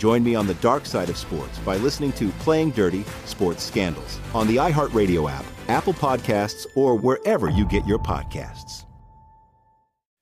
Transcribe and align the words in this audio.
Join 0.00 0.24
me 0.24 0.34
on 0.34 0.46
the 0.46 0.54
dark 0.54 0.86
side 0.86 1.10
of 1.10 1.18
sports 1.18 1.58
by 1.58 1.76
listening 1.76 2.12
to 2.12 2.30
Playing 2.38 2.70
Dirty 2.70 3.04
Sports 3.26 3.62
Scandals 3.62 4.18
on 4.34 4.46
the 4.46 4.56
iHeartRadio 4.56 5.30
app, 5.30 5.44
Apple 5.68 5.92
Podcasts, 5.92 6.66
or 6.74 6.96
wherever 6.96 7.50
you 7.50 7.66
get 7.66 7.86
your 7.86 7.98
podcasts. 7.98 8.86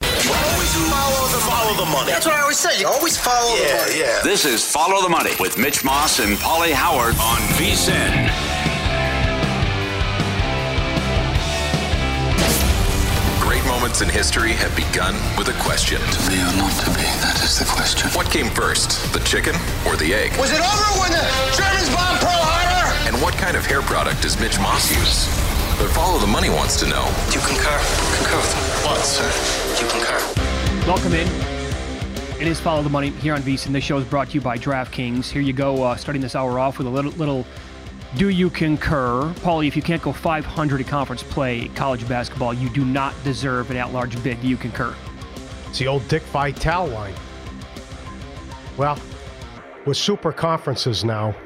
Always 0.03 0.75
follow 0.91 1.29
the, 1.29 1.39
follow 1.47 1.85
the 1.85 1.93
money. 1.93 2.11
That's 2.11 2.27
what 2.27 2.35
I 2.35 2.41
always 2.41 2.59
say. 2.59 2.81
You 2.81 2.89
always 2.89 3.17
follow 3.17 3.55
the 3.55 3.63
money. 3.63 4.01
Yeah. 4.01 4.21
This 4.25 4.45
is 4.45 4.69
Follow 4.69 5.01
the 5.01 5.09
Money 5.09 5.35
with 5.39 5.57
Mitch 5.57 5.85
Moss 5.85 6.19
and 6.19 6.37
Pauly 6.39 6.73
Howard 6.73 7.15
on 7.15 7.39
VSIN. 7.57 8.48
Moments 13.89 14.03
in 14.03 14.09
history 14.11 14.53
have 14.53 14.75
begun 14.77 15.15
with 15.39 15.49
a 15.49 15.57
question. 15.65 15.97
To 15.97 16.21
be 16.29 16.37
or 16.37 16.53
not 16.61 16.77
to 16.85 16.91
be, 16.93 17.09
that 17.25 17.41
is 17.43 17.59
the 17.59 17.65
question. 17.65 18.11
What 18.13 18.29
came 18.29 18.53
first, 18.53 19.01
the 19.15 19.21
chicken 19.21 19.57
or 19.89 19.97
the 19.97 20.13
egg? 20.13 20.37
Was 20.37 20.53
it 20.53 20.61
over 20.61 20.89
when 21.01 21.09
the 21.09 21.25
Germans 21.57 21.89
bombed 21.89 22.21
Pearl 22.21 22.37
Harbor? 22.37 22.85
And 23.09 23.17
what 23.25 23.33
kind 23.41 23.57
of 23.57 23.65
hair 23.65 23.81
product 23.81 24.21
does 24.21 24.39
Mitch 24.39 24.61
Moss 24.61 24.93
use? 24.93 25.25
But 25.81 25.89
Follow 25.97 26.19
the 26.21 26.27
Money 26.27 26.51
wants 26.51 26.77
to 26.81 26.87
know. 26.87 27.01
Do 27.33 27.41
you 27.41 27.45
concur? 27.49 27.81
Concur 28.21 28.37
with 28.37 28.53
what, 28.85 29.01
sir? 29.01 29.25
Do 29.25 29.81
you 29.81 29.89
concur? 29.89 30.21
Welcome 30.85 31.15
in. 31.17 31.25
It 32.37 32.47
is 32.47 32.61
Follow 32.61 32.83
the 32.83 32.93
Money 32.93 33.09
here 33.25 33.33
on 33.33 33.41
VSiN. 33.41 33.73
This 33.73 33.85
show 33.85 33.97
is 33.97 34.05
brought 34.05 34.29
to 34.29 34.35
you 34.35 34.43
by 34.43 34.59
DraftKings. 34.59 35.31
Here 35.33 35.41
you 35.41 35.55
go, 35.55 35.83
uh, 35.83 35.97
starting 35.97 36.21
this 36.21 36.37
hour 36.37 36.59
off 36.59 36.77
with 36.77 36.87
a 36.87 36.91
little, 36.91 37.13
little 37.13 37.47
Do 38.17 38.31
You 38.31 38.49
Concur? 38.49 39.35
Pauly, 39.41 39.69
if 39.69 39.77
you 39.77 39.83
can't 39.83 40.01
go 40.01 40.15
500 40.15 40.81
at 40.81 40.87
conference 40.87 41.23
play 41.23 41.69
college 41.69 42.09
basketball, 42.09 42.55
you 42.55 42.71
do 42.71 42.83
not 42.83 43.15
deserve 43.23 43.71
an 43.71 43.77
at-large 43.77 44.23
bid. 44.23 44.41
Do 44.41 44.49
you 44.49 44.57
concur? 44.57 44.97
It's 45.67 45.79
the 45.79 45.89
old 45.89 46.09
Dick 46.09 46.23
Vitale 46.23 46.87
line. 46.87 47.13
Well, 48.79 48.99
with 49.85 49.99
super 49.99 50.33
conferences 50.33 51.05
now, 51.05 51.37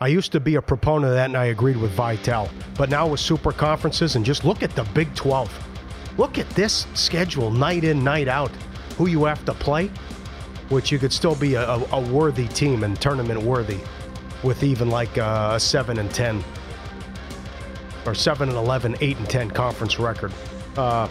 I 0.00 0.08
used 0.08 0.32
to 0.32 0.40
be 0.40 0.56
a 0.56 0.62
proponent 0.62 1.10
of 1.10 1.14
that 1.14 1.26
and 1.26 1.36
I 1.36 1.46
agreed 1.46 1.76
with 1.76 1.92
Vitale. 1.92 2.50
But 2.76 2.90
now 2.90 3.06
with 3.06 3.20
super 3.20 3.52
conferences 3.52 4.16
and 4.16 4.24
just 4.24 4.44
look 4.44 4.64
at 4.64 4.74
the 4.74 4.82
Big 4.94 5.14
12. 5.14 5.56
Look 6.18 6.36
at 6.36 6.50
this 6.50 6.88
schedule 6.94 7.52
night 7.52 7.84
in, 7.84 8.02
night 8.02 8.26
out. 8.26 8.50
Who 8.98 9.06
you 9.06 9.24
have 9.26 9.44
to 9.44 9.54
play, 9.54 9.86
which 10.68 10.90
you 10.90 10.98
could 10.98 11.12
still 11.12 11.36
be 11.36 11.54
a, 11.54 11.74
a 11.74 12.00
worthy 12.00 12.48
team 12.48 12.82
and 12.82 13.00
tournament 13.00 13.40
worthy 13.40 13.78
with 14.42 14.62
even 14.62 14.90
like 14.90 15.16
a 15.16 15.58
7 15.58 15.98
and 15.98 16.10
10 16.10 16.44
or 18.06 18.14
7 18.14 18.48
and 18.48 18.58
11, 18.58 18.96
8 19.00 19.16
and 19.18 19.28
10 19.28 19.50
conference 19.50 19.98
record. 19.98 20.32
Uh, 20.76 21.08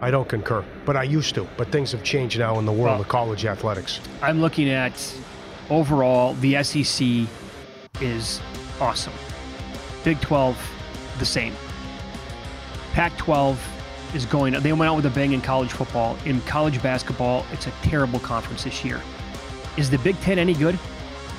I 0.00 0.10
don't 0.10 0.28
concur, 0.28 0.64
but 0.84 0.96
I 0.96 1.02
used 1.02 1.34
to. 1.36 1.48
But 1.56 1.72
things 1.72 1.90
have 1.92 2.02
changed 2.04 2.38
now 2.38 2.58
in 2.58 2.66
the 2.66 2.72
world 2.72 2.92
Well- 2.92 3.00
of 3.00 3.08
college 3.08 3.44
athletics. 3.44 4.00
I'm 4.22 4.40
looking 4.40 4.68
at 4.68 4.92
overall 5.70 6.34
the 6.34 6.62
SEC 6.62 7.26
is 8.00 8.40
awesome. 8.80 9.14
Big 10.04 10.20
12 10.20 10.56
the 11.18 11.24
same. 11.24 11.54
Pac 12.92 13.16
12 13.16 13.58
is 14.14 14.26
going 14.26 14.52
they 14.62 14.72
went 14.72 14.88
out 14.90 14.96
with 14.96 15.06
a 15.06 15.10
bang 15.10 15.32
in 15.32 15.40
college 15.40 15.72
football. 15.72 16.16
In 16.24 16.40
college 16.42 16.80
basketball, 16.82 17.44
it's 17.52 17.66
a 17.66 17.72
terrible 17.82 18.18
conference 18.20 18.64
this 18.64 18.84
year. 18.84 19.00
Is 19.76 19.90
the 19.90 19.98
Big 19.98 20.18
10 20.20 20.38
any 20.38 20.54
good? 20.54 20.78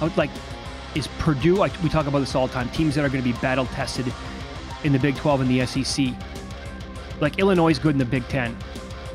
I 0.01 0.05
would 0.05 0.17
like 0.17 0.29
is 0.95 1.07
Purdue 1.19 1.61
I, 1.61 1.71
we 1.83 1.89
talk 1.89 2.07
about 2.07 2.19
this 2.19 2.33
all 2.35 2.47
the 2.47 2.53
time, 2.53 2.69
teams 2.69 2.95
that 2.95 3.05
are 3.05 3.09
going 3.09 3.23
to 3.23 3.29
be 3.29 3.37
battle 3.39 3.65
tested 3.67 4.11
in 4.83 4.93
the 4.93 4.99
Big 4.99 5.15
12 5.15 5.41
and 5.41 5.49
the 5.49 5.65
SEC. 5.65 6.07
Like 7.19 7.39
Illinois 7.39 7.69
is 7.69 7.79
good 7.79 7.93
in 7.93 7.97
the 7.97 8.05
Big 8.05 8.27
10. 8.27 8.55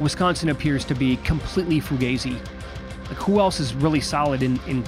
Wisconsin 0.01 0.49
appears 0.49 0.85
to 0.87 0.95
be 0.95 1.17
completely 1.19 1.81
fugazi. 1.81 2.39
Like 3.09 3.19
who 3.19 3.41
else 3.41 3.61
is 3.61 3.75
really 3.75 4.01
solid 4.01 4.43
in, 4.43 4.59
in 4.67 4.85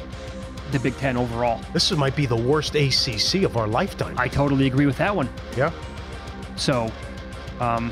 the 0.72 0.78
Big 0.78 0.96
Ten 0.96 1.16
overall? 1.16 1.60
This 1.72 1.90
might 1.92 2.16
be 2.16 2.26
the 2.26 2.36
worst 2.36 2.74
ACC 2.74 3.42
of 3.42 3.56
our 3.56 3.66
lifetime. 3.66 4.14
I 4.18 4.28
totally 4.28 4.66
agree 4.66 4.86
with 4.86 4.98
that 4.98 5.14
one. 5.14 5.28
yeah. 5.56 5.70
So, 6.56 6.90
um, 7.60 7.90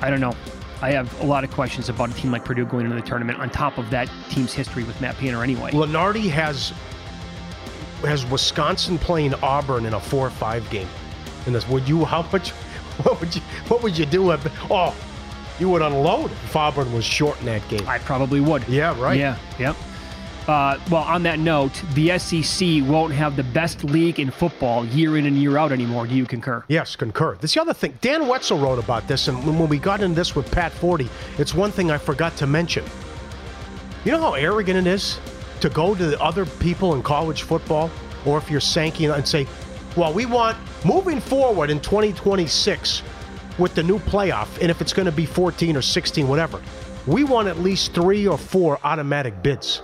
I 0.00 0.10
don't 0.10 0.20
know. 0.20 0.36
I 0.80 0.92
have 0.92 1.20
a 1.20 1.26
lot 1.26 1.42
of 1.42 1.50
questions 1.50 1.88
about 1.88 2.10
a 2.10 2.14
team 2.14 2.30
like 2.30 2.44
Purdue 2.44 2.66
going 2.66 2.84
into 2.84 2.94
the 2.94 3.02
tournament. 3.02 3.40
On 3.40 3.50
top 3.50 3.78
of 3.78 3.90
that 3.90 4.08
team's 4.28 4.52
history 4.52 4.84
with 4.84 5.00
Matt 5.00 5.16
Painter, 5.16 5.42
anyway. 5.42 5.72
Lunardi 5.72 6.30
has 6.30 6.72
has 8.02 8.24
Wisconsin 8.26 8.98
playing 8.98 9.34
Auburn 9.34 9.86
in 9.86 9.94
a 9.94 10.00
four 10.00 10.26
or 10.26 10.30
five 10.30 10.68
game. 10.70 10.88
And 11.46 11.54
this 11.54 11.68
would 11.68 11.88
you 11.88 12.04
how 12.04 12.22
much 12.32 12.50
what 13.02 13.20
would 13.20 13.34
you 13.34 13.42
what 13.68 13.82
would 13.82 13.96
you 13.96 14.06
do 14.06 14.30
if 14.32 14.70
oh 14.70 14.94
you 15.58 15.68
would 15.68 15.82
unload 15.82 16.30
if 16.30 16.54
Auburn 16.54 16.92
was 16.92 17.04
short 17.04 17.38
in 17.40 17.46
that 17.46 17.66
game. 17.68 17.86
I 17.88 17.98
probably 17.98 18.40
would. 18.40 18.66
Yeah, 18.68 18.98
right. 19.00 19.18
Yeah, 19.18 19.36
yep. 19.58 19.76
Uh, 20.46 20.78
well, 20.90 21.02
on 21.02 21.22
that 21.24 21.38
note, 21.38 21.82
the 21.92 22.18
SEC 22.18 22.82
won't 22.84 23.12
have 23.12 23.36
the 23.36 23.42
best 23.42 23.84
league 23.84 24.18
in 24.18 24.30
football 24.30 24.86
year 24.86 25.18
in 25.18 25.26
and 25.26 25.36
year 25.36 25.58
out 25.58 25.72
anymore. 25.72 26.06
Do 26.06 26.14
you 26.14 26.24
concur? 26.24 26.64
Yes, 26.68 26.96
concur. 26.96 27.36
This 27.36 27.50
is 27.50 27.54
the 27.54 27.60
other 27.60 27.74
thing. 27.74 27.98
Dan 28.00 28.26
Wetzel 28.26 28.58
wrote 28.58 28.78
about 28.78 29.06
this, 29.08 29.28
and 29.28 29.44
when 29.44 29.58
when 29.58 29.68
we 29.68 29.78
got 29.78 30.00
into 30.00 30.14
this 30.14 30.34
with 30.34 30.50
Pat 30.50 30.72
Forde, 30.72 31.08
it's 31.36 31.54
one 31.54 31.70
thing 31.70 31.90
I 31.90 31.98
forgot 31.98 32.34
to 32.38 32.46
mention. 32.46 32.84
You 34.04 34.12
know 34.12 34.20
how 34.20 34.34
arrogant 34.34 34.78
it 34.78 34.90
is 34.90 35.18
to 35.60 35.68
go 35.68 35.94
to 35.94 36.06
the 36.06 36.20
other 36.20 36.46
people 36.46 36.94
in 36.94 37.02
college 37.02 37.42
football, 37.42 37.90
or 38.24 38.38
if 38.38 38.50
you're 38.50 38.60
Sankey 38.60 39.06
and 39.06 39.26
say, 39.26 39.46
"Well, 39.96 40.12
we 40.12 40.26
want 40.26 40.56
moving 40.84 41.20
forward 41.20 41.70
in 41.70 41.80
2026 41.80 43.02
with 43.58 43.74
the 43.74 43.82
new 43.82 43.98
playoff, 43.98 44.48
and 44.60 44.70
if 44.70 44.80
it's 44.80 44.92
going 44.92 45.06
to 45.06 45.12
be 45.12 45.26
14 45.26 45.76
or 45.76 45.82
16, 45.82 46.28
whatever, 46.28 46.60
we 47.06 47.24
want 47.24 47.48
at 47.48 47.58
least 47.58 47.92
three 47.92 48.26
or 48.26 48.38
four 48.38 48.78
automatic 48.84 49.42
bids." 49.42 49.82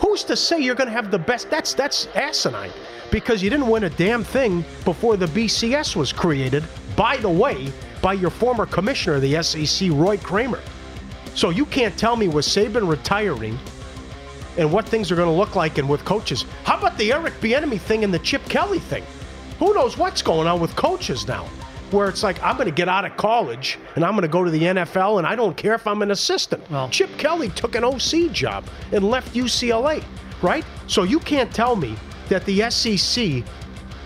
Who's 0.00 0.22
to 0.24 0.36
say 0.36 0.60
you're 0.60 0.76
going 0.76 0.88
to 0.88 0.92
have 0.92 1.10
the 1.10 1.18
best? 1.18 1.50
That's 1.50 1.74
that's 1.74 2.06
asinine 2.14 2.70
because 3.10 3.42
you 3.42 3.50
didn't 3.50 3.68
win 3.68 3.84
a 3.84 3.90
damn 3.90 4.22
thing 4.22 4.64
before 4.84 5.16
the 5.16 5.26
BCS 5.26 5.96
was 5.96 6.12
created. 6.12 6.64
By 6.96 7.16
the 7.16 7.28
way, 7.28 7.72
by 8.00 8.12
your 8.12 8.30
former 8.30 8.66
commissioner 8.66 9.16
of 9.16 9.22
the 9.22 9.42
SEC, 9.42 9.88
Roy 9.92 10.16
Kramer. 10.18 10.60
So 11.34 11.50
you 11.50 11.66
can't 11.66 11.96
tell 11.96 12.16
me 12.16 12.28
with 12.28 12.44
Saban 12.44 12.88
retiring 12.88 13.58
and 14.58 14.70
what 14.70 14.86
things 14.86 15.10
are 15.10 15.16
going 15.16 15.28
to 15.28 15.34
look 15.34 15.56
like 15.56 15.78
and 15.78 15.88
with 15.88 16.04
coaches. 16.04 16.44
How 16.64 16.76
about 16.76 16.98
the 16.98 17.12
Eric 17.12 17.34
Bieniemy 17.40 17.80
thing 17.80 18.04
and 18.04 18.12
the 18.12 18.18
Chip 18.18 18.44
Kelly 18.46 18.80
thing? 18.80 19.04
Who 19.58 19.72
knows 19.72 19.96
what's 19.96 20.20
going 20.20 20.46
on 20.46 20.60
with 20.60 20.74
coaches 20.76 21.26
now? 21.26 21.44
Where 21.90 22.08
it's 22.08 22.22
like 22.22 22.42
I'm 22.42 22.56
going 22.56 22.68
to 22.68 22.74
get 22.74 22.88
out 22.88 23.04
of 23.06 23.16
college 23.16 23.78
and 23.94 24.04
I'm 24.04 24.12
going 24.12 24.22
to 24.22 24.28
go 24.28 24.44
to 24.44 24.50
the 24.50 24.60
NFL 24.62 25.18
and 25.18 25.26
I 25.26 25.34
don't 25.36 25.56
care 25.56 25.74
if 25.74 25.86
I'm 25.86 26.02
an 26.02 26.10
assistant. 26.10 26.68
Well- 26.70 26.88
Chip 26.90 27.16
Kelly 27.16 27.48
took 27.50 27.74
an 27.76 27.84
OC 27.84 28.30
job 28.32 28.66
and 28.92 29.08
left 29.08 29.34
UCLA. 29.34 30.04
right? 30.42 30.64
So 30.86 31.04
you 31.04 31.18
can't 31.20 31.52
tell 31.54 31.76
me 31.76 31.96
that 32.28 32.44
the 32.44 32.68
SEC 32.70 33.24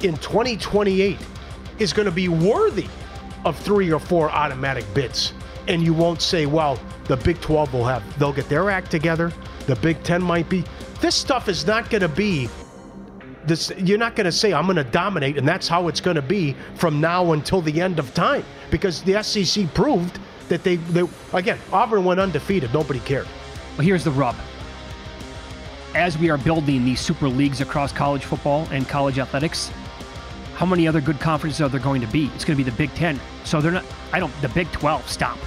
in 0.02 0.16
2028 0.18 1.18
is 1.78 1.92
going 1.92 2.06
to 2.06 2.12
be 2.12 2.28
worthy 2.28 2.86
of 3.44 3.58
three 3.58 3.92
or 3.92 3.98
four 3.98 4.30
automatic 4.30 4.84
bids. 4.94 5.32
And 5.68 5.82
you 5.82 5.94
won't 5.94 6.20
say, 6.20 6.46
well, 6.46 6.78
the 7.04 7.16
Big 7.16 7.40
12 7.40 7.72
will 7.72 7.84
have, 7.84 8.02
they'll 8.18 8.32
get 8.32 8.48
their 8.48 8.70
act 8.70 8.90
together. 8.90 9.32
The 9.66 9.76
Big 9.76 10.02
10 10.02 10.22
might 10.22 10.48
be. 10.48 10.64
This 11.00 11.14
stuff 11.14 11.48
is 11.48 11.66
not 11.66 11.90
going 11.90 12.02
to 12.02 12.08
be 12.08 12.48
this 13.44 13.72
you're 13.78 13.98
not 13.98 14.14
going 14.14 14.24
to 14.24 14.32
say 14.32 14.52
I'm 14.52 14.64
going 14.66 14.76
to 14.76 14.84
dominate 14.84 15.36
and 15.36 15.46
that's 15.46 15.68
how 15.68 15.88
it's 15.88 16.00
going 16.00 16.16
to 16.16 16.22
be 16.22 16.54
from 16.74 17.00
now 17.00 17.32
until 17.32 17.60
the 17.60 17.80
end 17.80 17.98
of 17.98 18.14
time 18.14 18.44
because 18.70 19.02
the 19.02 19.22
SEC 19.22 19.72
proved 19.74 20.18
that 20.48 20.62
they, 20.62 20.76
they 20.76 21.06
again 21.32 21.58
Auburn 21.72 22.04
went 22.04 22.20
undefeated 22.20 22.72
nobody 22.72 23.00
cared. 23.00 23.26
Well 23.76 23.86
here's 23.86 24.04
the 24.04 24.10
rub. 24.10 24.36
As 25.94 26.16
we 26.16 26.30
are 26.30 26.38
building 26.38 26.84
these 26.84 27.00
super 27.00 27.28
leagues 27.28 27.60
across 27.60 27.92
college 27.92 28.24
football 28.24 28.66
and 28.70 28.88
college 28.88 29.18
athletics 29.18 29.70
how 30.54 30.66
many 30.66 30.86
other 30.86 31.00
good 31.00 31.18
conferences 31.18 31.60
are 31.60 31.68
there 31.68 31.80
going 31.80 32.00
to 32.00 32.06
be? 32.06 32.26
It's 32.34 32.44
going 32.44 32.56
to 32.56 32.64
be 32.64 32.68
the 32.68 32.76
Big 32.76 32.94
10 32.94 33.20
so 33.44 33.60
they're 33.60 33.72
not 33.72 33.84
I 34.12 34.20
don't 34.20 34.32
the 34.40 34.48
Big 34.50 34.70
12 34.72 35.08
stop 35.08 35.38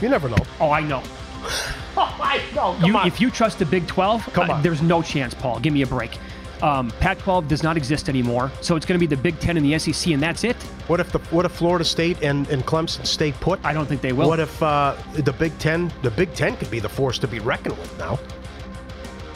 you 0.00 0.08
never 0.08 0.28
know 0.28 0.44
oh 0.60 0.70
I 0.70 0.80
know 0.80 1.02
oh 1.96 2.16
I 2.20 2.42
know 2.54 2.76
you, 2.86 2.98
if 3.06 3.20
you 3.20 3.30
trust 3.30 3.58
the 3.58 3.66
Big 3.66 3.86
12 3.86 4.32
Come 4.32 4.50
on. 4.50 4.58
Uh, 4.58 4.60
there's 4.62 4.82
no 4.82 5.02
chance 5.02 5.34
Paul 5.34 5.60
give 5.60 5.72
me 5.72 5.82
a 5.82 5.86
break 5.86 6.18
um, 6.62 6.90
Pac-12 7.00 7.48
does 7.48 7.62
not 7.62 7.76
exist 7.76 8.08
anymore, 8.08 8.50
so 8.62 8.76
it's 8.76 8.86
going 8.86 8.98
to 8.98 9.06
be 9.06 9.14
the 9.14 9.20
Big 9.20 9.38
Ten 9.40 9.56
and 9.56 9.66
the 9.66 9.78
SEC, 9.78 10.12
and 10.12 10.22
that's 10.22 10.42
it. 10.42 10.56
What 10.86 11.00
if 11.00 11.12
the 11.12 11.18
what 11.30 11.44
if 11.44 11.52
Florida 11.52 11.84
State 11.84 12.22
and, 12.22 12.48
and 12.48 12.64
Clemson 12.64 13.06
stay 13.06 13.32
put? 13.32 13.62
I 13.64 13.74
don't 13.74 13.86
think 13.86 14.00
they 14.00 14.12
will. 14.12 14.28
What 14.28 14.40
if 14.40 14.62
uh, 14.62 14.96
the 15.12 15.32
Big 15.32 15.56
Ten? 15.58 15.92
The 16.02 16.10
Big 16.10 16.32
Ten 16.34 16.56
could 16.56 16.70
be 16.70 16.80
the 16.80 16.88
force 16.88 17.18
to 17.18 17.28
be 17.28 17.40
reckoned 17.40 17.76
with 17.76 17.98
now. 17.98 18.18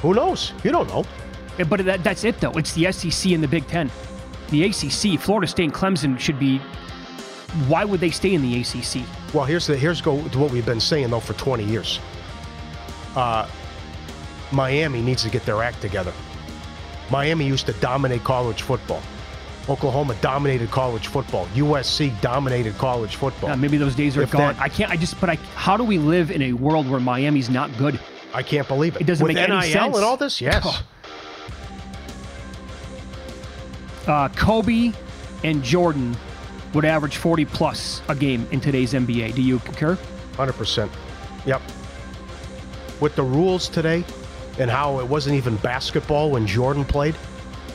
Who 0.00 0.14
knows? 0.14 0.52
You 0.64 0.72
don't 0.72 0.88
know. 0.88 1.04
Yeah, 1.58 1.64
but 1.64 1.84
that, 1.84 2.02
that's 2.02 2.24
it, 2.24 2.40
though. 2.40 2.52
It's 2.52 2.72
the 2.72 2.90
SEC 2.90 3.32
and 3.32 3.42
the 3.42 3.48
Big 3.48 3.66
Ten. 3.66 3.90
The 4.48 4.64
ACC, 4.64 5.20
Florida 5.20 5.46
State 5.46 5.64
and 5.64 5.74
Clemson 5.74 6.18
should 6.18 6.38
be. 6.38 6.60
Why 7.68 7.84
would 7.84 8.00
they 8.00 8.10
stay 8.10 8.34
in 8.34 8.42
the 8.42 8.60
ACC? 8.60 9.02
Well, 9.34 9.44
here's 9.44 9.66
the 9.66 9.76
here's 9.76 10.00
go 10.00 10.22
to 10.28 10.38
what 10.38 10.50
we've 10.52 10.66
been 10.66 10.80
saying 10.80 11.10
though 11.10 11.20
for 11.20 11.32
20 11.34 11.64
years. 11.64 11.98
Uh, 13.16 13.48
Miami 14.52 15.00
needs 15.02 15.22
to 15.24 15.30
get 15.30 15.44
their 15.44 15.62
act 15.62 15.80
together. 15.80 16.12
Miami 17.10 17.44
used 17.46 17.66
to 17.66 17.72
dominate 17.74 18.22
college 18.24 18.62
football. 18.62 19.02
Oklahoma 19.68 20.16
dominated 20.20 20.70
college 20.70 21.08
football. 21.08 21.46
USC 21.54 22.18
dominated 22.20 22.76
college 22.78 23.16
football. 23.16 23.50
Yeah, 23.50 23.56
maybe 23.56 23.76
those 23.78 23.94
days 23.94 24.16
are 24.16 24.22
If 24.22 24.30
gone. 24.30 24.54
that- 24.54 24.60
I 24.60 24.68
can't. 24.68 24.90
I 24.90 24.96
just. 24.96 25.20
But 25.20 25.30
I. 25.30 25.34
How 25.54 25.76
do 25.76 25.84
we 25.84 25.98
live 25.98 26.30
in 26.30 26.42
a 26.42 26.52
world 26.52 26.88
where 26.88 27.00
Miami's 27.00 27.50
not 27.50 27.76
good? 27.76 27.98
I 28.32 28.42
can't 28.44 28.66
believe 28.68 28.94
it. 28.96 29.02
It 29.02 29.04
doesn't 29.06 29.24
With 29.26 29.34
make 29.34 29.48
NIL 29.48 29.58
any 29.58 29.72
sense. 29.72 29.96
and 29.96 30.04
all 30.04 30.16
this, 30.16 30.40
yes. 30.40 30.62
Oh. 30.64 30.82
Uh, 34.06 34.28
Kobe 34.30 34.92
and 35.44 35.62
Jordan 35.62 36.16
would 36.74 36.84
average 36.84 37.16
40 37.16 37.44
plus 37.46 38.02
a 38.08 38.14
game 38.14 38.46
in 38.50 38.60
today's 38.60 38.92
NBA. 38.92 39.34
Do 39.34 39.42
you 39.42 39.58
concur? 39.60 39.98
100%. 40.34 40.90
Yep. 41.46 41.62
With 43.00 43.16
the 43.16 43.22
rules 43.22 43.68
today 43.68 44.04
and 44.58 44.70
how 44.70 45.00
it 45.00 45.06
wasn't 45.06 45.36
even 45.36 45.56
basketball 45.56 46.30
when 46.30 46.46
Jordan 46.46 46.84
played, 46.84 47.14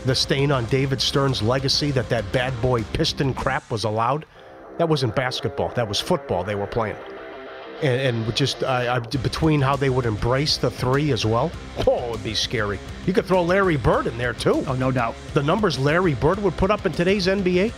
the 0.05 0.15
stain 0.15 0.51
on 0.51 0.65
David 0.65 1.01
Stern's 1.01 1.41
legacy 1.41 1.91
that 1.91 2.09
that 2.09 2.31
bad 2.31 2.59
boy 2.61 2.83
piston 2.93 3.33
crap 3.33 3.69
was 3.71 3.83
allowed, 3.83 4.25
that 4.77 4.87
wasn't 4.87 5.15
basketball. 5.15 5.69
That 5.69 5.87
was 5.87 5.99
football 5.99 6.43
they 6.43 6.55
were 6.55 6.67
playing. 6.67 6.97
And, 7.81 8.25
and 8.25 8.35
just 8.35 8.63
uh, 8.63 8.99
between 9.21 9.61
how 9.61 9.75
they 9.75 9.89
would 9.89 10.05
embrace 10.05 10.57
the 10.57 10.69
three 10.69 11.11
as 11.11 11.25
well, 11.25 11.51
oh, 11.87 12.05
it 12.05 12.11
would 12.11 12.23
be 12.23 12.33
scary. 12.33 12.79
You 13.05 13.13
could 13.13 13.25
throw 13.25 13.43
Larry 13.43 13.77
Bird 13.77 14.07
in 14.07 14.17
there 14.17 14.33
too. 14.33 14.63
Oh, 14.67 14.75
no 14.75 14.91
doubt. 14.91 15.15
The 15.33 15.43
numbers 15.43 15.77
Larry 15.77 16.13
Bird 16.13 16.39
would 16.39 16.55
put 16.55 16.71
up 16.71 16.85
in 16.85 16.91
today's 16.91 17.27
NBA, 17.27 17.73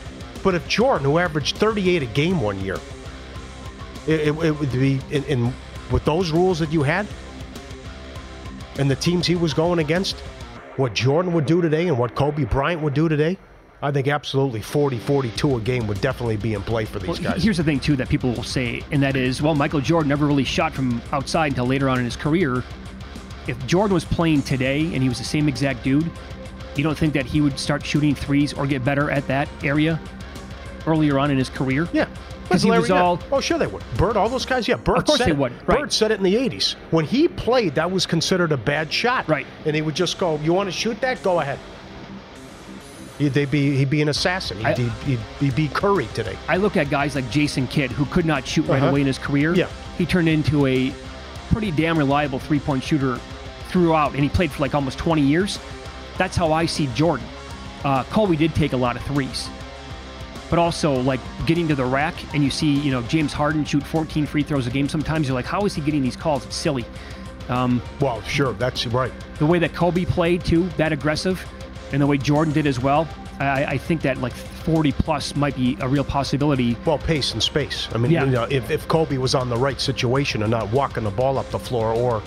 but 0.47 0.55
if 0.55 0.65
Jordan, 0.69 1.03
who 1.03 1.17
averaged 1.17 1.57
38 1.57 2.03
a 2.03 2.05
game 2.05 2.39
one 2.39 2.57
year, 2.61 2.77
it, 4.07 4.29
it, 4.29 4.45
it 4.45 4.51
would 4.57 4.71
be 4.71 4.97
in, 5.11 5.25
in 5.25 5.53
with 5.91 6.05
those 6.05 6.31
rules 6.31 6.57
that 6.59 6.71
you 6.71 6.83
had 6.83 7.05
and 8.79 8.89
the 8.89 8.95
teams 8.95 9.27
he 9.27 9.35
was 9.35 9.53
going 9.53 9.79
against, 9.79 10.15
what 10.77 10.93
Jordan 10.93 11.33
would 11.33 11.45
do 11.45 11.61
today 11.61 11.89
and 11.89 11.99
what 11.99 12.15
Kobe 12.15 12.45
Bryant 12.45 12.81
would 12.81 12.93
do 12.93 13.09
today, 13.09 13.37
I 13.81 13.91
think 13.91 14.07
absolutely 14.07 14.61
40 14.61 14.99
42 14.99 15.57
a 15.57 15.59
game 15.59 15.85
would 15.85 15.99
definitely 15.99 16.37
be 16.37 16.53
in 16.53 16.61
play 16.61 16.85
for 16.85 16.99
these 16.99 17.09
Well, 17.09 17.33
guys. 17.33 17.43
Here's 17.43 17.57
the 17.57 17.65
thing, 17.65 17.81
too, 17.81 17.97
that 17.97 18.07
people 18.07 18.31
will 18.31 18.41
say, 18.41 18.85
and 18.91 19.03
that 19.03 19.17
is, 19.17 19.41
well, 19.41 19.53
Michael 19.53 19.81
Jordan 19.81 20.07
never 20.07 20.25
really 20.25 20.45
shot 20.45 20.73
from 20.73 21.01
outside 21.11 21.47
until 21.47 21.65
later 21.65 21.89
on 21.89 21.99
in 21.99 22.05
his 22.05 22.15
career. 22.15 22.63
If 23.47 23.67
Jordan 23.67 23.95
was 23.95 24.05
playing 24.05 24.43
today 24.43 24.93
and 24.93 25.03
he 25.03 25.09
was 25.09 25.17
the 25.17 25.25
same 25.25 25.49
exact 25.49 25.83
dude, 25.83 26.09
you 26.77 26.85
don't 26.85 26.97
think 26.97 27.13
that 27.15 27.25
he 27.25 27.41
would 27.41 27.59
start 27.59 27.85
shooting 27.85 28.15
threes 28.15 28.53
or 28.53 28.65
get 28.65 28.85
better 28.85 29.11
at 29.11 29.27
that 29.27 29.49
area 29.61 29.99
earlier 30.87 31.19
on 31.19 31.29
in 31.29 31.37
his 31.37 31.49
career? 31.49 31.87
Yeah. 31.93 32.07
Because 32.43 32.63
he 32.63 32.71
was 32.71 32.89
all. 32.89 33.19
Oh, 33.31 33.41
sure 33.41 33.57
they 33.57 33.67
would. 33.67 33.83
Bird, 33.97 34.15
all 34.15 34.29
those 34.29 34.45
guys, 34.45 34.67
yeah. 34.69 34.75
Bird 34.77 34.99
Of 34.99 35.05
course 35.05 35.17
said 35.17 35.27
they 35.27 35.31
it. 35.31 35.37
would, 35.37 35.51
right. 35.67 35.79
Bird 35.81 35.91
said 35.93 36.11
it 36.11 36.17
in 36.17 36.23
the 36.23 36.33
80s. 36.35 36.75
When 36.91 37.03
he 37.03 37.27
played, 37.27 37.75
that 37.75 37.91
was 37.91 38.05
considered 38.05 38.53
a 38.53 38.57
bad 38.57 38.91
shot. 38.91 39.27
Right. 39.27 39.45
And 39.65 39.75
he 39.75 39.81
would 39.81 39.95
just 39.95 40.17
go, 40.17 40.37
You 40.39 40.53
want 40.53 40.67
to 40.67 40.71
shoot 40.71 40.99
that? 41.01 41.21
Go 41.21 41.41
ahead. 41.41 41.59
He'd, 43.17 43.33
they'd 43.33 43.49
be, 43.51 43.75
he'd 43.75 43.89
be 43.89 44.01
an 44.01 44.09
assassin. 44.09 44.57
He'd, 44.59 44.65
I- 44.65 44.73
he'd, 44.75 44.91
he'd, 45.05 45.19
he'd 45.39 45.55
be 45.55 45.67
Curry 45.69 46.07
today. 46.13 46.37
I 46.47 46.57
look 46.57 46.77
at 46.77 46.89
guys 46.89 47.15
like 47.15 47.29
Jason 47.31 47.67
Kidd, 47.67 47.91
who 47.91 48.05
could 48.05 48.25
not 48.25 48.47
shoot 48.47 48.65
right 48.67 48.77
Uh-huh. 48.77 48.91
away 48.91 49.01
in 49.01 49.07
his 49.07 49.17
career. 49.17 49.53
Yeah. 49.53 49.67
He 49.97 50.05
turned 50.05 50.29
into 50.29 50.65
a 50.67 50.93
pretty 51.51 51.71
damn 51.71 51.97
reliable 51.97 52.39
three 52.39 52.59
point 52.59 52.83
shooter 52.83 53.19
throughout, 53.69 54.13
and 54.13 54.21
he 54.23 54.29
played 54.29 54.51
for 54.51 54.61
like 54.61 54.75
almost 54.75 54.97
20 54.99 55.21
years. 55.21 55.59
That's 56.17 56.35
how 56.37 56.53
I 56.53 56.65
see 56.65 56.87
Jordan. 56.93 57.25
Uh, 57.83 58.03
Kobe 58.05 58.35
did 58.35 58.53
take 58.55 58.73
a 58.73 58.77
lot 58.77 58.95
of 58.95 59.01
threes, 59.03 59.49
but 60.49 60.59
also 60.59 60.93
like 61.01 61.19
getting 61.45 61.67
to 61.67 61.75
the 61.75 61.85
rack, 61.85 62.15
and 62.33 62.43
you 62.43 62.49
see, 62.49 62.71
you 62.79 62.91
know, 62.91 63.01
James 63.03 63.33
Harden 63.33 63.65
shoot 63.65 63.83
14 63.83 64.25
free 64.25 64.43
throws 64.43 64.67
a 64.67 64.69
game. 64.69 64.87
Sometimes 64.89 65.27
you're 65.27 65.35
like, 65.35 65.45
how 65.45 65.65
is 65.65 65.73
he 65.75 65.81
getting 65.81 66.01
these 66.01 66.15
calls? 66.15 66.45
It's 66.45 66.55
silly. 66.55 66.85
Um, 67.49 67.81
Well, 68.01 68.21
sure, 68.23 68.53
that's 68.53 68.85
right. 68.87 69.11
the 69.39 69.45
way 69.45 69.59
that 69.59 69.73
Kobe 69.73 70.05
played 70.05 70.43
too, 70.43 70.67
that 70.77 70.91
aggressive, 70.91 71.45
and 71.93 72.01
the 72.01 72.07
way 72.07 72.17
Jordan 72.17 72.53
did 72.53 72.67
as 72.67 72.79
well. 72.79 73.07
I, 73.39 73.65
I 73.65 73.77
think 73.77 74.01
that 74.01 74.17
like 74.19 74.33
40 74.33 74.91
plus 74.93 75.35
might 75.35 75.55
be 75.55 75.77
a 75.79 75.87
real 75.87 76.03
possibility. 76.03 76.75
Well, 76.85 76.97
pace 76.97 77.33
and 77.33 77.41
space. 77.41 77.87
I 77.93 77.97
mean, 77.99 78.11
Yeah. 78.11 78.25
you 78.25 78.31
know, 78.31 78.43
if, 78.49 78.69
if 78.71 78.87
Kobe 78.87 79.17
was 79.17 79.35
on 79.35 79.47
the 79.49 79.55
right 79.55 79.79
situation 79.79 80.41
and 80.41 80.51
not 80.51 80.69
walking 80.71 81.03
the 81.03 81.11
ball 81.11 81.37
up 81.37 81.49
the 81.51 81.59
floor 81.59 81.93
or 81.93 82.21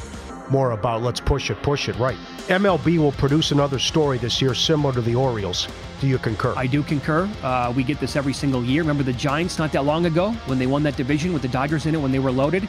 more 0.50 0.72
about 0.72 1.02
let's 1.02 1.20
push 1.20 1.50
it, 1.50 1.62
push 1.62 1.88
it, 1.88 1.96
right. 1.96 2.16
MLB 2.48 2.98
will 2.98 3.12
produce 3.12 3.52
another 3.52 3.78
story 3.78 4.18
this 4.18 4.42
year 4.42 4.54
similar 4.54 4.92
to 4.92 5.00
the 5.00 5.14
Orioles. 5.14 5.68
Do 6.00 6.06
you 6.06 6.18
concur? 6.18 6.54
I 6.56 6.66
do 6.66 6.82
concur. 6.82 7.28
Uh, 7.42 7.72
we 7.74 7.82
get 7.82 8.00
this 8.00 8.16
every 8.16 8.32
single 8.32 8.64
year. 8.64 8.82
Remember 8.82 9.02
the 9.02 9.12
Giants 9.12 9.58
not 9.58 9.72
that 9.72 9.84
long 9.84 10.06
ago 10.06 10.32
when 10.46 10.58
they 10.58 10.66
won 10.66 10.82
that 10.84 10.96
division 10.96 11.32
with 11.32 11.42
the 11.42 11.48
Dodgers 11.48 11.86
in 11.86 11.94
it 11.94 11.98
when 11.98 12.12
they 12.12 12.18
were 12.18 12.32
loaded? 12.32 12.66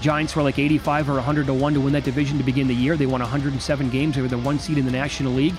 Giants 0.00 0.36
were 0.36 0.42
like 0.42 0.58
85 0.58 1.10
or 1.10 1.14
100 1.14 1.46
to 1.46 1.54
1 1.54 1.74
to 1.74 1.80
win 1.80 1.92
that 1.94 2.04
division 2.04 2.38
to 2.38 2.44
begin 2.44 2.68
the 2.68 2.74
year. 2.74 2.96
They 2.96 3.06
won 3.06 3.20
107 3.20 3.90
games. 3.90 4.16
They 4.16 4.22
were 4.22 4.28
the 4.28 4.38
one 4.38 4.58
seed 4.58 4.78
in 4.78 4.84
the 4.84 4.92
National 4.92 5.32
League. 5.32 5.54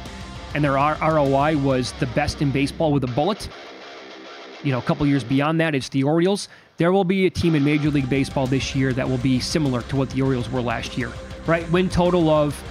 And 0.53 0.63
their 0.63 0.73
ROI 0.73 1.57
was 1.57 1.91
the 1.93 2.05
best 2.07 2.41
in 2.41 2.51
baseball 2.51 2.93
with 2.93 3.03
a 3.03 3.07
bullet. 3.07 3.49
You 4.63 4.71
know, 4.71 4.79
a 4.79 4.81
couple 4.81 5.05
years 5.05 5.23
beyond 5.23 5.59
that, 5.61 5.75
it's 5.75 5.89
the 5.89 6.03
Orioles. 6.03 6.49
There 6.77 6.91
will 6.91 7.03
be 7.03 7.25
a 7.25 7.29
team 7.29 7.55
in 7.55 7.63
Major 7.63 7.89
League 7.89 8.09
Baseball 8.09 8.47
this 8.47 8.75
year 8.75 8.93
that 8.93 9.07
will 9.07 9.17
be 9.17 9.39
similar 9.39 9.81
to 9.83 9.95
what 9.95 10.09
the 10.11 10.21
Orioles 10.21 10.49
were 10.49 10.61
last 10.61 10.97
year, 10.97 11.11
right? 11.47 11.69
Win 11.71 11.89
total 11.89 12.29
of 12.29 12.61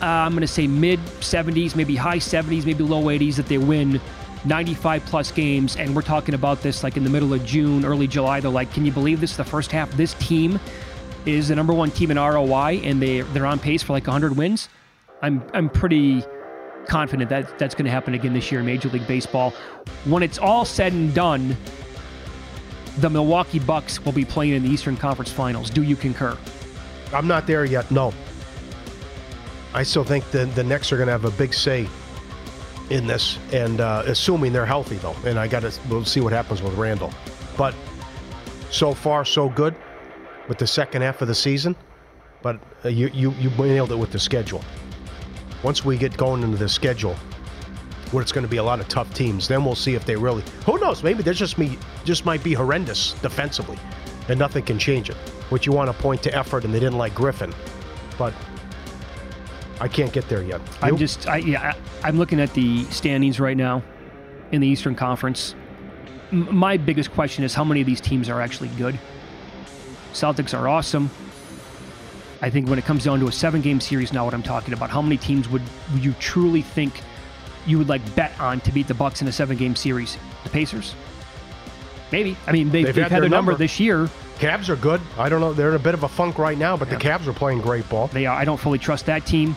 uh, 0.00 0.06
I'm 0.06 0.32
going 0.32 0.42
to 0.42 0.46
say 0.46 0.66
mid 0.66 1.00
70s, 1.20 1.74
maybe 1.74 1.96
high 1.96 2.18
70s, 2.18 2.64
maybe 2.64 2.84
low 2.84 3.04
80s 3.04 3.36
that 3.36 3.46
they 3.46 3.58
win 3.58 4.00
95 4.44 5.04
plus 5.06 5.32
games. 5.32 5.76
And 5.76 5.94
we're 5.94 6.02
talking 6.02 6.34
about 6.34 6.62
this 6.62 6.82
like 6.82 6.96
in 6.96 7.04
the 7.04 7.10
middle 7.10 7.34
of 7.34 7.44
June, 7.44 7.84
early 7.84 8.06
July. 8.06 8.40
They're 8.40 8.50
like, 8.50 8.72
can 8.72 8.86
you 8.86 8.92
believe 8.92 9.20
this? 9.20 9.36
The 9.36 9.44
first 9.44 9.72
half, 9.72 9.90
this 9.92 10.14
team 10.14 10.60
is 11.26 11.48
the 11.48 11.56
number 11.56 11.72
one 11.72 11.90
team 11.90 12.10
in 12.10 12.16
ROI, 12.16 12.80
and 12.84 13.02
they 13.02 13.20
they're 13.20 13.46
on 13.46 13.58
pace 13.58 13.82
for 13.82 13.92
like 13.92 14.06
100 14.06 14.36
wins. 14.36 14.68
I'm 15.20 15.42
I'm 15.52 15.68
pretty 15.68 16.22
confident 16.86 17.28
that 17.28 17.58
that's 17.58 17.74
going 17.74 17.84
to 17.84 17.90
happen 17.90 18.14
again 18.14 18.32
this 18.32 18.50
year 18.50 18.60
in 18.60 18.66
Major 18.66 18.88
League 18.88 19.06
Baseball. 19.06 19.50
When 20.04 20.22
it's 20.22 20.38
all 20.38 20.64
said 20.64 20.92
and 20.92 21.12
done, 21.12 21.56
the 22.98 23.10
Milwaukee 23.10 23.58
Bucks 23.58 24.04
will 24.04 24.12
be 24.12 24.24
playing 24.24 24.54
in 24.54 24.62
the 24.62 24.70
Eastern 24.70 24.96
Conference 24.96 25.30
Finals. 25.30 25.70
Do 25.70 25.82
you 25.82 25.96
concur? 25.96 26.38
I'm 27.12 27.26
not 27.26 27.46
there 27.46 27.64
yet, 27.64 27.90
no. 27.90 28.12
I 29.74 29.82
still 29.82 30.04
think 30.04 30.30
the, 30.30 30.46
the 30.46 30.64
Knicks 30.64 30.92
are 30.92 30.96
going 30.96 31.06
to 31.06 31.12
have 31.12 31.24
a 31.24 31.30
big 31.30 31.54
say 31.54 31.88
in 32.90 33.06
this, 33.06 33.38
and 33.52 33.80
uh, 33.80 34.02
assuming 34.06 34.52
they're 34.52 34.66
healthy, 34.66 34.96
though. 34.96 35.16
And 35.24 35.38
I 35.38 35.46
got 35.46 35.60
to, 35.60 35.72
we'll 35.88 36.04
see 36.04 36.20
what 36.20 36.32
happens 36.32 36.62
with 36.62 36.74
Randle. 36.74 37.12
But 37.56 37.74
so 38.70 38.94
far, 38.94 39.24
so 39.24 39.48
good 39.48 39.74
with 40.48 40.58
the 40.58 40.66
second 40.66 41.02
half 41.02 41.20
of 41.22 41.28
the 41.28 41.34
season. 41.34 41.76
But 42.40 42.60
uh, 42.84 42.88
you, 42.88 43.10
you, 43.12 43.32
you 43.32 43.50
nailed 43.50 43.92
it 43.92 43.96
with 43.98 44.12
the 44.12 44.18
schedule. 44.18 44.64
Once 45.62 45.84
we 45.84 45.98
get 45.98 46.16
going 46.16 46.42
into 46.42 46.56
the 46.56 46.68
schedule, 46.68 47.16
where 48.12 48.22
it's 48.22 48.32
going 48.32 48.44
to 48.44 48.50
be 48.50 48.56
a 48.56 48.62
lot 48.62 48.80
of 48.80 48.88
tough 48.88 49.12
teams, 49.12 49.48
then 49.48 49.64
we'll 49.64 49.74
see 49.74 49.94
if 49.94 50.04
they 50.06 50.16
really. 50.16 50.42
Who 50.64 50.78
knows? 50.78 51.02
Maybe 51.02 51.22
there's 51.22 51.38
just 51.38 51.58
me, 51.58 51.78
just 52.04 52.24
might 52.24 52.42
be 52.42 52.54
horrendous 52.54 53.12
defensively, 53.14 53.78
and 54.28 54.38
nothing 54.38 54.64
can 54.64 54.78
change 54.78 55.10
it. 55.10 55.16
Which 55.50 55.66
you 55.66 55.72
want 55.72 55.90
to 55.90 56.02
point 56.02 56.22
to 56.24 56.34
effort, 56.34 56.64
and 56.64 56.74
they 56.74 56.80
didn't 56.80 56.98
like 56.98 57.14
Griffin, 57.14 57.54
but 58.18 58.34
I 59.80 59.88
can't 59.88 60.12
get 60.12 60.28
there 60.28 60.42
yet. 60.42 60.60
I'm 60.82 60.96
just, 60.96 61.26
I, 61.28 61.38
yeah, 61.38 61.72
I, 62.02 62.08
I'm 62.08 62.18
looking 62.18 62.40
at 62.40 62.52
the 62.52 62.84
standings 62.84 63.40
right 63.40 63.56
now 63.56 63.82
in 64.52 64.60
the 64.60 64.66
Eastern 64.66 64.94
Conference. 64.94 65.54
M- 66.32 66.54
my 66.54 66.76
biggest 66.76 67.12
question 67.12 67.44
is 67.44 67.54
how 67.54 67.64
many 67.64 67.80
of 67.80 67.86
these 67.86 68.00
teams 68.00 68.28
are 68.28 68.40
actually 68.40 68.68
good. 68.70 68.98
Celtics 70.12 70.58
are 70.58 70.68
awesome. 70.68 71.10
I 72.40 72.50
think 72.50 72.68
when 72.68 72.78
it 72.78 72.84
comes 72.84 73.04
down 73.04 73.20
to 73.20 73.28
a 73.28 73.32
seven-game 73.32 73.80
series, 73.80 74.12
now 74.12 74.24
what 74.24 74.34
I'm 74.34 74.42
talking 74.42 74.74
about, 74.74 74.90
how 74.90 75.02
many 75.02 75.16
teams 75.16 75.48
would, 75.48 75.62
would 75.92 76.04
you 76.04 76.12
truly 76.20 76.62
think 76.62 77.00
you 77.66 77.78
would 77.78 77.88
like 77.88 78.14
bet 78.14 78.38
on 78.40 78.60
to 78.60 78.72
beat 78.72 78.88
the 78.88 78.94
Bucks 78.94 79.22
in 79.22 79.28
a 79.28 79.32
seven-game 79.32 79.76
series? 79.76 80.16
The 80.44 80.50
Pacers, 80.50 80.94
maybe. 82.12 82.36
I 82.46 82.52
mean, 82.52 82.70
they, 82.70 82.84
They've 82.84 82.94
they've, 82.94 83.02
had 83.04 83.12
had, 83.12 83.22
their 83.22 83.26
a 83.26 83.30
number, 83.30 83.54
this 83.54 83.78
year. 83.80 84.08
Cavs 84.38 84.68
are 84.68 84.76
good. 84.76 85.00
I 85.18 85.28
don't 85.28 85.40
know. 85.40 85.52
They're 85.52 85.70
in 85.70 85.74
a 85.74 85.80
bit 85.80 85.94
of 85.94 86.04
a 86.04 86.08
funk 86.08 86.38
right 86.38 86.56
now, 86.56 86.76
but 86.76 86.88
the 86.90 86.96
Cavs 86.96 87.26
are 87.26 87.32
playing 87.32 87.60
great 87.60 87.88
ball. 87.88 88.06
They 88.08 88.26
are. 88.26 88.36
I 88.36 88.44
don't 88.44 88.58
fully 88.58 88.78
trust 88.78 89.06
that 89.06 89.26
team. 89.26 89.56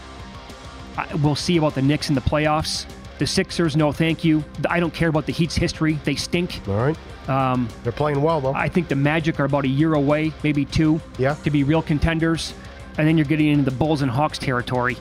I, 0.97 1.13
we'll 1.15 1.35
see 1.35 1.57
about 1.57 1.75
the 1.75 1.81
Knicks 1.81 2.09
in 2.09 2.15
the 2.15 2.21
playoffs. 2.21 2.85
The 3.19 3.27
Sixers, 3.27 3.75
no, 3.75 3.91
thank 3.91 4.23
you. 4.23 4.43
I 4.67 4.79
don't 4.79 4.93
care 4.93 5.09
about 5.09 5.27
the 5.27 5.31
Heat's 5.31 5.55
history. 5.55 5.99
They 6.03 6.15
stink. 6.15 6.59
All 6.67 6.75
right. 6.75 6.97
Um, 7.29 7.67
They're 7.83 7.91
playing 7.91 8.21
well 8.23 8.41
though. 8.41 8.53
I 8.53 8.67
think 8.67 8.87
the 8.87 8.95
Magic 8.95 9.39
are 9.39 9.45
about 9.45 9.63
a 9.65 9.67
year 9.69 9.93
away, 9.93 10.33
maybe 10.43 10.65
two, 10.65 10.99
Yeah. 11.19 11.35
to 11.43 11.51
be 11.51 11.63
real 11.63 11.83
contenders. 11.83 12.55
And 12.97 13.07
then 13.07 13.17
you're 13.17 13.27
getting 13.27 13.47
into 13.47 13.63
the 13.63 13.75
Bulls 13.77 14.01
and 14.01 14.09
Hawks 14.09 14.39
territory. 14.39 14.97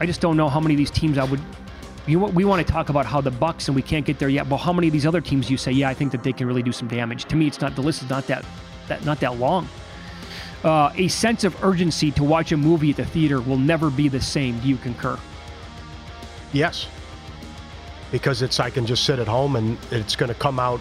I 0.00 0.06
just 0.06 0.20
don't 0.20 0.36
know 0.36 0.48
how 0.48 0.60
many 0.60 0.74
of 0.74 0.78
these 0.78 0.90
teams 0.92 1.18
I 1.18 1.24
would. 1.24 1.40
You, 2.06 2.18
we 2.18 2.44
want 2.44 2.66
to 2.66 2.70
talk 2.70 2.90
about 2.90 3.06
how 3.06 3.20
the 3.22 3.30
Bucks 3.30 3.68
and 3.68 3.74
we 3.74 3.80
can't 3.80 4.04
get 4.04 4.18
there 4.18 4.28
yet. 4.28 4.46
Well, 4.46 4.58
how 4.58 4.72
many 4.74 4.88
of 4.88 4.92
these 4.92 5.06
other 5.06 5.22
teams 5.22 5.50
you 5.50 5.56
say, 5.56 5.72
yeah, 5.72 5.88
I 5.88 5.94
think 5.94 6.12
that 6.12 6.22
they 6.22 6.32
can 6.32 6.46
really 6.46 6.62
do 6.62 6.72
some 6.72 6.86
damage? 6.86 7.24
To 7.26 7.36
me, 7.36 7.46
it's 7.46 7.60
not 7.60 7.74
the 7.74 7.82
list 7.82 8.02
is 8.02 8.10
not 8.10 8.26
that 8.26 8.44
that 8.88 9.04
not 9.04 9.20
that 9.20 9.38
long. 9.38 9.68
Uh, 10.62 10.90
a 10.96 11.08
sense 11.08 11.44
of 11.44 11.62
urgency 11.64 12.10
to 12.10 12.24
watch 12.24 12.52
a 12.52 12.56
movie 12.56 12.90
at 12.90 12.96
the 12.96 13.04
theater 13.04 13.40
will 13.40 13.58
never 13.58 13.90
be 13.90 14.08
the 14.08 14.20
same. 14.20 14.58
Do 14.60 14.68
you 14.68 14.76
concur? 14.76 15.18
Yes. 16.52 16.86
Because 18.12 18.42
it's 18.42 18.60
I 18.60 18.70
can 18.70 18.86
just 18.86 19.04
sit 19.04 19.18
at 19.18 19.26
home 19.26 19.56
and 19.56 19.78
it's 19.90 20.16
going 20.16 20.28
to 20.28 20.34
come 20.34 20.58
out. 20.58 20.80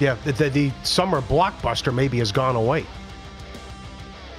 Yeah, 0.00 0.16
the, 0.24 0.50
the 0.50 0.70
summer 0.82 1.22
blockbuster 1.22 1.94
maybe 1.94 2.18
has 2.18 2.32
gone 2.32 2.56
away. 2.56 2.84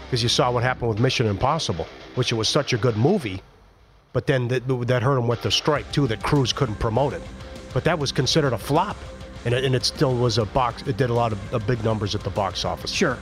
Because 0.06 0.22
you 0.22 0.30
saw 0.30 0.52
what 0.52 0.64
happened 0.64 0.90
with 0.90 1.00
Mission 1.00 1.26
Impossible, 1.26 1.88
which 2.16 2.32
it 2.32 2.36
was 2.36 2.48
such 2.48 2.74
a 2.74 2.78
good 2.78 2.98
movie, 2.98 3.42
but 4.14 4.26
then 4.26 4.48
that, 4.48 4.68
that 4.88 5.04
hurt 5.04 5.18
him 5.18 5.28
with 5.28 5.42
the 5.42 5.52
strike 5.52 5.92
too. 5.92 6.08
That 6.08 6.24
Cruise 6.24 6.54
couldn't 6.54 6.80
promote 6.80 7.14
it, 7.14 7.22
but 7.74 7.84
that 7.84 7.98
was 7.98 8.12
considered 8.12 8.54
a 8.54 8.58
flop, 8.58 8.98
and 9.46 9.54
it, 9.54 9.64
and 9.64 9.76
it 9.76 9.86
still 9.86 10.16
was 10.16 10.38
a 10.38 10.46
box. 10.46 10.84
It 10.88 10.98
did 10.98 11.10
a 11.10 11.14
lot 11.14 11.32
of, 11.32 11.54
of 11.54 11.66
big 11.68 11.84
numbers 11.84 12.16
at 12.16 12.22
the 12.22 12.30
box 12.30 12.66
office. 12.66 12.92
Sure. 12.92 13.18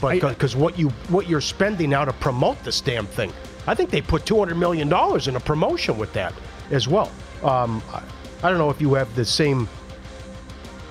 But 0.00 0.20
because 0.20 0.54
what 0.54 0.78
you 0.78 0.90
what 1.08 1.28
you're 1.28 1.40
spending 1.40 1.90
now 1.90 2.04
to 2.04 2.12
promote 2.12 2.62
this 2.64 2.80
damn 2.80 3.06
thing, 3.06 3.32
I 3.66 3.74
think 3.74 3.90
they 3.90 4.02
put 4.02 4.26
two 4.26 4.38
hundred 4.38 4.56
million 4.56 4.88
dollars 4.88 5.26
in 5.26 5.36
a 5.36 5.40
promotion 5.40 5.96
with 5.96 6.12
that 6.12 6.34
as 6.70 6.86
well. 6.86 7.10
Um, 7.42 7.82
I, 7.92 8.02
I 8.42 8.50
don't 8.50 8.58
know 8.58 8.70
if 8.70 8.80
you 8.80 8.94
have 8.94 9.14
the 9.16 9.24
same. 9.24 9.68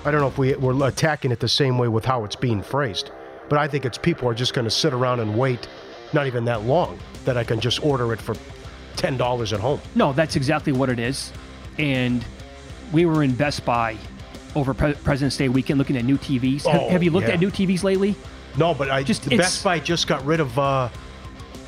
I 0.04 0.10
don't 0.10 0.20
know 0.20 0.28
if 0.28 0.38
we, 0.38 0.54
we're 0.54 0.86
attacking 0.86 1.32
it 1.32 1.40
the 1.40 1.48
same 1.48 1.78
way 1.78 1.88
with 1.88 2.04
how 2.04 2.24
it's 2.24 2.36
being 2.36 2.62
phrased, 2.62 3.10
but 3.48 3.58
I 3.58 3.66
think 3.66 3.84
it's 3.84 3.98
people 3.98 4.28
are 4.28 4.34
just 4.34 4.54
going 4.54 4.64
to 4.64 4.70
sit 4.70 4.92
around 4.92 5.18
and 5.18 5.36
wait, 5.36 5.68
not 6.12 6.28
even 6.28 6.44
that 6.44 6.62
long, 6.62 6.98
that 7.24 7.36
I 7.36 7.42
can 7.42 7.58
just 7.58 7.84
order 7.84 8.12
it 8.12 8.20
for 8.20 8.36
ten 8.96 9.16
dollars 9.16 9.52
at 9.52 9.60
home. 9.60 9.80
No, 9.94 10.12
that's 10.12 10.36
exactly 10.36 10.72
what 10.72 10.88
it 10.88 10.98
is. 10.98 11.32
And 11.78 12.24
we 12.92 13.04
were 13.06 13.22
in 13.22 13.34
Best 13.34 13.64
Buy 13.64 13.96
over 14.54 14.72
Pre- 14.74 14.94
President's 14.94 15.36
Day 15.36 15.48
weekend 15.48 15.78
looking 15.78 15.96
at 15.96 16.04
new 16.04 16.16
TVs. 16.18 16.64
Have, 16.66 16.80
Oh, 16.82 16.88
have 16.88 17.02
you 17.02 17.10
looked 17.10 17.28
yeah. 17.28 17.34
at 17.34 17.40
new 17.40 17.50
TVs 17.50 17.82
lately? 17.82 18.14
No, 18.56 18.72
but 18.72 18.90
I 18.90 19.02
Just- 19.02 19.28
Best 19.28 19.62
Buy 19.62 19.78
just 19.78 20.06
got 20.06 20.24
rid 20.24 20.40
of 20.40 20.58
uh, 20.58 20.88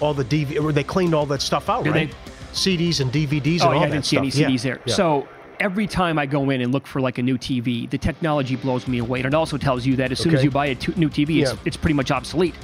all 0.01 0.15
the 0.15 0.25
DV. 0.25 0.73
They 0.73 0.85
cleaned 0.85 1.15
all 1.15 1.27
that 1.27 1.43
stuff 1.43 1.69
out, 1.69 1.87
right? 1.87 2.15
CDs 2.55 3.01
and 3.01 3.13
DVDs 3.13 3.61
oh, 3.61 3.67
and 3.67 3.75
all 3.75 3.75
yeah, 3.75 3.81
I 3.87 3.91
didn't 3.91 4.07
see 4.07 4.17
stuff. 4.17 4.23
any 4.23 4.31
Yeah, 4.31 4.49
CDs 4.49 4.63
there. 4.63 4.81
yeah. 4.87 4.95
So 4.95 5.29
every 5.61 5.87
time 5.87 6.19
I 6.19 6.25
go 6.25 6.49
in 6.49 6.63
and 6.63 6.73
look 6.73 6.87
for 6.87 7.01
like 7.03 7.19
a 7.19 7.23
new 7.23 7.37
TV, 7.37 7.91
the 7.91 7.99
technology 7.99 8.57
blows 8.57 8.89
me 8.89 8.99
away. 8.99 9.19
And 9.19 9.27
it 9.27 9.35
also 9.35 9.59
tells 9.59 9.85
you 9.85 9.97
that 9.97 10.11
as 10.13 10.19
soon 10.19 10.35
as 10.35 10.43
you 10.43 10.51
buy 10.51 10.67
a 10.67 10.75
t- 10.75 10.95
new 10.97 11.11
TV, 11.11 11.43
it's, 11.43 11.53
it's 11.67 11.77
pretty 11.77 11.95
much 11.95 12.11
obsolete. 12.11 12.55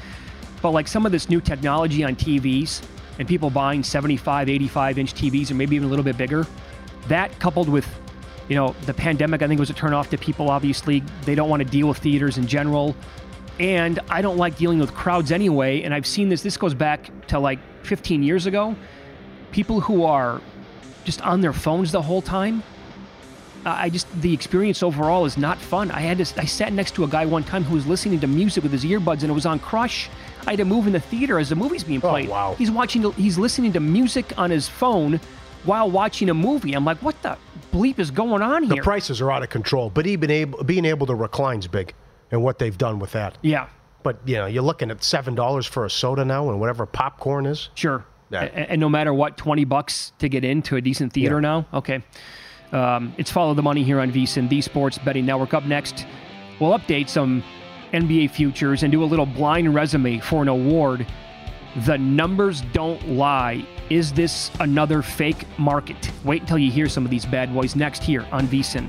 But 0.63 0.71
like 0.71 0.89
some 0.89 1.05
of 1.05 1.13
this 1.13 1.29
new 1.29 1.41
technology 1.43 2.03
on 2.03 2.17
TVs 2.17 2.83
and 3.19 3.29
people 3.29 3.51
buying 3.51 3.83
75, 3.83 4.49
85 4.49 4.99
inch 4.99 5.15
TVs 5.15 5.51
or 5.51 5.55
maybe 5.55 5.77
even 5.77 5.87
a 5.87 5.91
little 5.91 6.05
bit 6.05 6.17
bigger, 6.17 6.47
that 7.09 7.39
coupled 7.39 7.69
with 7.69 7.87
you 8.49 8.57
know 8.57 8.75
the 8.85 8.93
pandemic 8.93 9.41
i 9.41 9.49
think 9.49 9.59
was 9.59 9.71
a 9.71 9.75
turnoff 9.75 10.11
to 10.11 10.19
people 10.19 10.51
obviously. 10.51 11.01
They 11.25 11.35
don't 11.35 11.49
want 11.49 11.63
to 11.63 11.69
deal 11.69 11.89
with 11.89 11.99
theaters 11.99 12.39
in 12.39 12.47
general. 12.47 12.97
And 13.61 14.01
i 14.11 14.21
don't 14.21 14.37
like 14.37 14.57
dealing 14.57 14.79
with 14.79 14.93
crowds 14.95 15.33
anyway. 15.33 15.83
And 15.83 15.95
i've 15.95 16.07
seen 16.07 16.29
this 16.29 16.43
this 16.43 16.57
goes 16.57 16.75
back 16.75 17.11
to 17.29 17.39
like 17.39 17.59
15 17.85 18.23
years 18.23 18.47
ago. 18.47 18.77
People 19.53 19.81
who 19.81 20.05
are 20.05 20.41
just 21.05 21.21
on 21.23 21.41
their 21.41 21.53
phones 21.53 21.93
the 21.93 22.03
whole 22.03 22.23
time 22.23 22.63
I 23.67 23.89
just 23.91 24.07
the 24.21 24.33
experience 24.33 24.83
overall 24.83 25.25
is 25.25 25.37
not 25.39 25.59
fun. 25.59 25.91
I 25.91 26.01
had 26.01 26.19
to 26.19 26.41
I 26.41 26.45
sat 26.45 26.73
next 26.73 26.95
to 26.97 27.05
a 27.05 27.09
guy 27.09 27.25
one 27.27 27.45
time 27.45 27.65
who 27.65 27.75
was 27.75 27.87
listening 27.87 28.21
to 28.21 28.27
music 28.27 28.63
with 28.63 28.73
his 28.73 28.85
earbuds 28.85 29.23
and 29.23 29.31
it 29.31 29.33
was 29.35 29.47
on 29.47 29.59
Crush. 29.59 30.11
I 30.47 30.51
had 30.51 30.59
to 30.59 30.65
move 30.65 30.87
in 30.87 30.93
the 30.93 31.01
theater 31.01 31.39
as 31.39 31.49
the 31.49 31.57
movie's 31.57 31.85
being 31.85 32.01
oh, 32.05 32.11
played. 32.11 32.29
Oh, 32.29 32.33
wow. 32.33 32.55
He's 32.59 32.71
watching 32.71 33.11
he's 33.13 33.39
listening 33.39 33.73
to 33.73 33.81
music 33.81 34.33
on 34.39 34.51
his 34.51 34.69
phone 34.69 35.19
while 35.65 35.91
watching 35.91 36.29
a 36.31 36.35
movie. 36.35 36.75
I'm 36.75 36.85
like, 36.85 36.99
what 36.99 37.21
the 37.23 37.39
bleep 37.73 37.99
is 37.99 38.11
going 38.11 38.43
on 38.43 38.65
here? 38.65 38.77
the 38.77 38.83
prices 38.83 39.21
are 39.21 39.33
out 39.33 39.43
of 39.43 39.49
control, 39.49 39.89
but 39.91 40.07
even 40.07 40.31
able, 40.31 40.63
being 40.65 40.85
able 40.85 41.07
to 41.07 41.15
recline's 41.15 41.67
big, 41.67 41.95
and 42.31 42.43
what 42.43 42.59
they've 42.59 42.77
done 42.77 42.99
with 42.99 43.13
that. 43.13 43.39
yeah, 43.41 43.69
But 44.03 44.19
you 44.27 44.37
know, 44.37 44.45
you're 44.47 44.63
looking 44.63 44.91
at 44.91 45.03
seven 45.03 45.35
dollars 45.35 45.65
for 45.67 45.87
a 45.87 45.91
soda 45.91 46.23
now, 46.25 46.51
and 46.51 46.61
whatever 46.61 46.85
popcorn 46.85 47.47
is. 47.47 47.71
sure. 47.75 48.05
Yeah. 48.31 48.43
A- 48.45 48.71
And, 48.73 48.81
no 48.81 48.89
matter 48.89 49.13
what, 49.15 49.37
20 49.37 49.65
bucks 49.65 50.13
to 50.19 50.29
get 50.29 50.45
into 50.45 50.77
a 50.77 50.81
decent 50.81 51.13
theater 51.13 51.37
Yeah. 51.37 51.41
now? 51.41 51.67
Okay. 51.73 52.03
Um, 52.75 53.15
it's 53.17 53.31
Follow 53.31 53.55
the 53.55 53.63
Money 53.63 53.85
here 53.85 54.01
on 54.01 54.11
VSIN, 54.11 54.49
the 54.49 54.61
Sports 54.61 54.99
Betting 54.99 55.25
Network. 55.25 55.55
Up 55.55 55.65
next, 55.65 56.07
we'll 56.61 56.77
update 56.77 57.09
some 57.09 57.43
NBA 57.93 58.33
futures 58.33 58.83
and 58.83 58.91
do 58.91 59.05
a 59.05 59.07
little 59.07 59.27
blind 59.27 59.73
resume 59.73 60.19
for 60.19 60.43
an 60.43 60.49
award. 60.49 61.07
The 61.87 61.97
numbers 61.97 62.63
don't 62.73 63.09
lie. 63.09 63.65
Is 63.91 64.13
this 64.13 64.51
another 64.59 65.03
fake 65.03 65.47
market? 65.57 66.11
Wait 66.25 66.43
until 66.43 66.59
you 66.59 66.71
hear 66.71 66.89
some 66.89 67.05
of 67.05 67.11
these 67.11 67.25
bad 67.25 67.55
boys 67.55 67.77
next 67.77 68.03
here 68.03 68.27
on 68.33 68.49
VSIN. 68.49 68.89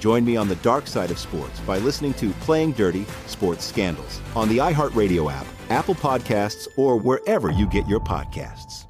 Join 0.00 0.24
me 0.24 0.34
on 0.36 0.48
the 0.48 0.56
dark 0.56 0.86
side 0.86 1.10
of 1.10 1.18
sports 1.18 1.60
by 1.60 1.76
listening 1.78 2.14
to 2.14 2.30
Playing 2.40 2.72
Dirty 2.72 3.04
Sports 3.26 3.66
Scandals 3.66 4.22
on 4.34 4.48
the 4.48 4.56
iHeartRadio 4.56 5.30
app, 5.30 5.46
Apple 5.68 5.94
Podcasts, 5.94 6.66
or 6.78 6.96
wherever 6.96 7.50
you 7.50 7.68
get 7.68 7.86
your 7.86 8.00
podcasts. 8.00 8.86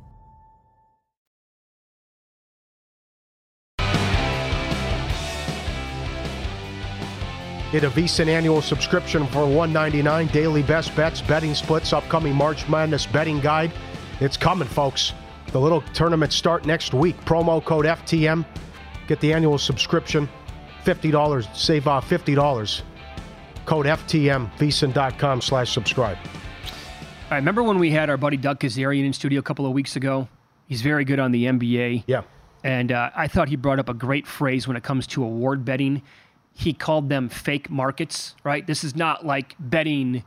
Get 7.72 7.84
a 7.84 7.90
VSiN 7.90 8.28
annual 8.28 8.62
subscription 8.62 9.26
for 9.28 9.46
199. 9.46 10.28
Daily 10.28 10.62
best 10.62 10.94
bets, 10.96 11.20
betting 11.20 11.54
splits, 11.54 11.92
upcoming 11.92 12.34
March 12.34 12.68
Madness 12.68 13.06
betting 13.06 13.40
guide. 13.40 13.72
It's 14.20 14.36
coming, 14.36 14.66
folks. 14.68 15.12
The 15.48 15.60
little 15.60 15.82
tournament 15.92 16.32
start 16.32 16.66
next 16.66 16.94
week. 16.94 17.16
Promo 17.24 17.64
code 17.64 17.86
FTM. 17.86 18.44
Get 19.08 19.20
the 19.20 19.32
annual 19.32 19.58
subscription. 19.58 20.28
$50. 20.84 21.56
Save 21.56 21.88
off 21.88 22.08
$50. 22.08 22.82
Code 23.66 23.86
FTM, 23.86 24.50
VSiN.com 24.56 25.40
slash 25.40 25.72
subscribe. 25.72 26.18
I 27.30 27.36
remember 27.36 27.62
when 27.62 27.78
we 27.78 27.90
had 27.90 28.10
our 28.10 28.16
buddy 28.16 28.36
Doug 28.36 28.58
Kezirian 28.58 29.04
in 29.04 29.12
studio 29.12 29.38
a 29.38 29.42
couple 29.42 29.66
of 29.66 29.72
weeks 29.72 29.94
ago. 29.94 30.28
He's 30.66 30.82
very 30.82 31.04
good 31.04 31.20
on 31.20 31.30
the 31.30 31.44
NBA. 31.44 32.04
Yeah. 32.06 32.22
And 32.64 32.92
uh, 32.92 33.10
I 33.14 33.28
thought 33.28 33.48
he 33.48 33.56
brought 33.56 33.78
up 33.78 33.88
a 33.88 33.94
great 33.94 34.26
phrase 34.26 34.66
when 34.66 34.76
it 34.76 34.82
comes 34.82 35.06
to 35.08 35.22
award 35.22 35.64
betting. 35.64 36.02
He 36.52 36.72
called 36.72 37.08
them 37.08 37.28
fake 37.28 37.70
markets, 37.70 38.34
right? 38.44 38.66
This 38.66 38.82
is 38.84 38.96
not 38.96 39.24
like 39.24 39.54
betting 39.58 40.24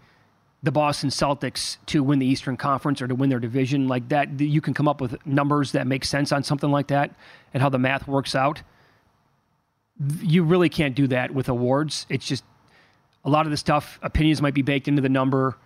the 0.63 0.72
Boston 0.72 1.10
Celtics 1.10 1.77
to 1.88 2.01
win 2.01 2.19
the 2.19 2.25
Eastern 2.25 2.55
Conference 2.55 3.01
or 3.01 3.07
to 3.07 3.15
win 3.15 3.29
their 3.29 3.39
division 3.39 3.88
like 3.88 4.07
that. 4.10 4.39
You 4.39 4.62
can 4.62 4.74
come 4.74 4.88
up 4.88 5.01
with 5.01 5.24
numbers 5.25 5.74
that 5.74 5.86
make 5.86 6.05
sense 6.05 6.31
on 6.31 6.41
something 6.43 6.72
like 6.72 6.88
that 6.88 7.13
and 7.53 7.62
how 7.62 7.69
the 7.69 7.77
math 7.77 8.07
works 8.07 8.33
out. 8.33 8.63
You 10.21 10.43
really 10.43 10.69
can't 10.69 10.95
do 10.95 11.07
that 11.07 11.31
with 11.31 11.50
awards. 11.50 12.05
It's 12.09 12.27
just 12.27 12.43
a 13.25 13.29
lot 13.29 13.45
of 13.45 13.51
the 13.51 13.57
stuff, 13.57 14.00
opinions 14.01 14.41
might 14.41 14.53
be 14.53 14.62
baked 14.62 14.88
into 14.88 15.01
the 15.01 15.09
number, 15.09 15.57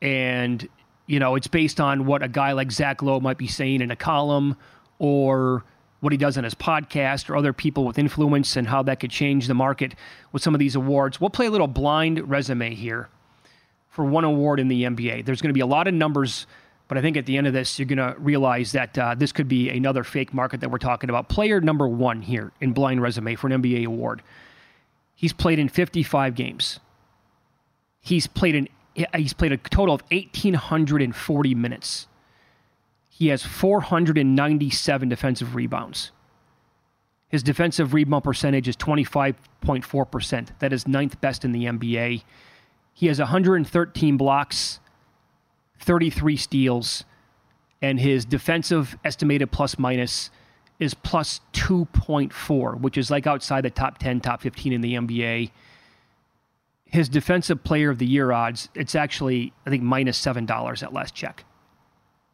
and 0.00 0.68
you 1.06 1.18
know 1.18 1.34
it's 1.34 1.48
based 1.48 1.80
on 1.80 2.06
what 2.06 2.22
a 2.22 2.28
guy 2.28 2.52
like 2.52 2.70
Zach 2.70 3.02
Lowe 3.02 3.20
might 3.20 3.38
be 3.38 3.48
saying 3.48 3.80
in 3.80 3.90
a 3.90 3.96
column 3.96 4.56
or 4.98 5.64
what 6.00 6.12
he 6.12 6.16
does 6.16 6.36
on 6.36 6.44
his 6.44 6.54
podcast 6.54 7.30
or 7.30 7.36
other 7.36 7.52
people 7.52 7.84
with 7.84 7.98
influence 7.98 8.56
and 8.56 8.66
how 8.66 8.82
that 8.82 8.98
could 8.98 9.10
change 9.10 9.46
the 9.46 9.54
market 9.54 9.94
with 10.32 10.42
some 10.42 10.54
of 10.54 10.58
these 10.58 10.74
awards. 10.74 11.20
We'll 11.20 11.30
play 11.30 11.46
a 11.46 11.50
little 11.50 11.68
blind 11.68 12.28
resume 12.28 12.74
here 12.74 13.08
for 13.88 14.04
one 14.04 14.24
award 14.24 14.58
in 14.58 14.66
the 14.66 14.82
NBA. 14.82 15.24
There's 15.24 15.40
going 15.40 15.50
to 15.50 15.54
be 15.54 15.60
a 15.60 15.66
lot 15.66 15.86
of 15.86 15.94
numbers, 15.94 16.46
but 16.92 16.98
I 16.98 17.00
think 17.00 17.16
at 17.16 17.24
the 17.24 17.38
end 17.38 17.46
of 17.46 17.54
this, 17.54 17.78
you're 17.78 17.86
going 17.86 17.96
to 17.96 18.14
realize 18.20 18.72
that 18.72 18.98
uh, 18.98 19.14
this 19.14 19.32
could 19.32 19.48
be 19.48 19.70
another 19.70 20.04
fake 20.04 20.34
market 20.34 20.60
that 20.60 20.70
we're 20.70 20.76
talking 20.76 21.08
about. 21.08 21.30
Player 21.30 21.58
number 21.58 21.88
one 21.88 22.20
here 22.20 22.52
in 22.60 22.74
blind 22.74 23.00
resume 23.00 23.34
for 23.34 23.46
an 23.46 23.62
NBA 23.62 23.86
award. 23.86 24.20
He's 25.14 25.32
played 25.32 25.58
in 25.58 25.70
55 25.70 26.34
games. 26.34 26.80
He's 28.02 28.26
played 28.26 28.54
in 28.54 28.68
he's 29.16 29.32
played 29.32 29.52
a 29.52 29.56
total 29.56 29.94
of 29.94 30.02
1840 30.10 31.54
minutes. 31.54 32.08
He 33.08 33.28
has 33.28 33.42
497 33.42 35.08
defensive 35.08 35.54
rebounds. 35.54 36.10
His 37.26 37.42
defensive 37.42 37.94
rebound 37.94 38.22
percentage 38.22 38.68
is 38.68 38.76
25.4%. 38.76 40.48
That 40.58 40.74
is 40.74 40.86
ninth 40.86 41.18
best 41.22 41.42
in 41.42 41.52
the 41.52 41.64
NBA. 41.64 42.22
He 42.92 43.06
has 43.06 43.18
113 43.18 44.18
blocks, 44.18 44.78
33 45.82 46.36
steals, 46.36 47.04
and 47.80 48.00
his 48.00 48.24
defensive 48.24 48.96
estimated 49.04 49.50
plus 49.50 49.78
minus 49.78 50.30
is 50.78 50.94
plus 50.94 51.40
2.4, 51.52 52.80
which 52.80 52.96
is 52.96 53.10
like 53.10 53.26
outside 53.26 53.62
the 53.62 53.70
top 53.70 53.98
10, 53.98 54.20
top 54.20 54.40
15 54.40 54.72
in 54.72 54.80
the 54.80 54.94
NBA. 54.94 55.50
His 56.86 57.08
defensive 57.08 57.62
player 57.64 57.90
of 57.90 57.98
the 57.98 58.06
year 58.06 58.32
odds, 58.32 58.68
it's 58.74 58.94
actually, 58.94 59.52
I 59.66 59.70
think, 59.70 59.82
minus 59.82 60.20
$7 60.20 60.82
at 60.82 60.92
last 60.92 61.14
check. 61.14 61.44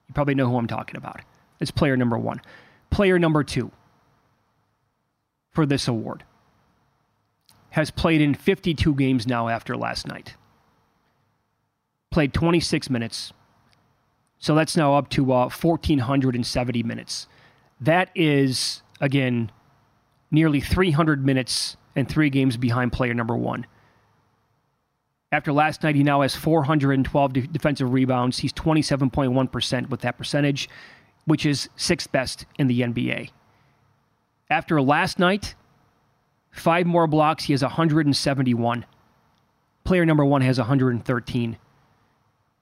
You 0.09 0.15
probably 0.15 0.35
know 0.35 0.49
who 0.49 0.57
I'm 0.57 0.67
talking 0.67 0.97
about. 0.97 1.21
It's 1.61 1.71
player 1.71 1.97
number 1.97 2.19
one. 2.19 2.41
Player 2.91 3.19
number 3.19 3.45
two 3.45 3.71
for 5.51 5.67
this 5.67 5.89
award 5.89 6.25
has 7.71 7.91
played 7.91 8.21
in 8.21 8.35
52 8.35 8.95
games 8.95 9.27
now 9.27 9.49
after 9.49 9.77
last 9.77 10.07
night. 10.07 10.35
Played 12.11 12.33
26 12.33 12.89
minutes. 12.89 13.33
So 14.39 14.55
that's 14.55 14.77
now 14.77 14.95
up 14.95 15.09
to 15.11 15.33
uh, 15.33 15.49
1,470 15.49 16.83
minutes. 16.83 17.27
That 17.81 18.11
is, 18.15 18.83
again, 19.01 19.51
nearly 20.31 20.61
300 20.61 21.25
minutes 21.25 21.77
and 21.97 22.09
three 22.09 22.31
games 22.31 22.57
behind 22.57 22.93
player 22.93 23.15
number 23.15 23.37
one. 23.37 23.67
After 25.31 25.53
last 25.53 25.83
night, 25.83 25.95
he 25.95 26.03
now 26.03 26.23
has 26.23 26.35
412 26.35 27.33
de- 27.33 27.47
defensive 27.47 27.93
rebounds. 27.93 28.39
He's 28.39 28.53
27.1% 28.53 29.91
with 29.91 30.01
that 30.01 30.17
percentage, 30.17 30.69
which 31.27 31.45
is 31.45 31.69
sixth 31.77 32.11
best 32.13 32.47
in 32.59 32.67
the 32.67 32.81
NBA. 32.81 33.31
After 34.49 34.81
last 34.81 35.19
night, 35.19 35.55
five 36.51 36.87
more 36.87 37.07
blocks, 37.07 37.45
he 37.45 37.53
has 37.53 37.63
171. 37.63 38.87
Player 39.85 40.07
number 40.07 40.25
one 40.25 40.41
has 40.41 40.59
113. 40.59 41.59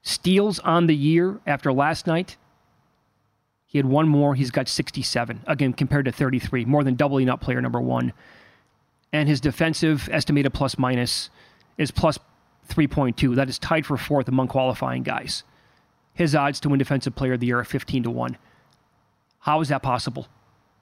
Steals 0.06 0.60
on 0.60 0.86
the 0.86 0.94
year 0.94 1.40
after 1.48 1.72
last 1.72 2.06
night, 2.06 2.36
he 3.66 3.76
had 3.76 3.86
one 3.86 4.08
more. 4.08 4.36
He's 4.36 4.52
got 4.52 4.68
67, 4.68 5.42
again, 5.48 5.72
compared 5.72 6.04
to 6.04 6.12
33, 6.12 6.64
more 6.64 6.84
than 6.84 6.94
doubling 6.94 7.28
up 7.28 7.40
player 7.40 7.60
number 7.60 7.80
one. 7.80 8.12
And 9.12 9.28
his 9.28 9.40
defensive 9.40 10.08
estimated 10.12 10.54
plus 10.54 10.78
minus 10.78 11.28
is 11.76 11.90
plus 11.90 12.20
3.2. 12.68 13.34
That 13.34 13.48
is 13.48 13.58
tied 13.58 13.84
for 13.84 13.96
fourth 13.96 14.28
among 14.28 14.46
qualifying 14.46 15.02
guys. 15.02 15.42
His 16.14 16.36
odds 16.36 16.60
to 16.60 16.68
win 16.68 16.78
Defensive 16.78 17.16
Player 17.16 17.32
of 17.32 17.40
the 17.40 17.46
Year 17.46 17.58
are 17.58 17.64
15 17.64 18.04
to 18.04 18.10
1. 18.10 18.38
How 19.40 19.60
is 19.60 19.70
that 19.70 19.82
possible? 19.82 20.28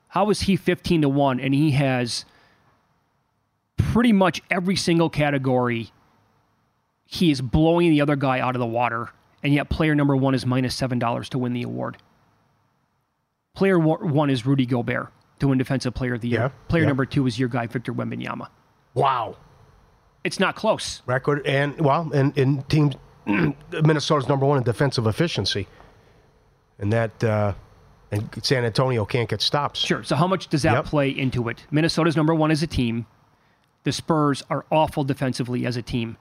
How 0.08 0.28
is 0.28 0.42
he 0.42 0.56
15 0.56 1.00
to 1.00 1.08
1 1.08 1.40
and 1.40 1.54
he 1.54 1.70
has 1.70 2.26
pretty 3.78 4.12
much 4.12 4.42
every 4.50 4.76
single 4.76 5.08
category? 5.08 5.92
He 7.06 7.30
is 7.30 7.40
blowing 7.40 7.90
the 7.90 8.00
other 8.00 8.16
guy 8.16 8.40
out 8.40 8.54
of 8.56 8.60
the 8.60 8.66
water, 8.66 9.10
and 9.42 9.52
yet 9.52 9.68
player 9.68 9.94
number 9.94 10.16
one 10.16 10.34
is 10.34 10.44
minus 10.46 10.76
$7 10.80 11.28
to 11.28 11.38
win 11.38 11.52
the 11.52 11.62
award. 11.62 11.96
Player 13.54 13.78
one 13.78 14.30
is 14.30 14.44
Rudy 14.46 14.66
Gobert 14.66 15.08
to 15.38 15.48
win 15.48 15.58
Defensive 15.58 15.94
Player 15.94 16.14
of 16.14 16.20
the 16.22 16.28
Year. 16.28 16.40
Yeah, 16.40 16.48
player 16.68 16.82
yeah. 16.82 16.88
number 16.88 17.06
two 17.06 17.26
is 17.26 17.38
your 17.38 17.48
guy, 17.48 17.66
Victor 17.66 17.92
Wembanyama. 17.94 18.48
Wow. 18.94 19.36
It's 20.24 20.40
not 20.40 20.56
close. 20.56 21.02
Record 21.06 21.46
and 21.46 21.78
well, 21.80 22.10
and 22.12 22.36
and 22.38 22.68
teams, 22.68 22.94
Minnesota's 23.26 24.28
number 24.28 24.46
one 24.46 24.56
in 24.58 24.64
defensive 24.64 25.06
efficiency, 25.06 25.68
and 26.78 26.92
that 26.92 27.22
uh, 27.22 27.52
and 28.10 28.28
San 28.42 28.64
Antonio 28.64 29.04
can't 29.04 29.28
get 29.28 29.42
stops. 29.42 29.80
Sure. 29.80 30.02
So 30.02 30.16
how 30.16 30.26
much 30.26 30.48
does 30.48 30.62
that 30.62 30.72
Yep. 30.72 30.84
play 30.86 31.10
into 31.10 31.48
it? 31.50 31.64
Minnesota's 31.70 32.16
number 32.16 32.34
one 32.34 32.50
as 32.50 32.62
a 32.62 32.66
team. 32.66 33.06
The 33.84 33.92
Spurs 33.92 34.42
are 34.48 34.64
awful 34.70 35.04
defensively 35.04 35.66
as 35.66 35.76
a 35.76 35.82
team. 35.82 36.16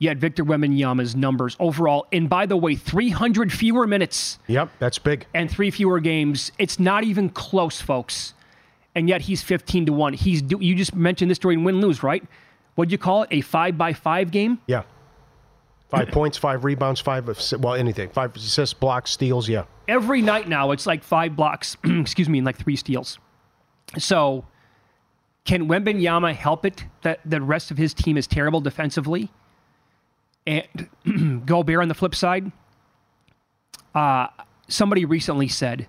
Yet 0.00 0.16
Victor 0.16 0.44
Wembanyama's 0.44 1.14
numbers 1.14 1.56
overall, 1.60 2.06
and 2.10 2.28
by 2.28 2.46
the 2.46 2.56
way, 2.56 2.74
300 2.74 3.52
fewer 3.52 3.86
minutes 3.86 4.38
Yep, 4.48 4.70
that's 4.78 4.98
big. 4.98 5.26
and 5.34 5.48
three 5.50 5.70
fewer 5.70 6.00
games. 6.00 6.50
It's 6.58 6.80
not 6.80 7.04
even 7.04 7.28
close, 7.28 7.80
folks. 7.82 8.32
And 8.94 9.08
yet 9.08 9.20
he's 9.20 9.42
15 9.42 9.86
to 9.86 9.92
one. 9.92 10.14
He's 10.14 10.40
do, 10.42 10.58
you 10.60 10.74
just 10.74 10.94
mentioned 10.96 11.30
this 11.30 11.38
during 11.38 11.62
win 11.64 11.80
lose, 11.82 12.02
right? 12.02 12.24
What'd 12.76 12.90
you 12.90 12.98
call 12.98 13.24
it? 13.24 13.28
A 13.30 13.40
five 13.42 13.76
by 13.76 13.92
five 13.92 14.30
game? 14.30 14.58
Yeah. 14.66 14.82
Five 15.90 16.08
points, 16.12 16.38
five 16.38 16.64
rebounds, 16.64 16.98
five 17.00 17.26
well 17.58 17.74
anything, 17.74 18.08
five 18.08 18.34
assists, 18.34 18.72
blocks, 18.72 19.10
steals. 19.10 19.48
Yeah, 19.50 19.64
every 19.86 20.22
night 20.22 20.48
now 20.48 20.70
it's 20.70 20.86
like 20.86 21.04
five 21.04 21.36
blocks, 21.36 21.76
excuse 21.84 22.28
me, 22.28 22.38
and 22.38 22.46
like 22.46 22.56
three 22.56 22.76
steals. 22.76 23.18
So 23.98 24.46
can 25.44 25.68
Wembanyama 25.68 26.34
help 26.34 26.64
it 26.64 26.84
that 27.02 27.20
the 27.24 27.40
rest 27.42 27.70
of 27.70 27.76
his 27.76 27.92
team 27.92 28.16
is 28.16 28.26
terrible 28.26 28.60
defensively? 28.62 29.28
And 30.46 31.42
Gobert 31.46 31.80
on 31.82 31.88
the 31.88 31.94
flip 31.94 32.14
side, 32.14 32.50
uh, 33.94 34.28
somebody 34.68 35.04
recently 35.04 35.48
said 35.48 35.86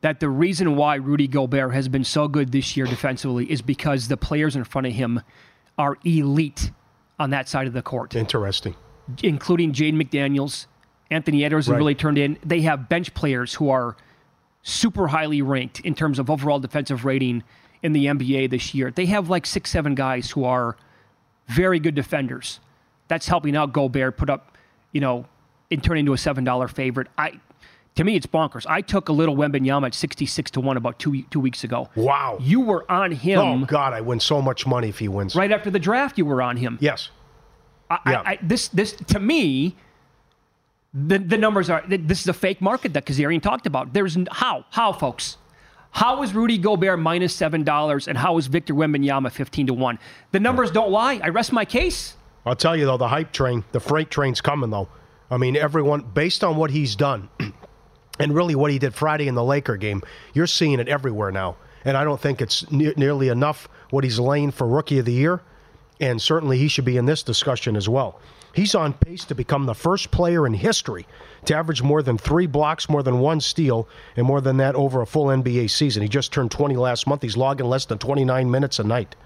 that 0.00 0.20
the 0.20 0.28
reason 0.28 0.76
why 0.76 0.96
Rudy 0.96 1.26
Gobert 1.26 1.72
has 1.72 1.88
been 1.88 2.04
so 2.04 2.28
good 2.28 2.52
this 2.52 2.76
year 2.76 2.86
defensively 2.86 3.50
is 3.50 3.62
because 3.62 4.08
the 4.08 4.16
players 4.16 4.54
in 4.56 4.64
front 4.64 4.86
of 4.86 4.92
him 4.92 5.20
are 5.78 5.96
elite 6.04 6.70
on 7.18 7.30
that 7.30 7.48
side 7.48 7.66
of 7.66 7.72
the 7.72 7.82
court, 7.82 8.14
interesting. 8.14 8.74
including 9.22 9.72
Jaden 9.72 9.94
McDaniels. 10.00 10.66
Anthony 11.10 11.44
Edwards 11.44 11.68
Right. 11.68 11.76
really 11.76 11.94
turned 11.94 12.18
in. 12.18 12.38
They 12.44 12.62
have 12.62 12.88
bench 12.88 13.14
players 13.14 13.54
who 13.54 13.70
are 13.70 13.96
super 14.62 15.08
highly 15.08 15.42
ranked 15.42 15.80
in 15.80 15.94
terms 15.94 16.18
of 16.18 16.28
overall 16.30 16.58
defensive 16.58 17.04
rating 17.04 17.42
in 17.82 17.92
the 17.92 18.06
NBA 18.06 18.48
this 18.50 18.74
year. 18.74 18.90
They 18.90 19.06
have 19.06 19.28
like 19.28 19.46
six, 19.46 19.70
seven 19.70 19.94
guys 19.94 20.30
who 20.30 20.44
are 20.44 20.76
very 21.48 21.78
good 21.78 21.94
defenders. 21.94 22.58
That's 23.08 23.26
helping 23.28 23.56
out 23.56 23.72
Gobert 23.72 24.16
put 24.16 24.30
up, 24.30 24.56
you 24.92 25.00
know, 25.00 25.26
and 25.70 25.82
turn 25.82 25.98
into 25.98 26.12
a 26.12 26.18
seven 26.18 26.44
dollar 26.44 26.68
favorite. 26.68 27.08
I, 27.18 27.40
to 27.96 28.04
me, 28.04 28.16
it's 28.16 28.26
bonkers. 28.26 28.66
I 28.68 28.80
took 28.80 29.08
a 29.08 29.12
little 29.12 29.36
Wembanyama 29.36 29.86
at 29.86 29.94
sixty 29.94 30.26
six 30.26 30.50
to 30.52 30.60
one 30.60 30.76
about 30.76 30.98
two 30.98 31.22
two 31.24 31.40
weeks 31.40 31.64
ago. 31.64 31.88
Wow. 31.94 32.38
You 32.40 32.60
were 32.60 32.90
on 32.90 33.12
him 33.12 33.38
Oh 33.38 33.64
God, 33.66 33.92
I 33.92 34.00
win 34.00 34.20
so 34.20 34.40
much 34.42 34.66
money 34.66 34.88
if 34.88 34.98
he 34.98 35.08
wins. 35.08 35.34
right 35.36 35.52
after 35.52 35.70
the 35.70 35.78
draft. 35.78 36.18
You 36.18 36.24
were 36.24 36.42
on 36.42 36.56
him. 36.56 36.78
Yes. 36.80 37.10
I, 37.90 37.98
Yeah. 38.06 38.20
I, 38.20 38.30
I, 38.32 38.38
this 38.42 38.68
this 38.68 38.92
to 38.92 39.20
me, 39.20 39.76
the 40.92 41.18
the 41.18 41.36
numbers 41.38 41.68
are 41.70 41.84
this 41.88 42.20
is 42.20 42.28
a 42.28 42.32
fake 42.32 42.60
market 42.60 42.92
that 42.94 43.04
Kezirian 43.04 43.42
talked 43.42 43.66
about. 43.66 43.92
There's 43.92 44.16
how 44.30 44.64
how 44.70 44.92
folks. 44.92 45.36
How 45.90 46.24
is 46.24 46.34
Rudy 46.34 46.58
Gobert 46.58 46.98
minus 46.98 47.32
seven 47.34 47.62
dollars 47.62 48.08
and 48.08 48.18
how 48.18 48.36
is 48.38 48.48
Victor 48.48 48.74
Wembanyama 48.74 49.30
fifteen 49.30 49.66
to 49.68 49.74
one? 49.74 49.98
The 50.32 50.40
numbers 50.40 50.70
don't 50.72 50.90
lie. 50.90 51.20
I 51.22 51.28
rest 51.28 51.52
my 51.52 51.64
case. 51.64 52.16
I'll 52.46 52.56
tell 52.56 52.76
you 52.76 52.86
though, 52.86 52.96
the 52.96 53.08
hype 53.08 53.32
train, 53.32 53.64
the 53.72 53.80
freight 53.80 54.10
train's 54.10 54.40
coming 54.40 54.70
though. 54.70 54.88
I 55.30 55.36
mean, 55.36 55.56
everyone, 55.56 56.02
based 56.02 56.44
on 56.44 56.56
what 56.56 56.70
he's 56.70 56.96
done, 56.96 57.28
and 58.18 58.34
really 58.34 58.54
what 58.54 58.70
he 58.70 58.78
did 58.78 58.94
Friday 58.94 59.26
in 59.26 59.34
the 59.34 59.44
Laker 59.44 59.76
game, 59.76 60.02
you're 60.32 60.46
seeing 60.46 60.78
it 60.78 60.88
everywhere 60.88 61.32
now. 61.32 61.56
And 61.84 61.96
I 61.96 62.04
don't 62.04 62.20
think 62.20 62.40
it's 62.40 62.70
ne- 62.70 62.94
nearly 62.96 63.28
enough 63.28 63.68
what 63.90 64.04
he's 64.04 64.18
laying 64.18 64.50
for 64.50 64.66
Rookie 64.66 64.98
of 64.98 65.04
the 65.04 65.12
Year, 65.12 65.42
and 66.00 66.20
certainly 66.20 66.58
he 66.58 66.68
should 66.68 66.84
be 66.84 66.96
in 66.96 67.06
this 67.06 67.22
discussion 67.22 67.76
as 67.76 67.88
well. 67.88 68.20
He's 68.54 68.74
on 68.74 68.92
pace 68.92 69.24
to 69.24 69.34
become 69.34 69.66
the 69.66 69.74
first 69.74 70.10
player 70.10 70.46
in 70.46 70.54
history 70.54 71.06
to 71.46 71.56
average 71.56 71.82
more 71.82 72.02
than 72.02 72.16
three 72.16 72.46
blocks, 72.46 72.88
more 72.88 73.02
than 73.02 73.18
one 73.18 73.40
steal, 73.40 73.88
and 74.16 74.26
more 74.26 74.40
than 74.40 74.58
that 74.58 74.76
over 74.76 75.02
a 75.02 75.06
full 75.06 75.26
NBA 75.26 75.70
season. 75.70 76.02
He 76.02 76.08
just 76.08 76.32
turned 76.32 76.52
20 76.52 76.76
last 76.76 77.06
month. 77.06 77.22
He's 77.22 77.36
logging 77.36 77.66
less 77.66 77.84
than 77.84 77.98
29 77.98 78.50
minutes 78.50 78.78
a 78.78 78.84
night. 78.84 79.16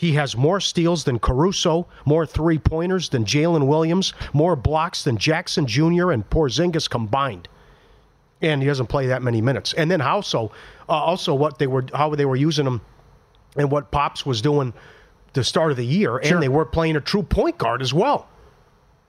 He 0.00 0.12
has 0.12 0.34
more 0.34 0.60
steals 0.60 1.04
than 1.04 1.18
Caruso, 1.18 1.86
more 2.06 2.24
three 2.24 2.58
pointers 2.58 3.10
than 3.10 3.26
Jalen 3.26 3.66
Williams, 3.66 4.14
more 4.32 4.56
blocks 4.56 5.04
than 5.04 5.18
Jackson 5.18 5.66
Jr. 5.66 6.10
and 6.10 6.28
Porzingis 6.30 6.88
combined. 6.88 7.48
And 8.40 8.62
he 8.62 8.66
doesn't 8.66 8.86
play 8.86 9.08
that 9.08 9.20
many 9.20 9.42
minutes. 9.42 9.74
And 9.74 9.90
then 9.90 10.00
also, 10.00 10.52
uh, 10.88 10.92
also 10.92 11.34
what 11.34 11.58
they 11.58 11.66
were, 11.66 11.84
how 11.92 12.14
they 12.14 12.24
were 12.24 12.34
using 12.34 12.66
him, 12.66 12.80
and 13.58 13.70
what 13.70 13.90
Pops 13.90 14.24
was 14.24 14.40
doing 14.40 14.72
the 15.34 15.44
start 15.44 15.70
of 15.70 15.76
the 15.76 15.84
year, 15.84 16.16
and 16.16 16.42
they 16.42 16.48
were 16.48 16.64
playing 16.64 16.96
a 16.96 17.02
true 17.02 17.22
point 17.22 17.58
guard 17.58 17.82
as 17.82 17.92
well. 17.92 18.26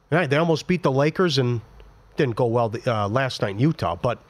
Right, 0.09 0.29
they 0.29 0.35
almost 0.35 0.67
beat 0.67 0.83
the 0.83 0.91
Lakers 0.91 1.37
and 1.37 1.61
didn't 2.17 2.35
go 2.35 2.47
well 2.47 2.67
the, 2.67 2.93
uh, 2.93 3.07
last 3.07 3.41
night 3.41 3.51
in 3.51 3.59
Utah, 3.59 3.95
but. 3.95 4.21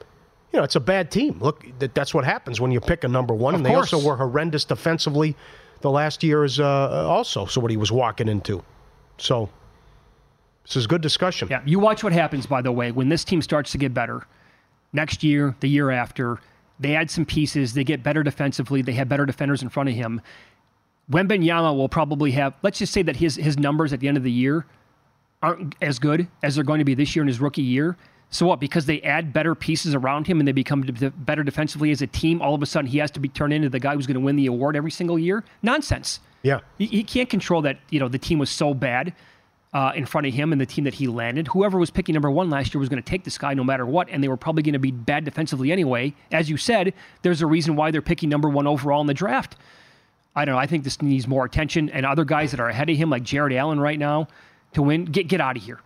You 0.52 0.58
know, 0.58 0.64
it's 0.64 0.76
a 0.76 0.80
bad 0.80 1.10
team. 1.10 1.38
Look, 1.38 1.66
that, 1.78 1.94
that's 1.94 2.12
what 2.12 2.26
happens 2.26 2.60
when 2.60 2.70
you 2.72 2.78
pick 2.78 3.04
a 3.04 3.08
number 3.08 3.32
one. 3.32 3.54
Of 3.54 3.60
and 3.60 3.64
they 3.64 3.74
also 3.74 3.98
were 3.98 4.18
horrendous 4.18 4.66
defensively 4.66 5.34
the 5.82 5.90
last 5.90 6.22
year 6.22 6.44
is 6.44 6.60
uh, 6.60 7.06
also 7.08 7.46
so 7.46 7.60
what 7.60 7.70
he 7.70 7.76
was 7.76 7.92
walking 7.92 8.28
into. 8.28 8.62
So 9.18 9.48
this 10.64 10.76
is 10.76 10.86
good 10.86 11.02
discussion. 11.02 11.48
Yeah, 11.50 11.62
you 11.64 11.78
watch 11.78 12.04
what 12.04 12.12
happens. 12.12 12.46
By 12.46 12.62
the 12.62 12.72
way, 12.72 12.92
when 12.92 13.08
this 13.08 13.24
team 13.24 13.42
starts 13.42 13.72
to 13.72 13.78
get 13.78 13.92
better 13.92 14.26
next 14.92 15.22
year, 15.22 15.56
the 15.60 15.68
year 15.68 15.90
after, 15.90 16.38
they 16.78 16.94
add 16.96 17.10
some 17.10 17.24
pieces. 17.24 17.74
They 17.74 17.84
get 17.84 18.02
better 18.02 18.22
defensively. 18.22 18.82
They 18.82 18.92
have 18.92 19.08
better 19.08 19.26
defenders 19.26 19.62
in 19.62 19.68
front 19.68 19.88
of 19.88 19.94
him. 19.94 20.20
Wembanyama 21.10 21.76
will 21.76 21.88
probably 21.88 22.30
have. 22.32 22.54
Let's 22.62 22.78
just 22.78 22.92
say 22.92 23.02
that 23.02 23.16
his 23.16 23.36
his 23.36 23.58
numbers 23.58 23.92
at 23.92 24.00
the 24.00 24.08
end 24.08 24.16
of 24.16 24.22
the 24.22 24.32
year 24.32 24.66
aren't 25.42 25.74
as 25.82 25.98
good 25.98 26.28
as 26.42 26.54
they're 26.54 26.64
going 26.64 26.78
to 26.78 26.84
be 26.84 26.94
this 26.94 27.14
year 27.16 27.22
in 27.22 27.28
his 27.28 27.40
rookie 27.40 27.62
year. 27.62 27.96
So 28.32 28.46
what? 28.46 28.60
Because 28.60 28.86
they 28.86 29.00
add 29.02 29.32
better 29.32 29.54
pieces 29.54 29.94
around 29.94 30.26
him 30.26 30.40
and 30.40 30.48
they 30.48 30.52
become 30.52 30.82
de- 30.82 31.10
better 31.10 31.44
defensively 31.44 31.90
as 31.90 32.00
a 32.00 32.06
team. 32.06 32.40
All 32.40 32.54
of 32.54 32.62
a 32.62 32.66
sudden, 32.66 32.90
he 32.90 32.98
has 32.98 33.10
to 33.12 33.20
be 33.20 33.28
turned 33.28 33.52
into 33.52 33.68
the 33.68 33.78
guy 33.78 33.94
who's 33.94 34.06
going 34.06 34.14
to 34.14 34.20
win 34.20 34.36
the 34.36 34.46
award 34.46 34.74
every 34.74 34.90
single 34.90 35.18
year. 35.18 35.44
Nonsense. 35.62 36.18
Yeah. 36.42 36.60
He, 36.78 36.86
he 36.86 37.04
can't 37.04 37.28
control 37.28 37.60
that. 37.62 37.78
You 37.90 38.00
know, 38.00 38.08
the 38.08 38.18
team 38.18 38.38
was 38.38 38.48
so 38.48 38.72
bad 38.72 39.12
uh, 39.74 39.92
in 39.94 40.06
front 40.06 40.26
of 40.26 40.32
him 40.32 40.50
and 40.50 40.60
the 40.60 40.66
team 40.66 40.84
that 40.84 40.94
he 40.94 41.08
landed. 41.08 41.48
Whoever 41.48 41.78
was 41.78 41.90
picking 41.90 42.14
number 42.14 42.30
one 42.30 42.48
last 42.48 42.72
year 42.72 42.80
was 42.80 42.88
going 42.88 43.02
to 43.02 43.08
take 43.08 43.24
this 43.24 43.36
guy 43.36 43.52
no 43.52 43.64
matter 43.64 43.84
what, 43.84 44.08
and 44.10 44.24
they 44.24 44.28
were 44.28 44.38
probably 44.38 44.62
going 44.62 44.72
to 44.72 44.78
be 44.78 44.90
bad 44.90 45.26
defensively 45.26 45.70
anyway. 45.70 46.14
As 46.30 46.48
you 46.48 46.56
said, 46.56 46.94
there's 47.20 47.42
a 47.42 47.46
reason 47.46 47.76
why 47.76 47.90
they're 47.90 48.00
picking 48.00 48.30
number 48.30 48.48
one 48.48 48.66
overall 48.66 49.02
in 49.02 49.06
the 49.06 49.14
draft. 49.14 49.56
I 50.34 50.46
don't 50.46 50.54
know. 50.54 50.58
I 50.58 50.66
think 50.66 50.84
this 50.84 51.02
needs 51.02 51.28
more 51.28 51.44
attention, 51.44 51.90
and 51.90 52.06
other 52.06 52.24
guys 52.24 52.50
that 52.52 52.60
are 52.60 52.70
ahead 52.70 52.88
of 52.88 52.96
him, 52.96 53.10
like 53.10 53.22
Jarrett 53.22 53.52
Allen 53.52 53.78
right 53.78 53.98
now, 53.98 54.28
to 54.72 54.80
win. 54.82 55.04
Get 55.04 55.28
get 55.28 55.42
out 55.42 55.58
of 55.58 55.62
here. 55.62 55.80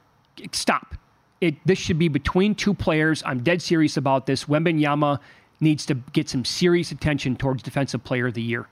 Stop. 0.53 0.95
It. 1.41 1.55
This 1.67 1.79
should 1.79 1.99
be 1.99 2.09
between 2.09 2.55
two 2.55 2.75
players. 2.75 3.23
I'm 3.27 3.43
dead 3.43 3.61
serious 3.63 3.97
about 3.97 4.27
this. 4.27 4.45
Wembanyama 4.45 5.21
needs 5.61 5.87
to 5.87 5.95
get 5.95 6.29
some 6.29 6.45
serious 6.45 6.91
attention 6.91 7.37
towards 7.37 7.63
Defensive 7.63 8.05
Player 8.05 8.29
of 8.29 8.35
the 8.35 8.43
Year. 8.43 8.69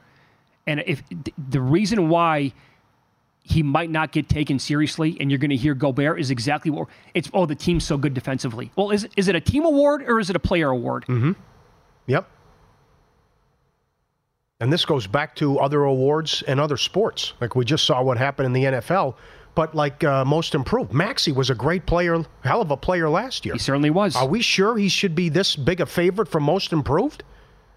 And 0.66 0.82
if 0.86 1.02
the 1.50 1.60
reason 1.60 2.08
why 2.08 2.52
he 3.42 3.62
might 3.62 3.90
not 3.90 4.10
get 4.10 4.28
taken 4.28 4.58
seriously, 4.58 5.18
and 5.20 5.30
you're 5.30 5.38
going 5.38 5.50
to 5.50 5.56
hear 5.56 5.74
Gobert 5.74 6.18
is 6.18 6.30
exactly 6.30 6.70
what 6.70 6.88
it's. 7.12 7.30
Oh, 7.34 7.44
the 7.44 7.54
team's 7.54 7.84
so 7.84 7.98
good 7.98 8.14
defensively. 8.14 8.70
Well, 8.74 8.90
is 8.90 9.06
is 9.16 9.28
it 9.28 9.36
a 9.36 9.40
team 9.40 9.64
award 9.66 10.02
or 10.02 10.18
is 10.18 10.30
it 10.30 10.36
a 10.36 10.40
player 10.40 10.70
award? 10.70 11.04
Mm-hmm. 11.06 11.32
Yep. 12.06 12.28
And 14.60 14.72
this 14.72 14.86
goes 14.86 15.06
back 15.06 15.36
to 15.36 15.58
other 15.58 15.82
awards 15.84 16.42
and 16.46 16.58
other 16.58 16.78
sports. 16.78 17.34
Like 17.40 17.54
we 17.54 17.66
just 17.66 17.84
saw 17.84 18.02
what 18.02 18.16
happened 18.16 18.46
in 18.46 18.52
the 18.54 18.64
NFL. 18.64 19.14
But 19.54 19.74
like 19.74 20.02
uh, 20.02 20.24
most 20.24 20.54
improved, 20.54 20.92
Maxey 20.92 21.30
was 21.30 21.48
a 21.48 21.54
great 21.54 21.86
player, 21.86 22.24
hell 22.42 22.60
of 22.60 22.70
a 22.70 22.76
player 22.76 23.08
last 23.08 23.46
year. 23.46 23.54
He 23.54 23.58
certainly 23.60 23.90
was. 23.90 24.16
Are 24.16 24.26
we 24.26 24.42
sure 24.42 24.76
he 24.76 24.88
should 24.88 25.14
be 25.14 25.28
this 25.28 25.54
big 25.54 25.80
a 25.80 25.86
favorite 25.86 26.28
for 26.28 26.40
most 26.40 26.72
improved? 26.72 27.22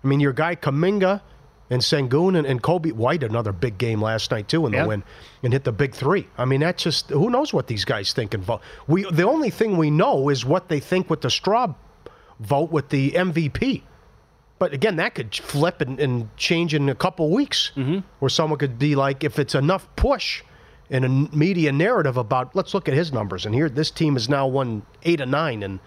I 0.03 0.07
mean, 0.07 0.19
your 0.19 0.33
guy 0.33 0.55
Kuminga 0.55 1.21
and 1.69 1.81
Sengun 1.81 2.37
and, 2.37 2.47
and 2.47 2.63
Coby 2.63 2.93
White, 2.93 3.23
another 3.23 3.51
big 3.51 3.77
game 3.77 4.01
last 4.01 4.31
night 4.31 4.47
too 4.47 4.65
in 4.65 4.71
the 4.71 4.79
Yeah. 4.79 4.87
win, 4.87 5.03
and 5.43 5.53
hit 5.53 5.65
the 5.65 5.71
big 5.71 5.93
three. 5.93 6.27
I 6.37 6.45
mean, 6.45 6.61
that's 6.61 6.81
just 6.81 7.09
who 7.09 7.29
knows 7.29 7.53
what 7.53 7.67
these 7.67 7.85
guys 7.85 8.13
think 8.13 8.33
and 8.33 8.43
vote. 8.43 8.61
We 8.87 9.03
the 9.11 9.27
only 9.27 9.49
thing 9.49 9.77
we 9.77 9.91
know 9.91 10.29
is 10.29 10.45
what 10.45 10.69
they 10.69 10.79
think 10.79 11.09
with 11.09 11.21
the 11.21 11.29
straw 11.29 11.73
vote 12.39 12.71
with 12.71 12.89
the 12.89 13.11
MVP. 13.11 13.83
But 14.59 14.73
again, 14.73 14.95
that 14.95 15.13
could 15.13 15.35
flip 15.35 15.81
and, 15.81 15.99
and 15.99 16.35
change 16.37 16.73
in 16.73 16.89
a 16.89 16.95
couple 16.95 17.29
weeks, 17.29 17.71
mm-hmm. 17.75 17.99
where 18.19 18.29
someone 18.29 18.57
could 18.57 18.79
be 18.79 18.95
like, 18.95 19.23
if 19.23 19.37
it's 19.37 19.53
enough 19.53 19.87
push 19.95 20.41
in 20.89 21.03
a 21.03 21.09
media 21.09 21.71
narrative 21.71 22.17
about, 22.17 22.55
let's 22.55 22.73
look 22.73 22.87
at 22.87 22.93
his 22.93 23.11
numbers, 23.11 23.45
and 23.45 23.53
here 23.53 23.69
this 23.69 23.91
team 23.91 24.13
has 24.13 24.29
now 24.29 24.47
won 24.47 24.83
eight 25.03 25.21
or 25.21 25.25
nine, 25.25 25.63
and 25.63 25.79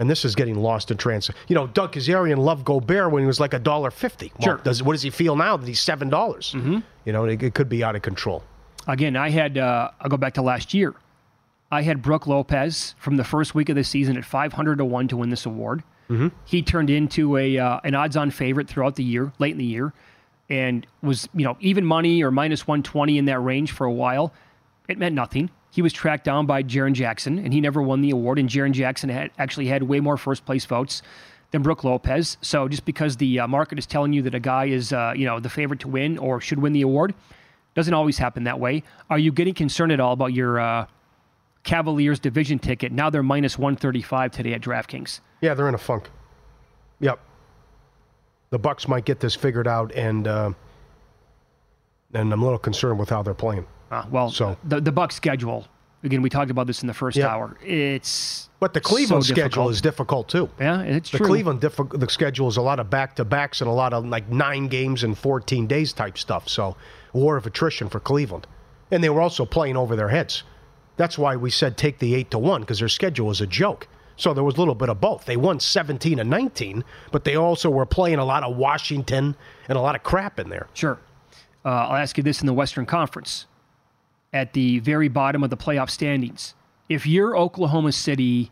and 0.00 0.08
this 0.08 0.24
is 0.24 0.36
getting 0.36 0.54
lost 0.54 0.92
in 0.92 0.96
transit. 0.96 1.34
You 1.48 1.56
know, 1.56 1.66
Doug 1.66 1.92
Kezirian 1.92 2.38
loved 2.38 2.64
Gobert 2.64 3.10
when 3.10 3.22
he 3.22 3.26
was 3.26 3.40
like 3.40 3.52
a 3.52 3.58
dollar 3.58 3.90
fifty. 3.90 4.32
Well, 4.38 4.56
Sure. 4.56 4.60
Does 4.62 4.82
what 4.82 4.92
does 4.92 5.02
he 5.02 5.10
feel 5.10 5.34
now 5.36 5.56
that 5.56 5.66
he's 5.66 5.80
seven 5.80 6.08
dollars? 6.08 6.52
Mm-hmm. 6.56 6.78
You 7.04 7.12
know, 7.12 7.24
it, 7.24 7.42
it 7.42 7.54
could 7.54 7.68
be 7.68 7.82
out 7.82 7.96
of 7.96 8.02
control. 8.02 8.44
Again, 8.86 9.16
I 9.16 9.28
had, 9.28 9.58
uh, 9.58 9.90
I'll 10.00 10.08
go 10.08 10.16
back 10.16 10.34
to 10.34 10.42
last 10.42 10.72
year. 10.72 10.94
I 11.70 11.82
had 11.82 12.00
Brooke 12.00 12.26
Lopez 12.26 12.94
from 12.98 13.16
the 13.16 13.24
first 13.24 13.54
week 13.54 13.68
of 13.68 13.76
the 13.76 13.84
season 13.84 14.16
at 14.16 14.24
500 14.24 14.78
to 14.78 14.84
1 14.86 15.08
to 15.08 15.16
win 15.18 15.28
this 15.28 15.44
award. 15.44 15.82
Mm-hmm. 16.08 16.28
He 16.46 16.62
turned 16.62 16.88
into 16.88 17.36
a 17.36 17.58
uh, 17.58 17.80
an 17.84 17.94
odds 17.94 18.16
on 18.16 18.30
favorite 18.30 18.68
throughout 18.68 18.96
the 18.96 19.04
year, 19.04 19.32
late 19.38 19.52
in 19.52 19.58
the 19.58 19.64
year, 19.64 19.92
and 20.48 20.86
was, 21.02 21.28
you 21.34 21.44
know, 21.44 21.56
even 21.60 21.84
money 21.84 22.22
or 22.22 22.30
minus 22.30 22.66
120 22.66 23.18
in 23.18 23.26
that 23.26 23.40
range 23.40 23.72
for 23.72 23.84
a 23.84 23.92
while. 23.92 24.32
It 24.88 24.98
meant 24.98 25.14
nothing. 25.14 25.50
He 25.70 25.82
was 25.82 25.92
tracked 25.92 26.24
down 26.24 26.46
by 26.46 26.62
Jaren 26.62 26.94
Jackson, 26.94 27.38
and 27.38 27.52
he 27.52 27.60
never 27.60 27.82
won 27.82 28.00
the 28.00 28.10
award. 28.10 28.38
And 28.38 28.48
Jaren 28.48 28.72
Jackson 28.72 29.10
had 29.10 29.30
actually 29.38 29.66
had 29.66 29.82
way 29.82 30.00
more 30.00 30.16
first 30.16 30.46
place 30.46 30.64
votes 30.64 31.02
than 31.50 31.62
Brooke 31.62 31.84
Lopez. 31.84 32.38
So 32.40 32.68
just 32.68 32.84
because 32.84 33.16
the 33.16 33.40
uh, 33.40 33.48
market 33.48 33.78
is 33.78 33.86
telling 33.86 34.12
you 34.12 34.22
that 34.22 34.34
a 34.34 34.40
guy 34.40 34.66
is, 34.66 34.92
uh, 34.92 35.12
you 35.14 35.26
know, 35.26 35.40
the 35.40 35.48
favorite 35.48 35.80
to 35.80 35.88
win 35.88 36.18
or 36.18 36.40
should 36.40 36.58
win 36.58 36.72
the 36.72 36.82
award, 36.82 37.14
doesn't 37.74 37.94
always 37.94 38.18
happen 38.18 38.44
that 38.44 38.58
way. 38.58 38.82
Are 39.10 39.18
you 39.18 39.32
getting 39.32 39.54
concerned 39.54 39.92
at 39.92 40.00
all 40.00 40.12
about 40.12 40.32
your 40.32 40.58
uh, 40.58 40.86
Cavaliers 41.64 42.18
division 42.18 42.58
ticket? 42.58 42.92
Now 42.92 43.10
they're 43.10 43.22
minus 43.22 43.58
135 43.58 44.32
today 44.32 44.54
at 44.54 44.60
DraftKings. 44.60 45.20
Yeah, 45.40 45.54
they're 45.54 45.68
in 45.68 45.74
a 45.74 45.78
funk. 45.78 46.08
Yep. 47.00 47.20
The 48.50 48.58
Bucks 48.58 48.88
might 48.88 49.04
get 49.04 49.20
this 49.20 49.34
figured 49.34 49.68
out, 49.68 49.92
and 49.92 50.26
uh, 50.26 50.52
and 52.14 52.32
I'm 52.32 52.40
a 52.40 52.44
little 52.44 52.58
concerned 52.58 52.98
with 52.98 53.10
how 53.10 53.22
they're 53.22 53.34
playing. 53.34 53.66
Uh, 53.90 54.04
well, 54.10 54.30
So- 54.30 54.56
the 54.64 54.80
the 54.80 54.92
Bucks 54.92 55.14
schedule 55.14 55.66
Again, 56.04 56.22
we 56.22 56.30
talked 56.30 56.52
about 56.52 56.68
this 56.68 56.82
in 56.82 56.86
the 56.86 56.94
first 56.94 57.16
Yeah. 57.16 57.26
hour. 57.26 57.56
It's 57.60 58.48
But 58.60 58.72
the 58.72 58.80
Cleveland 58.80 59.24
so 59.24 59.34
schedule 59.34 59.68
is 59.68 59.80
difficult 59.80 60.28
too. 60.28 60.48
Yeah, 60.60 60.82
it's 60.82 61.10
the 61.10 61.18
true. 61.18 61.26
Cleveland 61.26 61.60
the 61.60 62.06
schedule 62.08 62.46
is 62.46 62.56
a 62.56 62.62
lot 62.62 62.78
of 62.78 62.88
back 62.88 63.16
to 63.16 63.24
backs 63.24 63.60
and 63.60 63.68
a 63.68 63.72
lot 63.72 63.92
of 63.92 64.04
like 64.06 64.28
nine 64.28 64.68
games 64.68 65.02
in 65.02 65.16
14 65.16 65.66
days 65.66 65.92
type 65.92 66.16
stuff. 66.16 66.48
So, 66.48 66.76
war 67.12 67.36
of 67.36 67.46
attrition 67.46 67.88
for 67.88 67.98
Cleveland, 67.98 68.46
and 68.92 69.02
they 69.02 69.08
were 69.10 69.20
also 69.20 69.44
playing 69.44 69.76
over 69.76 69.96
their 69.96 70.08
heads. 70.10 70.44
That's 70.96 71.18
why 71.18 71.34
we 71.34 71.50
said 71.50 71.76
take 71.76 71.98
the 71.98 72.14
eight 72.14 72.30
to 72.30 72.38
one 72.38 72.60
because 72.60 72.78
their 72.78 72.88
schedule 72.88 73.30
is 73.32 73.40
a 73.40 73.46
joke. 73.46 73.88
So 74.18 74.34
there 74.34 74.42
was 74.42 74.56
a 74.56 74.58
little 74.58 74.74
bit 74.74 74.88
of 74.88 75.00
both. 75.00 75.24
They 75.26 75.36
won 75.36 75.60
17 75.60 76.18
and 76.18 76.28
19, 76.28 76.84
but 77.12 77.22
they 77.22 77.36
also 77.36 77.70
were 77.70 77.86
playing 77.86 78.18
a 78.18 78.24
lot 78.24 78.42
of 78.42 78.56
Washington 78.56 79.36
and 79.68 79.78
a 79.78 79.80
lot 79.80 79.94
of 79.94 80.02
crap 80.02 80.40
in 80.40 80.48
there. 80.50 80.66
Sure. 80.74 80.98
Uh, 81.64 81.68
I'll 81.68 81.96
ask 81.96 82.16
you 82.16 82.24
this 82.24 82.40
in 82.40 82.46
the 82.46 82.52
Western 82.52 82.84
Conference, 82.84 83.46
at 84.32 84.54
the 84.54 84.80
very 84.80 85.06
bottom 85.06 85.44
of 85.44 85.50
the 85.50 85.56
playoff 85.56 85.88
standings. 85.88 86.54
If 86.88 87.06
you're 87.06 87.36
Oklahoma 87.36 87.92
City 87.92 88.50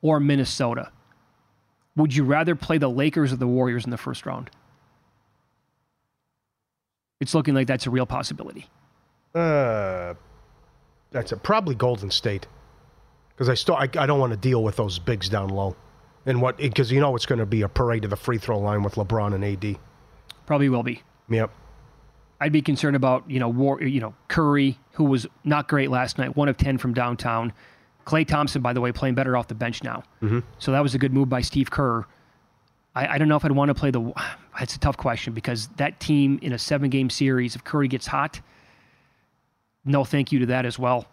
or 0.00 0.20
Minnesota, 0.20 0.90
would 1.94 2.16
you 2.16 2.24
rather 2.24 2.54
play 2.54 2.78
the 2.78 2.88
Lakers 2.88 3.30
or 3.30 3.36
the 3.36 3.46
Warriors 3.46 3.84
in 3.84 3.90
the 3.90 3.98
first 3.98 4.24
round? 4.24 4.48
It's 7.20 7.34
looking 7.34 7.54
like 7.54 7.66
that's 7.66 7.86
a 7.86 7.90
real 7.90 8.06
possibility. 8.06 8.68
Uh, 9.34 10.14
that's 11.10 11.32
a, 11.32 11.36
probably 11.36 11.74
Golden 11.74 12.10
State 12.10 12.46
because 13.38 13.48
I 13.48 13.54
still 13.54 13.76
I, 13.76 13.82
I 13.82 14.06
don't 14.06 14.18
want 14.18 14.32
to 14.32 14.36
deal 14.36 14.64
with 14.64 14.74
those 14.74 14.98
bigs 14.98 15.28
down 15.28 15.50
low, 15.50 15.76
and 16.26 16.42
what 16.42 16.56
because 16.56 16.90
you 16.90 16.98
know 16.98 17.14
it's 17.14 17.24
going 17.24 17.38
to 17.38 17.46
be 17.46 17.62
a 17.62 17.68
parade 17.68 18.02
to 18.02 18.08
the 18.08 18.16
free 18.16 18.36
throw 18.36 18.58
line 18.58 18.82
with 18.82 18.96
LeBron 18.96 19.32
and 19.32 19.44
AD. 19.44 19.78
Probably 20.44 20.68
will 20.68 20.82
be. 20.82 21.02
Yep. 21.28 21.50
I'd 22.40 22.50
be 22.52 22.62
concerned 22.62 22.96
about 22.96 23.30
you 23.30 23.38
know 23.38 23.48
War, 23.48 23.80
you 23.80 24.00
know 24.00 24.12
Curry, 24.26 24.76
who 24.92 25.04
was 25.04 25.24
not 25.44 25.68
great 25.68 25.88
last 25.88 26.18
night, 26.18 26.36
one 26.36 26.48
of 26.48 26.56
ten 26.56 26.78
from 26.78 26.94
downtown. 26.94 27.52
Klay 28.06 28.26
Thompson, 28.26 28.60
by 28.60 28.72
the 28.72 28.80
way, 28.80 28.90
playing 28.90 29.14
better 29.14 29.36
off 29.36 29.46
the 29.46 29.54
bench 29.54 29.84
now. 29.84 30.02
Mhm. 30.20 30.42
So 30.58 30.72
that 30.72 30.82
was 30.82 30.94
a 30.96 30.98
good 30.98 31.12
move 31.12 31.28
by 31.28 31.42
Steve 31.42 31.70
Kerr. 31.70 32.06
I, 32.96 33.06
I 33.06 33.18
don't 33.18 33.28
know 33.28 33.36
if 33.36 33.44
I'd 33.44 33.52
want 33.52 33.68
to 33.68 33.74
play 33.74 33.90
the. 33.90 34.12
It's 34.60 34.74
a 34.74 34.80
tough 34.80 34.96
question 34.96 35.34
because 35.34 35.68
that 35.76 36.00
team 36.00 36.40
in 36.42 36.52
a 36.52 36.58
seven-game 36.58 37.10
series, 37.10 37.54
if 37.54 37.62
Curry 37.62 37.86
gets 37.86 38.08
hot, 38.08 38.40
no 39.84 40.02
thank 40.02 40.32
you 40.32 40.40
to 40.40 40.46
that 40.46 40.66
as 40.66 40.80
well. 40.80 41.06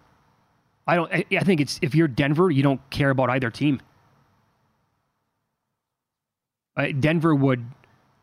I 0.88 0.96
don't. 0.96 1.12
I, 1.12 1.26
I 1.32 1.44
think 1.44 1.62
it's 1.62 1.80
if 1.82 1.96
you're 1.96 2.08
Denver, 2.08 2.52
you 2.52 2.64
don't 2.64 2.82
care 2.90 3.10
about 3.10 3.30
either 3.30 3.50
team. 3.50 3.82
Uh, 6.78 6.88
Denver 7.00 7.34
would. 7.34 7.66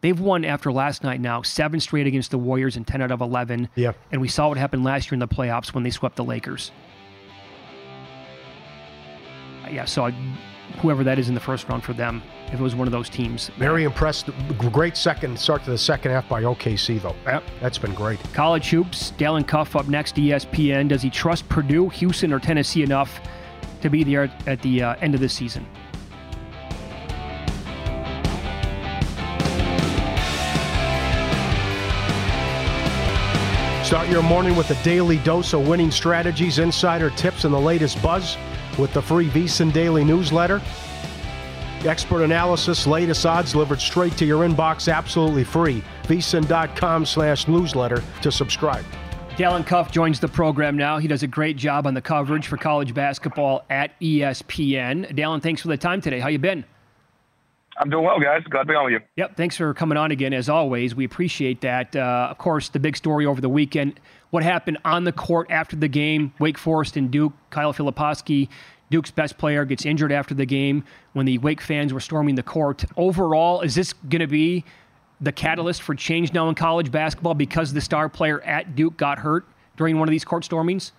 They've 0.00 0.18
won 0.18 0.44
after 0.44 0.72
last 0.72 1.04
night 1.04 1.20
now, 1.20 1.42
seven 1.42 1.78
straight 1.78 2.08
against 2.08 2.32
the 2.32 2.38
Warriors 2.38 2.76
and 2.76 2.84
10 2.84 3.02
out 3.02 3.12
of 3.12 3.20
11. 3.20 3.68
Yeah. 3.76 3.92
And 4.10 4.20
we 4.20 4.26
saw 4.26 4.48
what 4.48 4.58
happened 4.58 4.82
last 4.82 5.06
year 5.06 5.14
in 5.14 5.20
the 5.20 5.28
playoffs 5.28 5.72
when 5.72 5.84
they 5.84 5.90
swept 5.90 6.16
the 6.16 6.24
Lakers. 6.24 6.72
Uh, 9.64 9.68
Yeah, 9.70 9.84
so 9.84 10.06
I, 10.06 10.14
whoever 10.76 11.04
that 11.04 11.18
is 11.18 11.28
in 11.28 11.34
the 11.34 11.40
first 11.40 11.68
round 11.68 11.84
for 11.84 11.92
them, 11.92 12.22
if 12.48 12.54
it 12.54 12.60
was 12.60 12.74
one 12.74 12.88
of 12.88 12.92
those 12.92 13.08
teams. 13.08 13.50
Very 13.58 13.84
impressed. 13.84 14.30
Great 14.58 14.96
second 14.96 15.38
start 15.38 15.64
to 15.64 15.70
the 15.70 15.78
second 15.78 16.10
half 16.10 16.28
by 16.28 16.42
OKC 16.42 17.00
though. 17.00 17.16
Yep. 17.24 17.44
That's 17.60 17.78
been 17.78 17.94
great. 17.94 18.20
College 18.32 18.70
hoops, 18.70 19.10
Dalen 19.12 19.44
Cuff 19.44 19.76
up 19.76 19.88
next, 19.88 20.16
ESPN. 20.16 20.88
Does 20.88 21.02
he 21.02 21.10
trust 21.10 21.48
Purdue, 21.48 21.88
Houston, 21.90 22.32
or 22.32 22.38
Tennessee 22.38 22.82
enough 22.82 23.20
to 23.80 23.90
be 23.90 24.04
there 24.04 24.24
at, 24.24 24.48
at 24.48 24.62
the 24.62 24.82
uh, 24.82 24.94
end 25.00 25.14
of 25.14 25.20
this 25.20 25.34
season? 25.34 25.66
Start 33.84 34.08
your 34.08 34.22
morning 34.22 34.56
with 34.56 34.70
a 34.70 34.82
daily 34.82 35.18
dose 35.18 35.52
of 35.52 35.68
winning 35.68 35.90
strategies, 35.90 36.58
insider 36.58 37.10
tips, 37.10 37.44
and 37.44 37.52
the 37.52 37.60
latest 37.60 38.02
buzz 38.02 38.38
with 38.78 38.92
the 38.92 39.02
free 39.02 39.28
VSiN 39.28 39.72
Daily 39.72 40.04
newsletter. 40.04 40.60
Expert 41.84 42.22
analysis, 42.22 42.86
latest 42.86 43.26
odds 43.26 43.52
delivered 43.52 43.80
straight 43.80 44.16
to 44.16 44.24
your 44.24 44.46
inbox, 44.46 44.92
absolutely 44.92 45.44
free. 45.44 45.82
VSiN.com 46.04 47.04
slash 47.04 47.48
newsletter 47.48 48.02
to 48.22 48.30
subscribe. 48.30 48.84
Dalen 49.36 49.64
Cuff 49.64 49.90
joins 49.90 50.20
the 50.20 50.28
program 50.28 50.76
now. 50.76 50.98
He 50.98 51.08
does 51.08 51.22
a 51.22 51.26
great 51.26 51.56
job 51.56 51.86
on 51.86 51.94
the 51.94 52.02
coverage 52.02 52.46
for 52.46 52.58
college 52.58 52.92
basketball 52.92 53.64
at 53.70 53.98
ESPN. 53.98 55.14
Dalen, 55.16 55.40
thanks 55.40 55.62
for 55.62 55.68
the 55.68 55.76
time 55.76 56.00
today. 56.00 56.20
How 56.20 56.28
you 56.28 56.38
been? 56.38 56.64
I'm 57.78 57.88
doing 57.88 58.04
well, 58.04 58.20
guys. 58.20 58.42
Glad 58.50 58.64
to 58.64 58.68
be 58.68 58.74
on 58.74 58.84
with 58.84 58.92
you. 58.92 59.00
Yep, 59.16 59.36
thanks 59.36 59.56
for 59.56 59.72
coming 59.72 59.96
on 59.96 60.10
again. 60.10 60.34
As 60.34 60.50
always, 60.50 60.94
we 60.94 61.06
appreciate 61.06 61.62
that. 61.62 61.96
Uh, 61.96 62.28
of 62.30 62.36
course, 62.36 62.68
the 62.68 62.78
big 62.78 62.96
story 62.96 63.24
over 63.24 63.40
the 63.40 63.48
weekend: 63.48 63.98
what 64.32 64.42
happened 64.42 64.78
on 64.82 65.04
the 65.04 65.12
court 65.12 65.46
after 65.50 65.76
the 65.76 65.88
game. 65.88 66.32
Wake 66.38 66.56
Forest 66.56 66.96
and 66.96 67.10
Duke. 67.10 67.34
Kyle 67.50 67.74
Filipowski, 67.74 68.48
Duke's 68.90 69.10
best 69.10 69.36
player, 69.36 69.66
gets 69.66 69.84
injured 69.84 70.10
after 70.10 70.34
the 70.34 70.46
game 70.46 70.84
when 71.12 71.26
the 71.26 71.36
Wake 71.38 71.60
fans 71.60 71.92
were 71.92 72.00
storming 72.00 72.34
the 72.34 72.42
court. 72.42 72.82
Overall, 72.96 73.60
is 73.60 73.74
this 73.74 73.92
going 73.92 74.20
to 74.20 74.26
be 74.26 74.64
the 75.20 75.32
catalyst 75.32 75.82
for 75.82 75.94
change 75.94 76.32
now 76.32 76.48
in 76.48 76.54
college 76.54 76.90
basketball 76.90 77.34
because 77.34 77.74
the 77.74 77.80
star 77.82 78.08
player 78.08 78.40
at 78.40 78.74
Duke 78.74 78.96
got 78.96 79.18
hurt 79.18 79.46
during 79.76 79.98
one 79.98 80.08
of 80.08 80.10
these 80.10 80.24
court 80.24 80.44
stormings? 80.44 80.92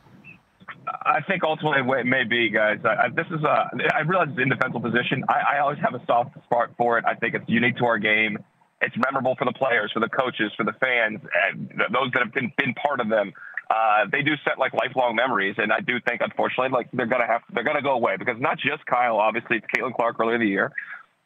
I 0.88 1.22
think 1.28 1.44
ultimately 1.44 2.00
it 2.00 2.06
may 2.06 2.24
be, 2.24 2.52
guys. 2.52 2.80
I, 2.86 3.06
I, 3.06 3.10
this 3.10 3.26
is 3.32 3.44
a. 3.44 3.70
I 3.96 4.02
realize 4.02 4.28
it's 4.30 4.38
an 4.38 4.44
indefensible 4.44 4.80
position. 4.80 5.24
I, 5.28 5.56
I 5.56 5.60
always 5.60 5.80
have 5.80 5.96
a 5.96 6.06
soft 6.06 6.36
spot 6.44 6.70
for 6.78 7.00
it. 7.00 7.06
I 7.06 7.16
think 7.16 7.34
it's 7.34 7.50
unique 7.50 7.78
to 7.78 7.86
our 7.86 7.98
game. 7.98 8.38
It's 8.84 8.96
memorable 8.98 9.36
for 9.36 9.46
the 9.46 9.54
players, 9.54 9.92
for 9.94 10.00
the 10.00 10.10
coaches, 10.10 10.52
for 10.56 10.64
the 10.64 10.74
fans, 10.74 11.20
and 11.48 11.70
those 11.92 12.12
that 12.14 12.24
have 12.24 12.34
been, 12.34 12.52
been 12.58 12.74
part 12.74 13.00
of 13.00 13.10
them. 13.10 13.34
Uh, 13.70 14.06
they 14.12 14.22
do 14.22 14.34
set 14.44 14.60
like 14.60 14.74
lifelong 14.74 15.16
memories, 15.16 15.56
and 15.58 15.72
I 15.72 15.80
do 15.80 16.00
think, 16.08 16.22
unfortunately, 16.22 16.70
like 16.70 16.90
they're 16.92 17.08
gonna 17.08 17.28
have 17.28 17.42
they're 17.54 17.64
gonna 17.64 17.82
go 17.82 17.94
away 17.94 18.18
because 18.18 18.36
not 18.40 18.58
just 18.58 18.86
Kyle. 18.86 19.18
Obviously, 19.18 19.58
it's 19.58 19.66
Caitlin 19.74 19.96
Clark 19.96 20.20
earlier 20.20 20.36
in 20.36 20.42
the 20.42 20.48
year. 20.48 20.72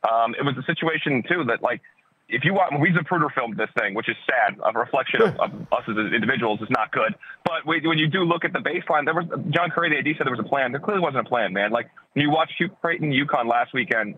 Um, 0.07 0.35
it 0.37 0.45
was 0.45 0.55
a 0.57 0.63
situation 0.63 1.23
too 1.27 1.43
that 1.45 1.63
like 1.63 1.81
if 2.29 2.43
you 2.43 2.53
watch, 2.53 2.73
we 2.79 2.91
Zapruder 2.91 3.33
filmed 3.33 3.57
this 3.57 3.69
thing, 3.79 3.93
which 3.93 4.09
is 4.09 4.15
sad. 4.27 4.59
A 4.63 4.77
reflection 4.77 5.21
of, 5.21 5.39
of 5.39 5.51
us 5.71 5.83
as 5.87 5.95
individuals 6.13 6.61
is 6.61 6.67
not 6.69 6.91
good. 6.91 7.15
But 7.45 7.65
when 7.65 7.97
you 7.97 8.07
do 8.07 8.23
look 8.23 8.43
at 8.43 8.51
the 8.51 8.59
baseline, 8.59 9.05
there 9.05 9.13
was 9.13 9.25
John 9.49 9.69
Currie, 9.71 9.89
the 9.89 9.97
AD, 9.97 10.17
said 10.17 10.27
there 10.27 10.35
was 10.35 10.43
a 10.43 10.47
plan. 10.47 10.71
There 10.71 10.81
clearly 10.81 11.01
wasn't 11.01 11.25
a 11.25 11.29
plan, 11.29 11.53
man. 11.53 11.71
Like 11.71 11.89
when 12.13 12.23
you 12.23 12.29
watch 12.29 12.51
Creighton, 12.81 13.11
UConn 13.11 13.49
last 13.49 13.73
weekend, 13.73 14.15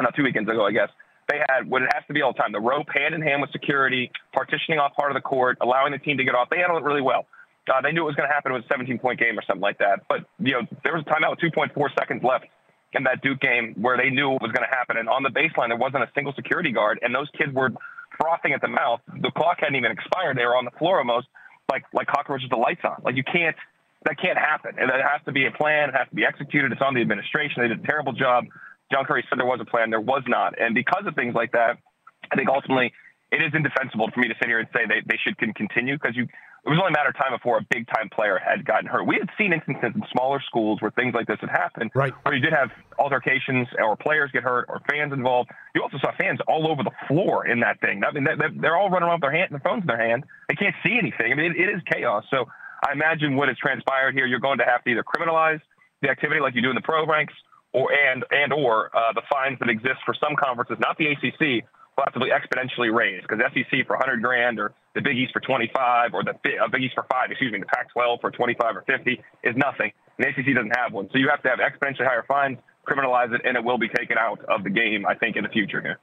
not 0.00 0.14
two 0.16 0.24
weekends 0.24 0.50
ago, 0.50 0.66
I 0.66 0.72
guess. 0.72 0.88
They 1.28 1.40
had 1.48 1.68
what 1.68 1.82
it 1.82 1.90
has 1.94 2.04
to 2.08 2.12
be 2.12 2.22
all 2.22 2.32
the 2.32 2.38
time: 2.38 2.52
the 2.52 2.60
rope 2.60 2.86
hand 2.94 3.14
in 3.14 3.22
hand 3.22 3.40
with 3.40 3.50
security, 3.52 4.10
partitioning 4.32 4.78
off 4.78 4.94
part 4.94 5.10
of 5.10 5.14
the 5.14 5.22
court, 5.22 5.58
allowing 5.60 5.92
the 5.92 5.98
team 5.98 6.18
to 6.18 6.24
get 6.24 6.34
off. 6.34 6.48
They 6.50 6.58
handled 6.58 6.82
it 6.82 6.86
really 6.86 7.02
well. 7.02 7.26
Uh, 7.68 7.80
they 7.80 7.92
knew 7.92 8.02
it 8.02 8.06
was 8.06 8.14
going 8.14 8.28
to 8.28 8.34
happen. 8.34 8.52
It 8.52 8.56
was 8.56 8.64
a 8.64 8.72
17 8.72 8.98
point 8.98 9.18
game 9.18 9.38
or 9.38 9.42
something 9.46 9.62
like 9.62 9.78
that. 9.78 10.04
But 10.08 10.26
you 10.38 10.52
know, 10.52 10.62
there 10.84 10.92
was 10.92 11.04
a 11.06 11.10
timeout 11.10 11.30
with 11.30 11.52
2.4 11.52 11.72
seconds 11.98 12.22
left 12.22 12.44
in 12.92 13.04
that 13.04 13.22
Duke 13.22 13.40
game 13.40 13.74
where 13.80 13.96
they 13.96 14.10
knew 14.10 14.30
what 14.30 14.42
was 14.42 14.52
going 14.52 14.68
to 14.68 14.74
happen. 14.74 14.96
And 14.98 15.08
on 15.08 15.22
the 15.22 15.30
baseline, 15.30 15.68
there 15.68 15.76
wasn't 15.76 16.04
a 16.04 16.10
single 16.14 16.32
security 16.34 16.72
guard, 16.72 17.00
and 17.02 17.14
those 17.14 17.28
kids 17.36 17.52
were 17.52 17.70
frothing 18.20 18.52
at 18.52 18.60
the 18.60 18.68
mouth. 18.68 19.00
The 19.08 19.30
clock 19.30 19.58
hadn't 19.60 19.76
even 19.76 19.90
expired. 19.90 20.36
They 20.36 20.44
were 20.44 20.56
on 20.56 20.64
the 20.64 20.76
floor 20.78 20.98
almost 20.98 21.26
like 21.70 21.84
like 21.92 22.06
cockroaches 22.06 22.44
with 22.44 22.50
the 22.50 22.62
lights 22.62 22.82
on. 22.84 23.02
Like 23.04 23.16
you 23.16 23.24
can't 23.24 23.56
that 24.04 24.20
can't 24.20 24.38
happen. 24.38 24.76
And 24.78 24.90
it 24.90 25.00
has 25.00 25.24
to 25.24 25.32
be 25.32 25.46
a 25.46 25.50
plan. 25.50 25.88
It 25.88 25.94
has 25.96 26.08
to 26.08 26.14
be 26.14 26.24
executed. 26.24 26.72
It's 26.72 26.82
on 26.82 26.94
the 26.94 27.00
administration. 27.00 27.62
They 27.62 27.68
did 27.68 27.80
a 27.80 27.86
terrible 27.86 28.12
job. 28.12 28.44
John 28.92 29.04
Currie 29.04 29.24
said 29.28 29.38
there 29.38 29.46
was 29.46 29.60
a 29.60 29.64
plan. 29.64 29.90
There 29.90 30.00
was 30.00 30.22
not. 30.26 30.60
And 30.60 30.74
because 30.74 31.04
of 31.06 31.14
things 31.14 31.34
like 31.34 31.52
that, 31.52 31.78
I 32.30 32.36
think 32.36 32.48
ultimately 32.48 32.92
it 33.32 33.42
is 33.42 33.52
indefensible 33.54 34.10
for 34.12 34.20
me 34.20 34.28
to 34.28 34.34
sit 34.40 34.48
here 34.48 34.60
and 34.60 34.68
say 34.72 34.86
they, 34.86 35.02
they 35.06 35.18
should 35.22 35.36
can 35.38 35.52
continue 35.52 35.96
because 35.96 36.16
you 36.16 36.28
it 36.64 36.70
was 36.70 36.78
only 36.80 36.88
a 36.88 36.96
matter 36.96 37.10
of 37.10 37.16
time 37.16 37.36
before 37.36 37.58
a 37.58 37.66
big 37.68 37.86
time 37.92 38.08
player 38.08 38.40
had 38.40 38.64
gotten 38.64 38.88
hurt. 38.88 39.06
We 39.06 39.16
had 39.20 39.28
seen 39.36 39.52
instances 39.52 39.92
in 39.94 40.02
smaller 40.10 40.40
schools 40.46 40.80
where 40.80 40.90
things 40.92 41.12
like 41.12 41.26
this 41.26 41.36
had 41.40 41.50
happened, 41.50 41.90
right. 41.94 42.12
where 42.22 42.34
you 42.34 42.40
did 42.40 42.54
have 42.54 42.70
altercations 42.98 43.68
or 43.78 43.96
players 43.96 44.30
get 44.32 44.44
hurt 44.44 44.64
or 44.70 44.80
fans 44.88 45.12
involved. 45.12 45.50
You 45.74 45.82
also 45.82 45.98
saw 45.98 46.16
fans 46.16 46.40
all 46.48 46.66
over 46.70 46.82
the 46.82 46.90
floor 47.06 47.46
in 47.46 47.60
that 47.60 47.80
thing. 47.80 48.00
I 48.02 48.12
mean, 48.12 48.24
they're, 48.24 48.48
they're 48.48 48.76
all 48.76 48.88
running 48.88 49.08
around 49.08 49.20
with 49.20 49.28
their 49.28 49.36
hand, 49.36 49.52
their 49.52 49.60
phones 49.60 49.82
in 49.82 49.88
their 49.88 50.00
hand. 50.00 50.24
They 50.48 50.54
can't 50.54 50.74
see 50.82 50.96
anything. 50.96 51.32
I 51.32 51.34
mean, 51.34 51.52
it, 51.52 51.60
it 51.60 51.68
is 51.68 51.82
chaos. 51.84 52.24
So 52.30 52.46
I 52.80 52.92
imagine 52.92 53.36
what 53.36 53.48
has 53.48 53.58
transpired 53.58 54.14
here, 54.14 54.24
you're 54.24 54.40
going 54.40 54.58
to 54.58 54.64
have 54.64 54.82
to 54.84 54.90
either 54.90 55.04
criminalize 55.04 55.60
the 56.00 56.08
activity 56.08 56.40
like 56.40 56.54
you 56.54 56.62
do 56.62 56.70
in 56.70 56.76
the 56.76 56.82
pro 56.82 57.04
ranks, 57.04 57.34
or 57.74 57.92
and 57.92 58.24
and 58.30 58.52
or 58.52 58.88
uh, 58.96 59.12
the 59.12 59.22
fines 59.28 59.58
that 59.58 59.68
exist 59.68 60.00
for 60.06 60.14
some 60.14 60.34
conferences, 60.36 60.78
not 60.80 60.96
the 60.96 61.12
ACC, 61.12 61.66
be 62.14 62.30
exponentially 62.30 62.94
raised 62.94 63.26
because 63.28 63.42
SEC 63.52 63.86
for 63.86 63.96
100 63.96 64.22
grand 64.22 64.58
or 64.58 64.72
the 64.94 65.00
Big 65.00 65.16
East 65.16 65.32
for 65.32 65.40
25 65.40 66.14
or 66.14 66.24
the 66.24 66.30
uh, 66.30 66.68
Big 66.70 66.82
East 66.82 66.94
for 66.94 67.04
five, 67.10 67.30
excuse 67.30 67.52
me, 67.52 67.58
the 67.58 67.66
Pac-12 67.66 68.20
for 68.20 68.30
25 68.30 68.76
or 68.76 68.82
50 68.86 69.22
is 69.42 69.56
nothing. 69.56 69.92
And 70.16 70.24
the 70.24 70.28
ACC 70.30 70.54
doesn't 70.54 70.76
have 70.76 70.92
one, 70.92 71.08
so 71.12 71.18
you 71.18 71.28
have 71.28 71.42
to 71.42 71.48
have 71.48 71.58
exponentially 71.58 72.06
higher 72.06 72.24
fines, 72.26 72.58
criminalize 72.86 73.34
it, 73.34 73.42
and 73.44 73.56
it 73.56 73.64
will 73.64 73.78
be 73.78 73.88
taken 73.88 74.16
out 74.18 74.40
of 74.46 74.64
the 74.64 74.70
game. 74.70 75.04
I 75.06 75.14
think 75.14 75.36
in 75.36 75.42
the 75.42 75.50
future 75.50 75.80
here. 75.80 75.98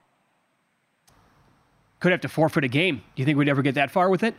Could 1.99 2.11
have 2.11 2.21
to 2.21 2.29
forfeit 2.29 2.63
a 2.63 2.67
game. 2.67 2.97
Do 3.15 3.21
you 3.21 3.25
think 3.25 3.37
we'd 3.37 3.49
ever 3.49 3.61
get 3.61 3.75
that 3.75 3.91
far 3.91 4.09
with 4.09 4.23
it? 4.23 4.35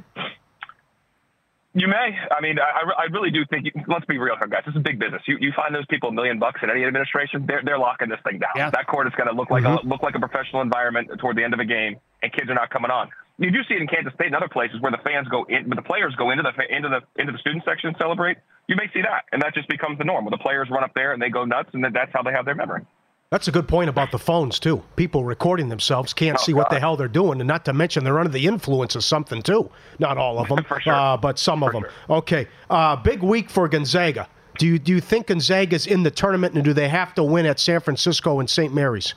You 1.74 1.88
may. 1.88 2.12
I 2.30 2.42
mean, 2.42 2.58
I, 2.60 2.84
I 2.84 3.04
really 3.10 3.30
do 3.30 3.46
think. 3.48 3.64
You, 3.64 3.72
let's 3.88 4.04
be 4.04 4.18
real 4.18 4.36
here, 4.36 4.46
guys. 4.46 4.62
This 4.66 4.76
is 4.76 4.82
big 4.82 4.98
business. 4.98 5.22
You 5.26 5.38
you 5.40 5.52
find 5.56 5.74
those 5.74 5.86
people 5.86 6.10
a 6.10 6.12
million 6.12 6.38
bucks 6.38 6.60
in 6.62 6.68
any 6.68 6.84
administration, 6.84 7.46
they're 7.46 7.62
they're 7.64 7.78
locking 7.78 8.10
this 8.10 8.20
thing 8.28 8.38
down. 8.40 8.50
Yeah. 8.56 8.68
That 8.70 8.86
court 8.86 9.06
is 9.06 9.14
going 9.16 9.28
to 9.28 9.34
look 9.34 9.48
like 9.50 9.64
Mm-hmm. 9.64 9.86
a 9.86 9.90
look 9.90 10.02
like 10.02 10.14
a 10.14 10.20
professional 10.20 10.60
environment 10.60 11.08
toward 11.18 11.36
the 11.36 11.44
end 11.44 11.54
of 11.54 11.60
a 11.60 11.64
game, 11.64 11.96
and 12.22 12.30
kids 12.32 12.50
are 12.50 12.54
not 12.54 12.68
coming 12.68 12.90
on. 12.90 13.08
you 13.38 13.50
do 13.50 13.64
see 13.68 13.74
it 13.74 13.80
in 13.80 13.88
Kansas 13.88 14.12
State 14.14 14.26
and 14.26 14.36
other 14.36 14.48
places 14.52 14.80
where 14.82 14.92
the 14.92 15.00
fans 15.02 15.28
go 15.28 15.44
in, 15.48 15.66
but 15.68 15.76
the 15.76 15.82
players 15.82 16.14
go 16.16 16.30
into 16.30 16.42
the 16.42 16.52
into 16.68 16.88
the 16.90 17.00
into 17.20 17.32
the 17.32 17.38
student 17.38 17.64
section 17.64 17.88
and 17.88 17.96
celebrate. 17.96 18.36
You 18.68 18.76
may 18.76 18.92
see 18.92 19.00
that, 19.00 19.24
and 19.32 19.40
that 19.40 19.54
just 19.54 19.68
becomes 19.68 19.96
the 19.96 20.04
norm. 20.04 20.26
Where 20.26 20.30
the 20.30 20.44
players 20.44 20.68
run 20.70 20.84
up 20.84 20.92
there 20.94 21.12
and 21.14 21.22
they 21.22 21.30
go 21.30 21.44
nuts, 21.46 21.70
and 21.72 21.82
then 21.82 21.92
that's 21.94 22.12
how 22.12 22.22
they 22.22 22.32
have 22.32 22.44
their 22.44 22.54
memory. 22.54 22.84
That's 23.32 23.48
a 23.48 23.50
good 23.50 23.66
point 23.66 23.88
about 23.88 24.10
the 24.10 24.18
phones 24.18 24.58
too. 24.58 24.82
People 24.94 25.24
recording 25.24 25.70
themselves 25.70 26.12
can't 26.12 26.36
oh, 26.38 26.42
see 26.42 26.52
what 26.52 26.68
the 26.68 26.78
hell 26.78 26.98
they're 26.98 27.08
doing, 27.08 27.40
and 27.40 27.48
not 27.48 27.64
to 27.64 27.72
mention 27.72 28.04
they're 28.04 28.18
under 28.18 28.30
the 28.30 28.46
influence 28.46 28.94
of 28.94 29.04
something 29.04 29.40
too. 29.40 29.70
Not 29.98 30.18
all 30.18 30.38
of 30.38 30.48
them, 30.50 30.62
sure. 30.82 30.92
uh, 30.92 31.16
but 31.16 31.38
some 31.38 31.60
for 31.60 31.68
of 31.68 31.72
them. 31.72 31.82
Sure. 31.84 32.16
Okay, 32.18 32.46
uh, 32.68 32.94
big 32.94 33.22
week 33.22 33.48
for 33.48 33.66
Gonzaga. 33.68 34.28
Do 34.58 34.66
you 34.66 34.78
do 34.78 34.92
you 34.92 35.00
think 35.00 35.28
Gonzaga's 35.28 35.86
in 35.86 36.02
the 36.02 36.10
tournament, 36.10 36.56
and 36.56 36.62
do 36.62 36.74
they 36.74 36.90
have 36.90 37.14
to 37.14 37.24
win 37.24 37.46
at 37.46 37.58
San 37.58 37.80
Francisco 37.80 38.38
and 38.38 38.50
St. 38.50 38.74
Mary's? 38.74 39.14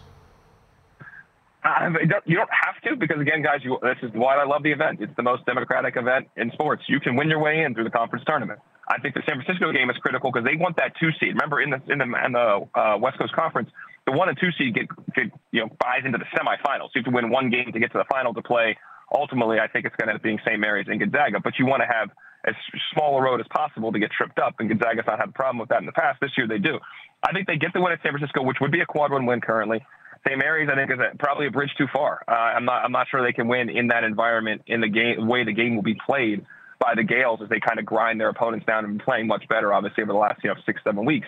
Uh, 1.66 1.90
you 2.26 2.38
don't 2.38 2.50
have 2.54 2.80
to 2.84 2.96
because 2.96 3.20
again, 3.20 3.42
guys, 3.42 3.60
you, 3.64 3.78
this 3.82 3.98
is 4.02 4.12
why 4.14 4.38
I 4.38 4.46
love 4.46 4.64
the 4.64 4.72
event. 4.72 5.02
It's 5.02 5.16
the 5.18 5.24
most 5.24 5.46
democratic 5.46 5.98
event 5.98 6.30
in 6.38 6.52
sports. 6.52 6.84
You 6.88 7.02
can 7.02 7.18
win 7.18 7.28
your 7.28 7.40
way 7.40 7.64
in 7.64 7.74
through 7.74 7.84
the 7.84 7.90
conference 7.90 8.24
tournament. 8.26 8.60
I 8.88 9.00
think 9.00 9.16
the 9.16 9.24
San 9.28 9.42
Francisco 9.42 9.72
game 9.72 9.90
is 9.90 9.98
critical 9.98 10.32
because 10.32 10.46
they 10.46 10.56
want 10.56 10.78
that 10.78 10.94
two 11.00 11.10
seed. 11.20 11.34
Remember, 11.34 11.60
in 11.60 11.72
the 11.72 11.82
in 11.90 11.98
the, 11.98 12.26
in 12.26 12.32
the 12.34 12.68
uh, 12.76 12.98
West 13.00 13.18
Coast 13.18 13.34
Conference, 13.34 13.70
the 14.06 14.12
one 14.12 14.30
and 14.30 14.38
two 14.40 14.50
seed 14.58 14.74
get, 14.76 14.88
get 15.16 15.26
you 15.52 15.62
know 15.62 15.70
buys 15.80 16.06
into 16.06 16.18
the 16.18 16.30
semifinals. 16.38 16.90
You 16.94 17.02
have 17.02 17.06
to 17.06 17.12
win 17.12 17.30
one 17.30 17.50
game 17.50 17.72
to 17.74 17.80
get 17.80 17.92
to 17.92 17.98
the 17.98 18.06
final 18.10 18.34
to 18.34 18.42
play. 18.42 18.78
Ultimately, 19.14 19.60
I 19.60 19.68
think 19.68 19.86
it's 19.86 19.96
going 19.96 20.08
to 20.08 20.14
end 20.14 20.20
up 20.20 20.24
being 20.24 20.40
St. 20.46 20.60
Mary's 20.60 20.88
and 20.90 21.00
Gonzaga, 21.00 21.40
but 21.40 21.54
you 21.60 21.66
want 21.66 21.82
to 21.82 21.88
have 21.88 22.10
as 22.46 22.56
small 22.94 23.18
a 23.18 23.22
road 23.22 23.40
as 23.40 23.48
possible 23.50 23.92
to 23.92 24.00
get 24.00 24.12
tripped 24.12 24.40
up. 24.40 24.56
And 24.60 24.70
Gonzaga's 24.70 25.06
not 25.08 25.20
had 25.20 25.30
a 25.30 25.32
problem 25.32 25.60
with 25.60 25.70
that 25.70 25.80
in 25.80 25.86
the 25.86 25.92
past. 25.92 26.20
This 26.22 26.32
year 26.38 26.48
they 26.48 26.58
do. 26.58 26.80
I 27.24 27.34
think 27.34 27.48
they 27.48 27.58
get 27.58 27.74
the 27.74 27.82
win 27.82 27.94
at 27.94 28.02
San 28.04 28.12
Francisco, 28.12 28.44
which 28.44 28.58
would 28.62 28.72
be 28.72 28.82
a 28.82 28.86
quad 28.86 29.12
one 29.12 29.26
win 29.26 29.42
currently. 29.42 29.86
St. 30.28 30.38
Mary's, 30.38 30.70
I 30.72 30.76
think, 30.76 30.92
is 30.92 30.98
a, 31.00 31.18
probably 31.18 31.48
a 31.48 31.52
bridge 31.52 31.70
too 31.78 31.88
far. 31.94 32.24
Uh, 32.28 32.32
I'm 32.32 32.66
not. 32.66 32.84
I'm 32.84 32.92
not 32.92 33.08
sure 33.10 33.24
they 33.24 33.34
can 33.34 33.48
win 33.48 33.70
in 33.70 33.88
that 33.88 34.04
environment 34.04 34.64
in 34.68 34.82
the 34.82 34.90
game 34.90 35.28
way 35.28 35.44
the 35.44 35.54
game 35.54 35.76
will 35.76 35.84
be 35.84 35.98
played 36.06 36.46
by 36.80 36.94
the 36.96 37.04
Gaels 37.04 37.42
as 37.42 37.50
they 37.50 37.60
kind 37.60 37.80
of 37.80 37.86
grind 37.86 38.20
their 38.20 38.30
opponents 38.30 38.66
down 38.66 38.86
and 38.86 39.00
playing 39.00 39.28
much 39.28 39.48
better, 39.48 39.74
obviously, 39.74 40.04
over 40.04 40.14
the 40.14 40.18
last 40.20 40.44
you 40.44 40.50
know 40.50 40.56
six 40.66 40.82
seven 40.84 41.06
weeks. 41.06 41.28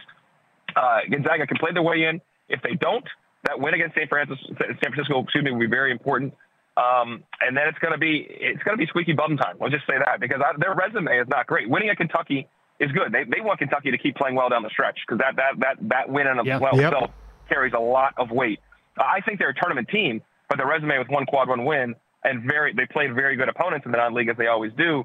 Uh, 0.75 0.99
Gonzaga 1.09 1.45
can 1.47 1.57
play 1.57 1.71
their 1.73 1.83
way 1.83 2.03
in. 2.03 2.21
If 2.49 2.61
they 2.61 2.75
don't, 2.75 3.05
that 3.43 3.59
win 3.59 3.73
against 3.73 3.95
San 3.95 4.07
Francisco, 4.07 4.55
San 4.59 4.91
Francisco, 4.93 5.23
excuse 5.23 5.43
me, 5.43 5.51
will 5.51 5.59
be 5.59 5.67
very 5.67 5.91
important. 5.91 6.33
Um, 6.77 7.23
and 7.41 7.57
then 7.57 7.67
it's 7.67 7.79
going 7.79 7.93
to 7.93 7.97
be 7.97 8.27
it's 8.29 8.61
going 8.63 8.77
to 8.77 8.81
be 8.81 8.85
squeaky 8.87 9.13
bum 9.13 9.35
time. 9.37 9.57
I'll 9.61 9.69
just 9.69 9.87
say 9.87 9.97
that 9.97 10.19
because 10.19 10.41
I, 10.45 10.53
their 10.59 10.75
resume 10.75 11.09
is 11.17 11.27
not 11.27 11.47
great. 11.47 11.69
Winning 11.69 11.89
at 11.89 11.97
Kentucky 11.97 12.47
is 12.79 12.91
good. 12.91 13.11
They 13.11 13.23
they 13.23 13.41
want 13.41 13.59
Kentucky 13.59 13.91
to 13.91 13.97
keep 13.97 14.15
playing 14.15 14.35
well 14.35 14.49
down 14.49 14.61
the 14.61 14.69
stretch 14.69 14.99
because 15.05 15.19
that 15.19 15.35
that 15.37 15.59
that 15.59 15.75
that 15.89 16.09
win 16.09 16.27
in 16.27 16.45
yep. 16.45 16.61
well 16.61 16.77
yep. 16.77 16.93
itself 16.93 17.11
carries 17.49 17.73
a 17.73 17.81
lot 17.81 18.13
of 18.17 18.29
weight. 18.29 18.59
I 18.97 19.21
think 19.21 19.39
they're 19.39 19.49
a 19.49 19.55
tournament 19.55 19.89
team, 19.89 20.21
but 20.49 20.57
their 20.57 20.67
resume 20.67 20.99
with 20.99 21.09
one 21.09 21.25
quad 21.25 21.49
one 21.49 21.65
win 21.65 21.95
and 22.23 22.43
very 22.43 22.73
they 22.73 22.85
played 22.85 23.13
very 23.15 23.35
good 23.35 23.49
opponents 23.49 23.85
in 23.85 23.91
the 23.91 23.97
non-league 23.97 24.29
as 24.29 24.37
they 24.37 24.47
always 24.47 24.71
do 24.77 25.03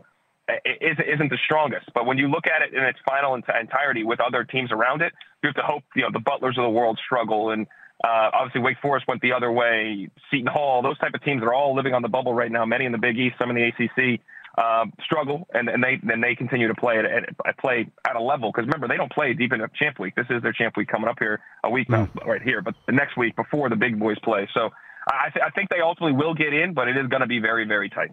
isn't 0.49 1.31
the 1.31 1.39
strongest. 1.45 1.87
But 1.95 2.07
when 2.07 2.19
you 2.19 2.29
look 2.29 2.45
at 2.47 2.63
it 2.63 2.75
in 2.75 2.83
its 2.83 2.99
final 3.09 3.35
entirety 3.35 4.05
with 4.05 4.21
other 4.21 4.45
teams 4.45 4.73
around 4.73 5.03
it, 5.03 5.13
you 5.43 5.49
have 5.49 5.57
to 5.57 5.63
hope 5.63 5.85
you 5.95 6.03
know 6.03 6.11
the 6.13 6.21
Butlers 6.21 6.59
of 6.59 6.65
the 6.65 6.71
world 6.71 6.99
struggle 7.05 7.51
and. 7.51 7.67
Uh, 8.05 8.31
obviously, 8.35 8.61
Wake 8.61 8.79
Forest 8.83 9.07
went 9.07 9.21
the 9.21 9.33
other 9.33 9.53
way. 9.53 10.09
Seton 10.29 10.49
Hall, 10.49 10.83
those 10.83 10.99
type 10.99 11.15
of 11.15 11.23
teams 11.23 11.41
are 11.41 11.55
all 11.55 11.77
living 11.77 11.95
on 11.95 12.03
the 12.03 12.09
bubble 12.09 12.35
right 12.35 12.51
now. 12.51 12.65
Many 12.67 12.85
in 12.85 12.91
the 12.91 12.99
Big 12.99 13.17
East, 13.17 13.37
some 13.39 13.49
in 13.49 13.55
the 13.55 13.69
ACC 13.69 14.21
uh, 14.59 14.87
struggle, 15.05 15.47
and, 15.55 15.69
and 15.69 15.83
they 15.83 15.99
then 16.03 16.21
they 16.21 16.35
continue 16.35 16.69
to 16.69 16.75
play 16.75 16.99
at, 16.99 17.07
at 17.07 17.59
play 17.59 17.87
at 18.07 18.17
a 18.17 18.21
level. 18.21 18.51
Because 18.51 18.67
remember, 18.67 18.89
they 18.89 18.97
don't 18.97 19.13
play 19.13 19.33
deep 19.35 19.53
into 19.53 19.69
Champ 19.79 19.99
Week. 19.99 20.15
This 20.15 20.27
is 20.31 20.43
their 20.43 20.53
Champ 20.53 20.77
Week 20.77 20.89
coming 20.89 21.09
up 21.09 21.17
here 21.19 21.41
a 21.65 21.71
week 21.71 21.89
mm. 21.89 22.09
right 22.27 22.43
here, 22.43 22.61
but 22.61 22.75
the 22.87 22.93
next 22.93 23.17
week 23.17 23.37
before 23.37 23.69
the 23.69 23.77
big 23.77 23.99
boys 23.99 24.19
play. 24.23 24.49
So 24.53 24.71
I, 25.09 25.31
th- 25.33 25.45
I 25.47 25.51
think 25.51 25.71
they 25.71 25.81
ultimately 25.81 26.17
will 26.17 26.35
get 26.35 26.53
in, 26.53 26.75
but 26.75 26.89
it 26.89 26.97
is 26.97 27.07
going 27.07 27.23
to 27.23 27.27
be 27.27 27.39
very 27.39 27.67
very 27.67 27.89
tight. 27.89 28.11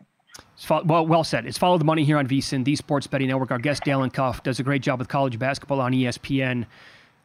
Well, 0.69 1.05
well 1.05 1.23
said. 1.23 1.45
It's 1.45 1.57
follow 1.57 1.77
the 1.77 1.85
money 1.85 2.03
here 2.03 2.17
on 2.17 2.27
VSIN, 2.27 2.65
the 2.65 2.75
Sports 2.75 3.07
Betting 3.07 3.27
Network. 3.27 3.51
Our 3.51 3.59
guest 3.59 3.83
Dalen 3.83 4.11
Cuff 4.11 4.43
does 4.43 4.59
a 4.59 4.63
great 4.63 4.81
job 4.81 4.99
with 4.99 5.07
college 5.07 5.39
basketball 5.39 5.81
on 5.81 5.93
ESPN. 5.93 6.65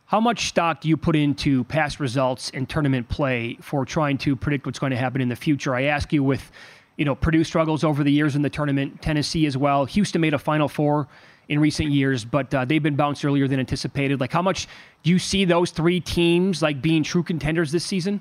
How 0.07 0.21
much 0.21 0.49
stock 0.49 0.81
do 0.81 0.89
you 0.89 0.97
put 0.97 1.17
into 1.17 1.65
past 1.65 1.99
results 1.99 2.51
and 2.55 2.69
tournament 2.69 3.09
play 3.09 3.57
for 3.61 3.85
trying 3.85 4.19
to 4.19 4.37
predict 4.37 4.67
what's 4.67 4.79
going 4.79 4.91
to 4.91 4.97
happen 4.97 5.21
in 5.21 5.29
the 5.29 5.37
future? 5.37 5.75
I 5.75 5.85
ask 5.85 6.13
you 6.13 6.23
with 6.23 6.53
you 6.97 7.05
know, 7.05 7.15
Purdue 7.15 7.45
struggles 7.45 7.83
over 7.83 8.05
the 8.05 8.13
years 8.13 8.37
in 8.37 8.43
the 8.43 8.51
tournament, 8.51 9.03
Tennessee 9.03 9.47
as 9.47 9.57
well. 9.57 9.85
Houston 9.85 10.21
made 10.21 10.35
a 10.35 10.39
Final 10.39 10.69
Four 10.69 11.09
in 11.49 11.59
recent 11.59 11.91
years, 11.91 12.25
but 12.25 12.55
uh, 12.55 12.65
they've 12.65 12.83
been 12.83 12.97
bounced 12.97 13.25
earlier 13.25 13.49
than 13.49 13.61
anticipated. 13.61 14.21
Like, 14.21 14.33
how 14.33 14.43
much 14.43 14.69
do 15.03 15.11
you 15.11 15.19
see 15.19 15.45
those 15.45 15.71
three 15.71 16.01
teams 16.01 16.63
like 16.63 16.81
being 16.81 17.03
true 17.03 17.23
contenders 17.23 17.73
this 17.73 17.85
season? 17.85 18.21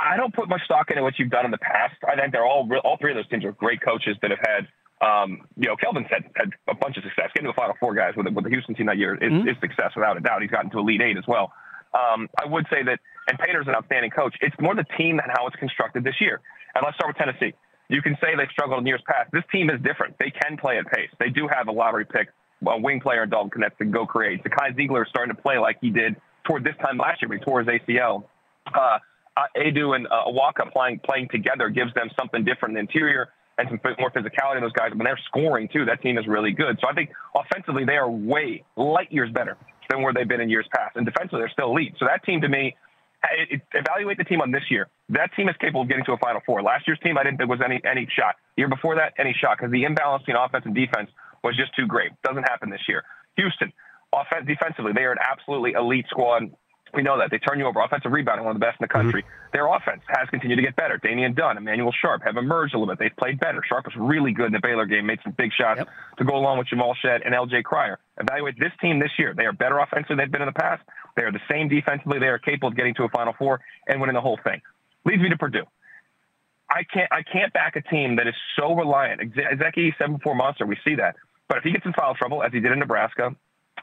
I 0.00 0.16
don't 0.16 0.34
put 0.34 0.48
much 0.48 0.62
stock 0.64 0.90
into 0.90 1.02
what 1.02 1.18
you've 1.18 1.30
done 1.30 1.44
in 1.44 1.50
the 1.50 1.58
past. 1.58 1.96
I 2.08 2.16
think 2.16 2.32
they're 2.32 2.46
all 2.46 2.68
all 2.84 2.96
three 2.98 3.12
of 3.12 3.16
those 3.16 3.28
teams 3.28 3.44
are 3.44 3.52
great 3.52 3.82
coaches 3.82 4.16
that 4.22 4.30
have 4.30 4.40
had. 4.40 4.68
Um, 5.00 5.48
you 5.56 5.68
know, 5.68 5.76
Kelvin's 5.76 6.08
had, 6.10 6.24
had 6.36 6.50
a 6.68 6.74
bunch 6.74 6.96
of 6.96 7.04
success. 7.04 7.30
Getting 7.34 7.48
to 7.48 7.52
the 7.56 7.60
Final 7.60 7.74
Four, 7.80 7.94
guys, 7.94 8.12
with, 8.16 8.26
with 8.28 8.44
the 8.44 8.50
Houston 8.50 8.74
team 8.74 8.86
that 8.86 8.98
year 8.98 9.14
is, 9.14 9.32
mm-hmm. 9.32 9.48
is 9.48 9.56
success 9.60 9.92
without 9.96 10.16
a 10.16 10.20
doubt. 10.20 10.42
He's 10.42 10.50
gotten 10.50 10.70
to 10.70 10.78
Elite 10.78 11.00
Eight 11.00 11.16
as 11.16 11.24
well. 11.26 11.52
Um, 11.92 12.28
I 12.38 12.46
would 12.46 12.66
say 12.70 12.82
that, 12.84 13.00
and 13.28 13.38
Painter's 13.38 13.66
an 13.66 13.74
outstanding 13.74 14.10
coach. 14.10 14.36
It's 14.40 14.54
more 14.60 14.74
the 14.74 14.84
team 14.96 15.16
than 15.16 15.28
how 15.32 15.46
it's 15.46 15.56
constructed 15.56 16.04
this 16.04 16.20
year. 16.20 16.40
And 16.74 16.84
let's 16.84 16.96
start 16.96 17.14
with 17.14 17.16
Tennessee. 17.16 17.56
You 17.88 18.02
can 18.02 18.16
say 18.22 18.36
they've 18.36 18.50
struggled 18.52 18.80
in 18.80 18.86
years 18.86 19.02
past. 19.06 19.32
This 19.32 19.42
team 19.50 19.70
is 19.70 19.80
different. 19.82 20.16
They 20.18 20.30
can 20.30 20.56
play 20.56 20.78
at 20.78 20.86
pace. 20.86 21.10
They 21.18 21.30
do 21.30 21.48
have 21.48 21.66
a 21.66 21.72
lottery 21.72 22.04
pick, 22.04 22.28
a 22.66 22.78
wing 22.78 23.00
player 23.00 23.24
in 23.24 23.30
Dalton 23.30 23.50
Knecht 23.62 23.78
to 23.78 23.84
go 23.86 24.06
create. 24.06 24.44
Zakai 24.44 24.76
Zeigler 24.76 25.02
is 25.02 25.08
starting 25.08 25.34
to 25.34 25.42
play 25.42 25.58
like 25.58 25.78
he 25.80 25.90
did 25.90 26.14
toward 26.44 26.62
this 26.62 26.76
time 26.80 26.98
last 26.98 27.20
year 27.20 27.28
when 27.28 27.38
he 27.38 27.44
tore 27.44 27.64
his 27.64 27.68
ACL. 27.68 28.24
Uh, 28.72 28.98
uh, 29.36 29.42
Aidoo 29.56 29.94
and 29.94 30.06
uh, 30.06 30.24
Awaka 30.26 30.72
playing 30.72 31.00
playing 31.04 31.28
together 31.30 31.68
gives 31.68 31.92
them 31.94 32.08
something 32.18 32.44
different 32.44 32.76
in 32.76 32.86
the 32.86 32.90
interior 32.90 33.28
and 33.58 33.68
some 33.68 33.80
more 33.98 34.10
physicality 34.10 34.56
in 34.56 34.62
those 34.62 34.72
guys. 34.72 34.90
When 34.90 35.04
they're 35.04 35.20
scoring 35.26 35.68
too, 35.72 35.84
that 35.86 36.02
team 36.02 36.18
is 36.18 36.26
really 36.26 36.52
good. 36.52 36.78
So 36.80 36.88
I 36.88 36.94
think 36.94 37.10
offensively 37.34 37.84
they 37.84 37.96
are 37.96 38.10
way 38.10 38.64
light 38.76 39.12
years 39.12 39.30
better 39.32 39.56
than 39.88 40.02
where 40.02 40.12
they've 40.12 40.28
been 40.28 40.40
in 40.40 40.48
years 40.48 40.66
past, 40.74 40.96
and 40.96 41.04
defensively 41.04 41.40
they're 41.40 41.50
still 41.52 41.70
elite. 41.70 41.94
So 41.98 42.06
that 42.06 42.24
team 42.24 42.40
to 42.42 42.48
me 42.48 42.76
evaluate 43.74 44.16
the 44.16 44.24
team 44.24 44.40
on 44.40 44.50
this 44.50 44.62
year. 44.70 44.88
That 45.10 45.30
team 45.36 45.48
is 45.48 45.56
capable 45.60 45.82
of 45.82 45.88
getting 45.88 46.04
to 46.06 46.12
a 46.12 46.18
Final 46.18 46.40
Four. 46.46 46.62
Last 46.62 46.86
year's 46.86 46.98
team, 47.04 47.18
I 47.18 47.24
didn't 47.24 47.38
think 47.38 47.50
was 47.50 47.60
any 47.64 47.80
any 47.84 48.08
shot. 48.16 48.36
The 48.56 48.62
year 48.62 48.68
before 48.68 48.96
that, 48.96 49.12
any 49.18 49.34
shot 49.38 49.58
because 49.58 49.72
the 49.72 49.84
imbalance 49.84 50.22
between 50.22 50.42
offense 50.42 50.64
and 50.64 50.74
defense 50.74 51.10
was 51.44 51.56
just 51.56 51.74
too 51.76 51.86
great. 51.86 52.10
Doesn't 52.22 52.44
happen 52.44 52.70
this 52.70 52.82
year. 52.88 53.02
Houston, 53.36 53.72
offense 54.12 54.46
defensively, 54.46 54.92
they 54.94 55.02
are 55.02 55.12
an 55.12 55.18
absolutely 55.20 55.72
elite 55.72 56.06
squad. 56.08 56.50
We 56.94 57.02
know 57.02 57.18
that. 57.18 57.30
They 57.30 57.38
turn 57.38 57.58
you 57.58 57.66
over. 57.66 57.80
Offensive 57.80 58.10
rebounding, 58.10 58.44
one 58.44 58.54
of 58.54 58.60
the 58.60 58.64
best 58.64 58.80
in 58.80 58.84
the 58.84 58.92
country. 58.92 59.22
Mm-hmm. 59.22 59.52
Their 59.52 59.66
offense 59.66 60.02
has 60.08 60.28
continued 60.28 60.56
to 60.56 60.62
get 60.62 60.76
better. 60.76 60.98
Damian 60.98 61.34
Dunn, 61.34 61.56
Emanuel 61.56 61.92
Sharp 61.92 62.22
have 62.24 62.36
emerged 62.36 62.74
a 62.74 62.78
little 62.78 62.94
bit. 62.94 62.98
They've 62.98 63.16
played 63.16 63.38
better. 63.38 63.62
Sharp 63.68 63.86
was 63.86 63.94
really 63.96 64.32
good 64.32 64.46
in 64.46 64.52
the 64.52 64.60
Baylor 64.62 64.86
game, 64.86 65.06
made 65.06 65.20
some 65.22 65.32
big 65.32 65.50
shots 65.52 65.78
yep. 65.78 65.88
to 66.18 66.24
go 66.24 66.36
along 66.36 66.58
with 66.58 66.68
Jamal 66.68 66.94
Shead 67.00 67.22
and 67.24 67.34
LJ 67.34 67.64
Cryer. 67.64 67.98
Evaluate 68.18 68.58
this 68.58 68.72
team 68.80 68.98
this 68.98 69.10
year. 69.18 69.34
They 69.36 69.44
are 69.44 69.52
better 69.52 69.78
offensively 69.78 70.16
than 70.16 70.18
they've 70.18 70.32
been 70.32 70.42
in 70.42 70.52
the 70.52 70.60
past. 70.60 70.82
They 71.16 71.22
are 71.22 71.32
the 71.32 71.42
same 71.50 71.68
defensively. 71.68 72.18
They 72.18 72.26
are 72.26 72.38
capable 72.38 72.68
of 72.68 72.76
getting 72.76 72.94
to 72.94 73.04
a 73.04 73.08
Final 73.08 73.34
Four 73.38 73.60
and 73.86 74.00
winning 74.00 74.14
the 74.14 74.20
whole 74.20 74.38
thing. 74.42 74.60
Leads 75.04 75.22
me 75.22 75.28
to 75.30 75.36
Purdue. 75.36 75.64
I 76.70 76.84
can't 76.84 77.10
I 77.10 77.22
can't 77.22 77.52
back 77.52 77.74
a 77.74 77.82
team 77.82 78.16
that 78.16 78.28
is 78.28 78.34
so 78.56 78.74
reliant. 78.74 79.34
Zeki 79.34 79.90
seven 79.98 80.20
four 80.20 80.36
monster. 80.36 80.66
We 80.66 80.76
see 80.84 80.94
that, 80.96 81.16
but 81.48 81.58
if 81.58 81.64
he 81.64 81.72
gets 81.72 81.84
in 81.84 81.92
foul 81.92 82.14
trouble 82.14 82.44
as 82.44 82.52
he 82.52 82.60
did 82.60 82.70
in 82.70 82.78
Nebraska, 82.78 83.34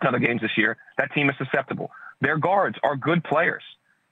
and 0.01 0.07
other 0.07 0.19
games 0.19 0.41
this 0.41 0.51
year, 0.57 0.77
that 0.97 1.13
team 1.13 1.29
is 1.29 1.35
susceptible. 1.37 1.91
Their 2.21 2.37
guards 2.37 2.77
are 2.83 2.95
good 2.95 3.23
players, 3.23 3.63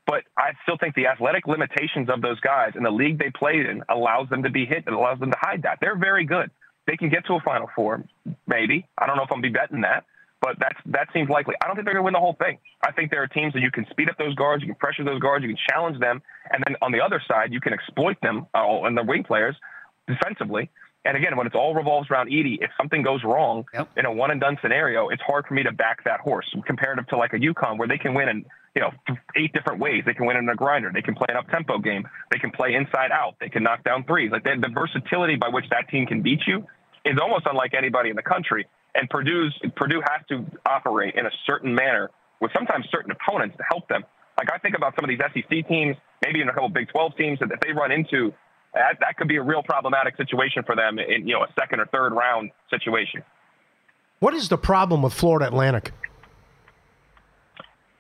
but 0.06 0.24
I 0.38 0.52
still 0.64 0.78
think 0.78 0.96
the 0.96 1.08
athletic 1.08 1.48
limitations 1.48 2.10
of 2.10 2.22
those 2.22 2.40
guys 2.40 2.74
and 2.76 2.86
the 2.86 2.92
league 2.92 3.18
they 3.18 3.32
played 3.32 3.66
in 3.66 3.84
allows 3.90 4.30
them 4.30 4.44
to 4.44 4.50
be 4.50 4.66
hit. 4.66 4.84
and 4.86 4.96
allows 4.96 5.20
them 5.20 5.32
to 5.32 5.38
hide 5.40 5.64
that. 5.64 5.80
They're 5.82 5.98
very 5.98 6.26
good. 6.26 6.52
They 6.88 6.98
can 6.98 7.10
get 7.10 7.26
to 7.26 7.34
a 7.34 7.40
Final 7.42 7.70
Four, 7.76 8.04
maybe. 8.46 8.88
I 8.98 9.08
don't 9.08 9.18
know 9.18 9.24
if 9.24 9.32
I'm 9.32 9.42
be 9.42 9.50
betting 9.50 9.82
that, 9.82 10.06
but 10.40 10.58
that's 10.60 10.78
that 10.86 11.08
seems 11.14 11.30
likely. 11.30 11.56
I 11.64 11.68
don't 11.68 11.76
think 11.76 11.86
they're 11.86 11.96
going 11.96 12.04
to 12.04 12.06
win 12.06 12.14
the 12.14 12.20
whole 12.20 12.38
thing. 12.38 12.60
I 12.86 12.92
think 12.92 13.10
there 13.10 13.24
are 13.24 13.28
teams 13.28 13.54
that 13.54 13.62
you 13.62 13.72
can 13.72 13.88
speed 13.90 14.08
up 14.08 14.18
those 14.20 14.36
guards, 14.36 14.62
you 14.62 14.68
can 14.68 14.76
pressure 14.76 15.04
those 15.04 15.20
guards, 15.20 15.42
you 15.42 15.50
can 15.50 15.58
challenge 15.70 16.00
them, 16.00 16.22
and 16.52 16.64
then 16.68 16.76
on 16.84 16.92
the 16.92 17.02
other 17.02 17.22
side, 17.28 17.52
you 17.52 17.60
can 17.60 17.74
exploit 17.74 18.18
them 18.22 18.46
uh, 18.54 18.84
and 18.84 18.96
their 18.96 19.04
wing 19.04 19.24
players 19.24 19.56
defensively. 20.08 20.70
And 21.06 21.16
again, 21.16 21.38
when 21.38 21.46
it 21.46 21.54
all 21.54 21.76
revolves 21.76 22.10
around 22.10 22.30
Edey, 22.30 22.58
if 22.60 22.72
something 22.78 23.04
goes 23.04 23.24
wrong 23.24 23.66
yep. 23.74 23.90
in 23.96 24.06
a 24.06 24.12
one 24.12 24.32
and 24.32 24.42
done 24.42 24.58
scenario, 24.62 25.10
it's 25.10 25.22
hard 25.22 25.46
for 25.46 25.54
me 25.54 25.62
to 25.64 25.72
back 25.72 26.04
that 26.04 26.20
horse 26.20 26.52
comparative 26.66 27.08
to 27.08 27.18
like 27.18 27.34
a 27.34 27.38
UConn 27.38 27.78
where 27.78 27.88
they 27.88 28.00
can 28.00 28.16
win 28.16 28.28
in 28.28 28.46
you 28.74 28.82
know 28.82 28.92
eight 29.38 29.54
different 29.54 29.80
ways. 29.80 30.04
They 30.06 30.16
can 30.16 30.26
win 30.26 30.36
in 30.36 30.50
a 30.50 30.56
grinder. 30.56 30.92
They 30.92 31.04
can 31.04 31.14
play 31.14 31.28
an 31.30 31.38
up 31.38 31.48
tempo 31.50 31.78
game. 31.78 32.08
They 32.32 32.40
can 32.40 32.50
play 32.52 32.74
inside 32.74 33.12
out. 33.12 33.36
They 33.40 33.50
can 33.50 33.62
knock 33.62 33.84
down 33.84 34.04
threes. 34.04 34.32
Like 34.32 34.44
the 34.44 34.70
versatility 34.74 35.36
by 35.36 35.50
which 35.50 35.66
that 35.70 35.90
team 35.90 36.08
can 36.08 36.24
beat 36.24 36.42
you 36.48 36.66
is 37.06 37.20
almost 37.22 37.46
unlike 37.46 37.76
anybody 37.78 38.10
in 38.10 38.16
the 38.16 38.24
country. 38.24 38.66
And 38.96 39.08
Purdue's 39.10 39.54
Purdue 39.76 40.02
has 40.10 40.26
to 40.30 40.46
operate 40.66 41.14
in 41.16 41.28
a 41.28 41.32
certain 41.46 41.76
manner 41.76 42.10
with 42.42 42.52
sometimes 42.54 42.88
certain 42.90 43.12
opponents 43.12 43.56
to 43.58 43.64
help 43.70 43.88
them. 43.88 44.04
Like 44.38 44.52
I 44.52 44.58
think 44.58 44.76
about 44.76 44.96
some 44.96 45.06
of 45.06 45.10
these 45.10 45.20
SEC 45.20 45.68
teams, 45.68 45.96
maybe 46.24 46.42
in 46.42 46.50
a 46.50 46.54
couple 46.54 46.70
Big 46.70 46.90
12 46.90 47.16
teams 47.16 47.40
that 47.40 47.52
if 47.52 47.60
they 47.60 47.72
run 47.72 47.92
into 47.92 48.34
that, 48.76 48.98
that 49.00 49.18
could 49.18 49.28
be 49.28 49.38
a 49.38 49.42
real 49.42 49.64
problematic 49.64 50.18
situation 50.18 50.64
for 50.64 50.76
them 50.76 51.00
in 51.00 51.28
you 51.28 51.34
know 51.34 51.44
a 51.44 51.54
second 51.60 51.80
or 51.80 51.86
third 51.88 52.14
round 52.14 52.52
situation. 52.70 53.24
What 54.20 54.34
is 54.34 54.50
the 54.50 54.58
problem 54.58 55.02
with 55.02 55.14
Florida 55.14 55.48
Atlantic? 55.48 55.92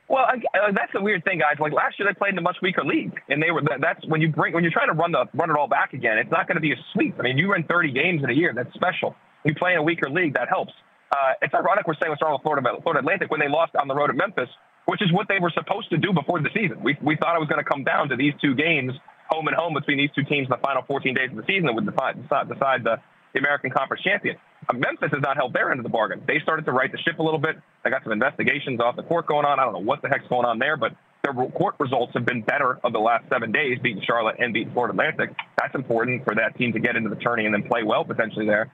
Well, 0.07 0.23
I, 0.23 0.35
uh, 0.35 0.71
that's 0.71 0.93
the 0.93 1.01
weird 1.01 1.23
thing, 1.23 1.39
guys. 1.39 1.57
Like 1.59 1.73
last 1.73 1.97
year, 1.97 2.07
they 2.07 2.13
played 2.13 2.33
in 2.33 2.37
a 2.37 2.41
much 2.41 2.57
weaker 2.61 2.83
league, 2.83 3.19
and 3.27 3.41
they 3.41 3.49
were. 3.49 3.61
That's 3.79 4.05
when 4.05 4.21
you 4.21 4.29
bring 4.29 4.53
when 4.53 4.63
you're 4.63 4.71
trying 4.71 4.89
to 4.89 4.93
run 4.93 5.11
the 5.11 5.25
run 5.33 5.49
it 5.49 5.57
all 5.57 5.67
back 5.67 5.93
again. 5.93 6.17
It's 6.17 6.31
not 6.31 6.47
going 6.47 6.55
to 6.55 6.61
be 6.61 6.73
a 6.73 6.79
sweep. 6.93 7.15
I 7.19 7.23
mean, 7.23 7.37
you 7.37 7.51
run 7.51 7.63
30 7.63 7.91
games 7.91 8.23
in 8.23 8.29
a 8.29 8.33
year. 8.33 8.53
That's 8.53 8.71
special. 8.75 9.15
You 9.43 9.55
play 9.55 9.73
in 9.73 9.77
a 9.77 9.83
weaker 9.83 10.09
league. 10.09 10.35
That 10.35 10.47
helps. 10.47 10.73
Uh, 11.11 11.33
it's 11.41 11.53
ironic 11.53 11.87
we're 11.87 11.95
saying 11.95 12.09
what's 12.09 12.21
wrong 12.21 12.33
with 12.33 12.41
Florida, 12.41 12.67
Florida 12.81 12.99
Atlantic 12.99 13.31
when 13.31 13.39
they 13.39 13.47
lost 13.47 13.75
on 13.75 13.87
the 13.87 13.95
road 13.95 14.09
at 14.09 14.15
Memphis, 14.15 14.49
which 14.85 15.01
is 15.01 15.11
what 15.13 15.27
they 15.27 15.39
were 15.39 15.51
supposed 15.51 15.89
to 15.89 15.97
do 15.97 16.13
before 16.13 16.41
the 16.41 16.49
season. 16.53 16.81
We 16.83 16.97
we 17.01 17.15
thought 17.15 17.35
it 17.35 17.39
was 17.39 17.49
going 17.49 17.63
to 17.63 17.69
come 17.69 17.83
down 17.83 18.09
to 18.09 18.15
these 18.15 18.33
two 18.41 18.53
games, 18.53 18.93
home 19.29 19.47
and 19.47 19.55
home, 19.55 19.73
between 19.73 19.97
these 19.97 20.11
two 20.15 20.23
teams 20.23 20.47
in 20.47 20.49
the 20.49 20.61
final 20.61 20.83
14 20.83 21.13
days 21.13 21.29
of 21.31 21.37
the 21.37 21.45
season 21.47 21.65
that 21.65 21.75
would 21.75 21.85
decide 21.85 22.21
decide, 22.21 22.49
decide 22.49 22.83
the, 22.83 22.97
the 23.33 23.39
American 23.39 23.71
Conference 23.71 24.03
champion. 24.03 24.37
Uh, 24.69 24.73
Memphis 24.73 25.11
has 25.11 25.21
not 25.21 25.37
held 25.37 25.53
their 25.53 25.71
end 25.71 25.79
of 25.79 25.83
the 25.83 25.89
bargain. 25.89 26.21
They 26.27 26.39
started 26.39 26.65
to 26.65 26.71
right 26.71 26.91
the 26.91 26.97
ship 26.99 27.19
a 27.19 27.23
little 27.23 27.39
bit. 27.39 27.57
They 27.83 27.89
got 27.89 28.03
some 28.03 28.11
investigations 28.11 28.79
off 28.79 28.95
the 28.95 29.03
court 29.03 29.27
going 29.27 29.45
on. 29.45 29.59
I 29.59 29.63
don't 29.63 29.73
know 29.73 29.85
what 29.85 30.01
the 30.01 30.09
heck's 30.09 30.27
going 30.27 30.45
on 30.45 30.59
there, 30.59 30.77
but 30.77 30.93
their 31.23 31.33
court 31.33 31.75
results 31.79 32.13
have 32.13 32.25
been 32.25 32.41
better 32.41 32.79
of 32.83 32.93
the 32.93 32.99
last 32.99 33.25
seven 33.29 33.51
days, 33.51 33.79
beating 33.81 34.03
Charlotte 34.05 34.35
and 34.39 34.53
beating 34.53 34.71
Florida 34.73 34.91
Atlantic. 34.91 35.35
That's 35.57 35.73
important 35.73 36.23
for 36.23 36.35
that 36.35 36.55
team 36.57 36.73
to 36.73 36.79
get 36.79 36.95
into 36.95 37.09
the 37.09 37.15
tourney 37.15 37.45
and 37.45 37.53
then 37.53 37.63
play 37.63 37.83
well 37.83 38.03
potentially 38.03 38.45
there. 38.45 38.71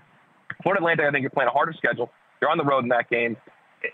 Florida 0.61 0.81
Atlantic, 0.81 1.05
I 1.05 1.11
think 1.11 1.21
you're 1.23 1.31
playing 1.31 1.49
a 1.49 1.53
harder 1.53 1.73
schedule. 1.73 2.11
You're 2.41 2.51
on 2.51 2.57
the 2.57 2.65
road 2.65 2.83
in 2.83 2.89
that 2.89 3.09
game. 3.09 3.37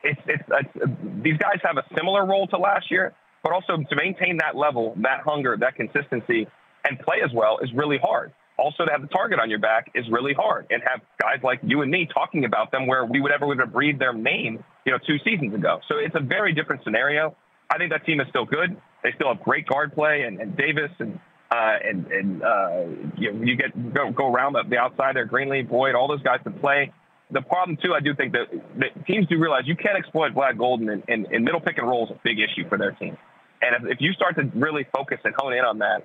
It's, 0.04 0.20
it's, 0.26 0.44
it's, 0.48 0.92
these 1.24 1.38
guys 1.38 1.60
have 1.64 1.78
a 1.78 1.84
similar 1.96 2.26
role 2.26 2.48
to 2.48 2.58
last 2.58 2.90
year, 2.92 3.14
but 3.48 3.56
also 3.56 3.78
to 3.78 3.96
maintain 3.96 4.38
that 4.38 4.58
level, 4.58 4.94
that 4.98 5.22
hunger, 5.24 5.56
that 5.58 5.76
consistency, 5.76 6.48
and 6.84 7.00
play 7.00 7.18
as 7.24 7.32
well 7.34 7.60
is 7.64 7.70
really 7.74 7.98
hard 7.98 8.34
also 8.58 8.86
to 8.86 8.92
have 8.92 9.02
the 9.02 9.08
target 9.08 9.40
on 9.40 9.50
your 9.50 9.60
back 9.60 9.92
is 9.96 10.06
really 10.10 10.34
hard 10.34 10.66
and 10.70 10.82
have 10.84 11.02
guys 11.22 11.40
like 11.44 11.60
you 11.64 11.82
and 11.82 11.92
me 11.92 12.08
talking 12.12 12.46
about 12.46 12.72
them 12.72 12.88
where 12.88 13.06
we 13.06 13.22
would 13.22 13.32
ever 13.32 13.46
would 13.46 13.60
have 13.60 13.72
breathed 13.72 14.00
their 14.00 14.14
name, 14.14 14.64
you 14.86 14.92
know, 14.92 14.98
two 15.06 15.18
seasons 15.24 15.54
ago. 15.54 15.80
So 15.88 15.98
it's 15.98 16.16
a 16.16 16.20
very 16.20 16.54
different 16.54 16.84
scenario. 16.84 17.36
I 17.70 17.78
think 17.78 17.92
that 17.92 18.06
team 18.06 18.20
is 18.20 18.28
still 18.30 18.46
good. 18.46 18.76
They 19.04 19.12
still 19.16 19.34
have 19.34 19.44
great 19.44 19.68
guard 19.68 19.94
play 19.94 20.24
and, 20.24 20.40
and 20.42 20.58
Davis 20.58 20.92
and 21.00 21.20
uh, 21.50 21.78
and 21.82 22.08
and 22.08 22.44
uh, 22.44 22.84
you, 23.16 23.42
you 23.42 23.56
get 23.56 23.94
go, 23.94 24.12
go 24.12 24.34
around 24.34 24.54
the, 24.54 24.64
the 24.70 24.78
outside 24.78 25.16
there, 25.16 25.26
Greenlee, 25.26 25.68
Boyd, 25.68 25.96
all 25.96 26.08
those 26.08 26.22
guys 26.22 26.40
can 26.44 26.54
play. 26.54 26.92
The 27.32 27.42
problem 27.42 27.78
too, 27.82 27.94
I 27.94 28.00
do 28.00 28.14
think 28.16 28.34
that, 28.34 28.48
that 28.80 29.06
teams 29.06 29.28
do 29.28 29.38
realize 29.38 29.64
you 29.66 29.76
can't 29.76 29.98
exploit 29.98 30.34
Vlad 30.34 30.58
Goldin, 30.58 30.92
and, 30.92 31.04
and, 31.08 31.26
and 31.28 31.44
middle 31.44 31.62
pick 31.62 31.78
and 31.78 31.88
roll 31.88 32.06
is 32.06 32.12
a 32.12 32.20
big 32.24 32.40
issue 32.40 32.68
for 32.68 32.78
their 32.78 32.92
team. 32.92 33.18
And 33.62 33.86
if, 33.86 33.94
if 33.94 34.02
you 34.02 34.14
start 34.14 34.36
to 34.36 34.44
really 34.56 34.86
focus 34.96 35.20
and 35.24 35.34
hone 35.38 35.54
in 35.54 35.66
on 35.66 35.80
that, 35.80 36.04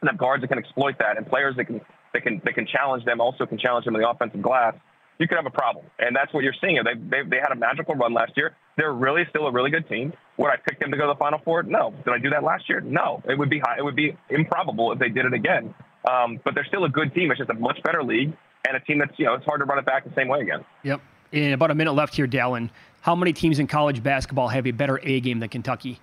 and 0.00 0.10
have 0.10 0.18
guards 0.18 0.42
that 0.42 0.48
can 0.48 0.58
exploit 0.58 0.98
that 0.98 1.16
and 1.16 1.26
players 1.26 1.56
that 1.56 1.64
can 1.64 1.80
that 2.12 2.22
can 2.22 2.40
that 2.44 2.54
can 2.54 2.66
challenge 2.66 3.04
them, 3.04 3.20
also 3.20 3.46
can 3.46 3.58
challenge 3.58 3.84
them 3.84 3.94
in 3.94 4.02
the 4.02 4.08
offensive 4.08 4.42
glass, 4.42 4.74
you 5.18 5.28
could 5.28 5.36
have 5.36 5.46
a 5.46 5.50
problem. 5.50 5.84
And 5.98 6.14
that's 6.14 6.32
what 6.32 6.44
you're 6.44 6.54
seeing. 6.60 6.78
They, 6.84 6.94
they, 6.94 7.28
they 7.28 7.36
had 7.36 7.52
a 7.52 7.56
magical 7.56 7.94
run 7.94 8.12
last 8.12 8.32
year. 8.36 8.56
They're 8.76 8.92
really 8.92 9.22
still 9.30 9.46
a 9.46 9.52
really 9.52 9.70
good 9.70 9.88
team. 9.88 10.12
Would 10.38 10.50
I 10.50 10.56
pick 10.56 10.80
them 10.80 10.90
to 10.90 10.96
go 10.96 11.06
to 11.06 11.12
the 11.14 11.18
Final 11.18 11.40
Four? 11.44 11.62
No. 11.62 11.94
Did 12.04 12.12
I 12.12 12.18
do 12.18 12.30
that 12.30 12.42
last 12.42 12.68
year? 12.68 12.80
No. 12.80 13.22
It 13.28 13.38
would 13.38 13.50
be 13.50 13.60
high, 13.60 13.76
it 13.78 13.84
would 13.84 13.96
be 13.96 14.16
improbable 14.30 14.92
if 14.92 14.98
they 14.98 15.08
did 15.08 15.24
it 15.24 15.32
again. 15.32 15.74
Um, 16.10 16.38
but 16.44 16.54
they're 16.54 16.66
still 16.66 16.84
a 16.84 16.88
good 16.88 17.14
team. 17.14 17.30
It's 17.30 17.38
just 17.38 17.50
a 17.50 17.54
much 17.54 17.82
better 17.82 18.02
league 18.02 18.36
and 18.66 18.76
a 18.76 18.80
team 18.80 18.98
that's 18.98 19.12
you 19.18 19.26
know 19.26 19.34
it's 19.34 19.44
hard 19.44 19.60
to 19.60 19.64
run 19.64 19.78
it 19.78 19.86
back 19.86 20.04
the 20.04 20.14
same 20.14 20.28
way 20.28 20.40
again. 20.40 20.64
Yep. 20.82 21.00
In 21.32 21.52
about 21.52 21.70
a 21.70 21.74
minute 21.74 21.92
left 21.92 22.14
here, 22.14 22.26
Dalen. 22.26 22.70
How 23.00 23.14
many 23.14 23.32
teams 23.32 23.58
in 23.58 23.66
college 23.66 24.02
basketball 24.02 24.48
have 24.48 24.66
a 24.66 24.70
better 24.70 25.00
A 25.02 25.20
game 25.20 25.40
than 25.40 25.48
Kentucky? 25.48 26.00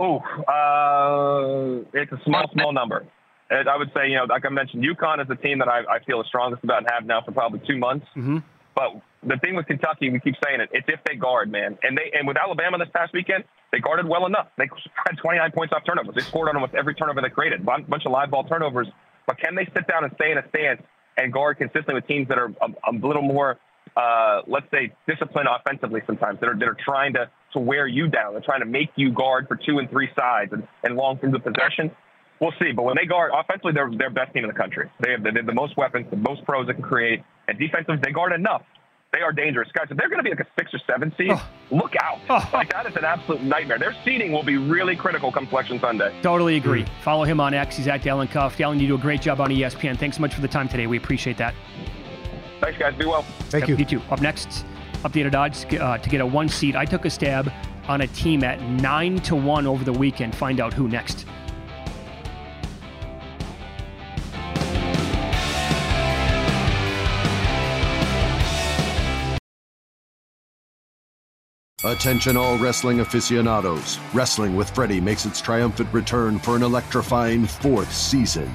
Oh, 0.00 0.18
uh, 0.48 1.84
it's 1.92 2.10
a 2.10 2.20
small, 2.24 2.50
small 2.54 2.72
number. 2.72 3.06
And 3.50 3.68
I 3.68 3.76
would 3.76 3.90
say, 3.94 4.08
you 4.08 4.16
know, 4.16 4.24
like 4.24 4.46
I 4.46 4.48
mentioned, 4.48 4.82
UConn 4.82 5.20
is 5.20 5.28
the 5.28 5.36
team 5.36 5.58
that 5.58 5.68
I, 5.68 5.80
I 5.80 5.98
feel 6.06 6.18
the 6.18 6.28
strongest 6.28 6.64
about 6.64 6.78
and 6.78 6.88
have 6.90 7.04
now 7.04 7.20
for 7.20 7.32
probably 7.32 7.60
two 7.66 7.76
months. 7.76 8.06
Mm-hmm. 8.16 8.38
But 8.74 9.02
the 9.22 9.36
thing 9.38 9.56
with 9.56 9.66
Kentucky, 9.66 10.08
we 10.08 10.20
keep 10.20 10.36
saying 10.42 10.60
it, 10.60 10.70
it's 10.72 10.86
if 10.88 11.00
they 11.06 11.16
guard, 11.16 11.50
man. 11.50 11.76
And 11.82 11.98
they 11.98 12.16
and 12.16 12.26
with 12.26 12.38
Alabama 12.38 12.78
this 12.78 12.88
past 12.94 13.12
weekend, 13.12 13.44
they 13.72 13.78
guarded 13.78 14.08
well 14.08 14.24
enough. 14.24 14.48
They 14.56 14.68
had 15.06 15.18
29 15.18 15.52
points 15.52 15.74
off 15.74 15.82
turnovers. 15.84 16.14
They 16.14 16.22
scored 16.22 16.48
on 16.48 16.56
almost 16.56 16.74
every 16.74 16.94
turnover 16.94 17.20
they 17.20 17.28
created. 17.28 17.60
A 17.60 17.64
bunch 17.64 18.06
of 18.06 18.12
live 18.12 18.30
ball 18.30 18.44
turnovers. 18.44 18.86
But 19.26 19.38
can 19.38 19.54
they 19.54 19.66
sit 19.76 19.86
down 19.86 20.04
and 20.04 20.12
stay 20.14 20.32
in 20.32 20.38
a 20.38 20.48
stance 20.48 20.82
and 21.16 21.32
guard 21.32 21.58
consistently 21.58 21.94
with 21.94 22.06
teams 22.06 22.28
that 22.28 22.38
are 22.38 22.54
a, 22.62 22.90
a 22.90 22.92
little 22.92 23.22
more, 23.22 23.58
uh, 23.96 24.42
let's 24.46 24.70
say, 24.70 24.92
disciplined 25.06 25.48
offensively 25.48 26.00
sometimes, 26.06 26.40
that 26.40 26.48
are, 26.48 26.56
that 26.56 26.66
are 26.66 26.76
trying 26.82 27.12
to, 27.14 27.30
to 27.52 27.58
wear 27.58 27.86
you 27.86 28.08
down. 28.08 28.32
They're 28.32 28.42
trying 28.42 28.60
to 28.60 28.66
make 28.66 28.90
you 28.96 29.12
guard 29.12 29.48
for 29.48 29.56
two 29.56 29.78
and 29.78 29.90
three 29.90 30.08
sides 30.18 30.52
and, 30.52 30.66
and 30.82 30.96
long 30.96 31.18
through 31.18 31.32
the 31.32 31.40
possession. 31.40 31.90
We'll 32.40 32.54
see. 32.58 32.72
But 32.72 32.84
when 32.84 32.96
they 32.96 33.06
guard 33.06 33.32
offensively, 33.34 33.72
they're 33.72 33.90
their 33.90 34.10
best 34.10 34.32
team 34.32 34.44
in 34.44 34.48
the 34.48 34.56
country. 34.56 34.90
They 35.00 35.12
have, 35.12 35.22
they 35.22 35.30
have 35.34 35.46
the 35.46 35.52
most 35.52 35.76
weapons, 35.76 36.06
the 36.10 36.16
most 36.16 36.44
pros 36.44 36.66
that 36.68 36.74
can 36.74 36.82
create. 36.82 37.22
And 37.48 37.58
defensively, 37.58 37.98
they 38.02 38.12
guard 38.12 38.32
enough. 38.32 38.62
They 39.12 39.20
are 39.22 39.32
dangerous. 39.32 39.68
Guys, 39.72 39.88
if 39.90 39.96
they're 39.96 40.08
going 40.08 40.18
to 40.18 40.22
be 40.22 40.30
like 40.30 40.40
a 40.40 40.46
six 40.56 40.72
or 40.72 40.78
seven 40.86 41.12
seed, 41.18 41.32
oh. 41.32 41.48
look 41.70 41.94
out. 42.00 42.20
Oh. 42.28 42.48
Like, 42.52 42.72
that 42.72 42.86
is 42.86 42.94
an 42.94 43.04
absolute 43.04 43.42
nightmare. 43.42 43.78
Their 43.78 43.96
seeding 44.04 44.30
will 44.30 44.44
be 44.44 44.56
really 44.56 44.94
critical 44.94 45.32
come 45.32 45.48
Selection 45.48 45.80
Sunday. 45.80 46.14
Totally 46.22 46.56
agree. 46.56 46.84
Mm. 46.84 46.88
Follow 47.02 47.24
him 47.24 47.40
on 47.40 47.52
X. 47.52 47.76
He's 47.76 47.88
at 47.88 48.02
Dalen 48.02 48.28
Cuff. 48.28 48.56
Dalen, 48.56 48.78
you 48.78 48.86
do 48.86 48.94
a 48.94 48.98
great 48.98 49.20
job 49.20 49.40
on 49.40 49.50
ESPN. 49.50 49.98
Thanks 49.98 50.16
so 50.16 50.20
much 50.20 50.34
for 50.34 50.40
the 50.40 50.48
time 50.48 50.68
today. 50.68 50.86
We 50.86 50.96
appreciate 50.96 51.36
that. 51.38 51.54
Thanks, 52.60 52.78
guys. 52.78 52.94
Be 52.94 53.06
well. 53.06 53.22
Thank 53.48 53.66
you. 53.66 53.76
You 53.76 53.84
too. 53.84 54.02
Up 54.10 54.20
next, 54.20 54.64
updated 55.02 55.34
odds 55.34 55.64
uh, 55.80 55.98
to 55.98 56.08
get 56.08 56.20
a 56.20 56.26
one 56.26 56.48
seed. 56.48 56.76
I 56.76 56.84
took 56.84 57.04
a 57.04 57.10
stab 57.10 57.52
on 57.88 58.00
a 58.00 58.06
team 58.08 58.44
at 58.44 58.60
nine 58.62 59.18
to 59.20 59.34
one 59.34 59.66
over 59.66 59.84
the 59.84 59.92
weekend. 59.92 60.34
Find 60.34 60.60
out 60.60 60.72
who 60.72 60.88
next. 60.88 61.26
Attention 71.82 72.36
all 72.36 72.58
wrestling 72.58 73.00
aficionados. 73.00 73.98
Wrestling 74.12 74.54
with 74.54 74.68
Freddie 74.68 75.00
makes 75.00 75.24
its 75.24 75.40
triumphant 75.40 75.92
return 75.94 76.38
for 76.38 76.54
an 76.54 76.62
electrifying 76.62 77.46
fourth 77.46 77.90
season. 77.90 78.54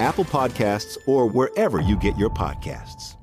Apple 0.00 0.24
Podcasts, 0.24 0.96
or 1.06 1.26
wherever 1.26 1.80
you 1.80 1.96
get 1.96 2.16
your 2.16 2.30
podcasts. 2.30 3.16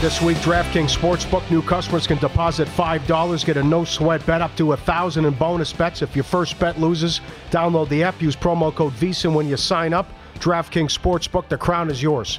This 0.00 0.20
week, 0.20 0.36
DraftKings 0.36 0.94
Sportsbook 0.94 1.50
new 1.50 1.62
customers 1.62 2.06
can 2.06 2.18
deposit 2.18 2.68
$5, 2.68 3.44
get 3.46 3.56
a 3.56 3.62
no 3.62 3.82
sweat 3.82 4.24
bet 4.26 4.42
up 4.42 4.54
to 4.56 4.66
1000 4.66 5.24
in 5.24 5.34
bonus 5.34 5.72
bets. 5.72 6.02
If 6.02 6.14
your 6.14 6.22
first 6.22 6.58
bet 6.58 6.78
loses, 6.78 7.22
download 7.50 7.88
the 7.88 8.02
app, 8.02 8.20
use 8.20 8.36
promo 8.36 8.72
code 8.72 8.92
VSIN 8.92 9.34
when 9.34 9.48
you 9.48 9.56
sign 9.56 9.94
up. 9.94 10.06
DraftKings 10.34 10.96
Sportsbook, 10.96 11.48
the 11.48 11.56
crown 11.56 11.90
is 11.90 12.02
yours. 12.02 12.38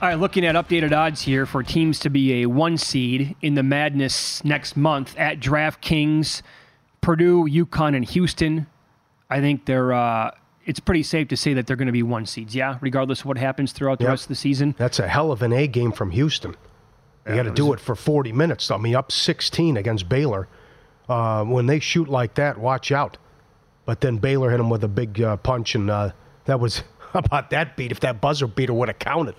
All 0.00 0.08
right, 0.08 0.18
looking 0.18 0.46
at 0.46 0.54
updated 0.54 0.92
odds 0.96 1.20
here 1.20 1.44
for 1.44 1.62
teams 1.62 1.98
to 1.98 2.08
be 2.08 2.42
a 2.42 2.46
one 2.46 2.78
seed 2.78 3.34
in 3.42 3.54
the 3.56 3.62
madness 3.62 4.42
next 4.44 4.76
month 4.76 5.18
at 5.18 5.40
DraftKings, 5.40 6.40
Purdue, 7.02 7.44
UConn, 7.44 7.94
and 7.94 8.04
Houston. 8.06 8.66
I 9.28 9.40
think 9.40 9.66
they're. 9.66 9.92
Uh, 9.92 10.30
it's 10.64 10.80
pretty 10.80 11.02
safe 11.02 11.28
to 11.28 11.36
say 11.36 11.52
that 11.54 11.66
they're 11.66 11.76
going 11.76 11.86
to 11.86 11.92
be 11.92 12.02
one 12.04 12.24
seeds, 12.24 12.54
yeah, 12.54 12.78
regardless 12.80 13.20
of 13.20 13.26
what 13.26 13.36
happens 13.36 13.72
throughout 13.72 13.98
the 13.98 14.04
Yep. 14.04 14.10
rest 14.10 14.24
of 14.24 14.28
the 14.28 14.34
season. 14.36 14.74
That's 14.78 14.98
a 15.00 15.08
hell 15.08 15.32
of 15.32 15.42
an 15.42 15.52
A 15.52 15.66
game 15.66 15.90
from 15.92 16.12
Houston. 16.12 16.54
You 17.28 17.34
got 17.36 17.42
to 17.44 17.50
do 17.50 17.72
it 17.72 17.78
for 17.80 17.94
40 17.94 18.32
minutes. 18.32 18.70
I 18.70 18.76
mean, 18.78 18.94
up 18.96 19.12
16 19.12 19.76
against 19.76 20.08
Baylor. 20.08 20.48
Uh, 21.08 21.44
when 21.44 21.66
they 21.66 21.78
shoot 21.80 22.08
like 22.08 22.34
that, 22.34 22.58
watch 22.58 22.90
out. 22.92 23.16
But 23.86 24.00
then 24.00 24.16
Baylor 24.18 24.50
hit 24.50 24.56
them 24.58 24.70
with 24.70 24.82
a 24.84 24.88
big 24.88 25.20
uh, 25.20 25.36
punch, 25.36 25.74
and 25.74 25.90
uh, 25.90 26.10
that 26.46 26.58
was 26.60 26.82
about 27.14 27.50
that 27.50 27.76
beat. 27.76 27.90
If 27.92 28.00
that 28.00 28.20
buzzer 28.20 28.46
beater 28.46 28.72
would 28.72 28.88
have 28.88 28.98
counted, 29.00 29.34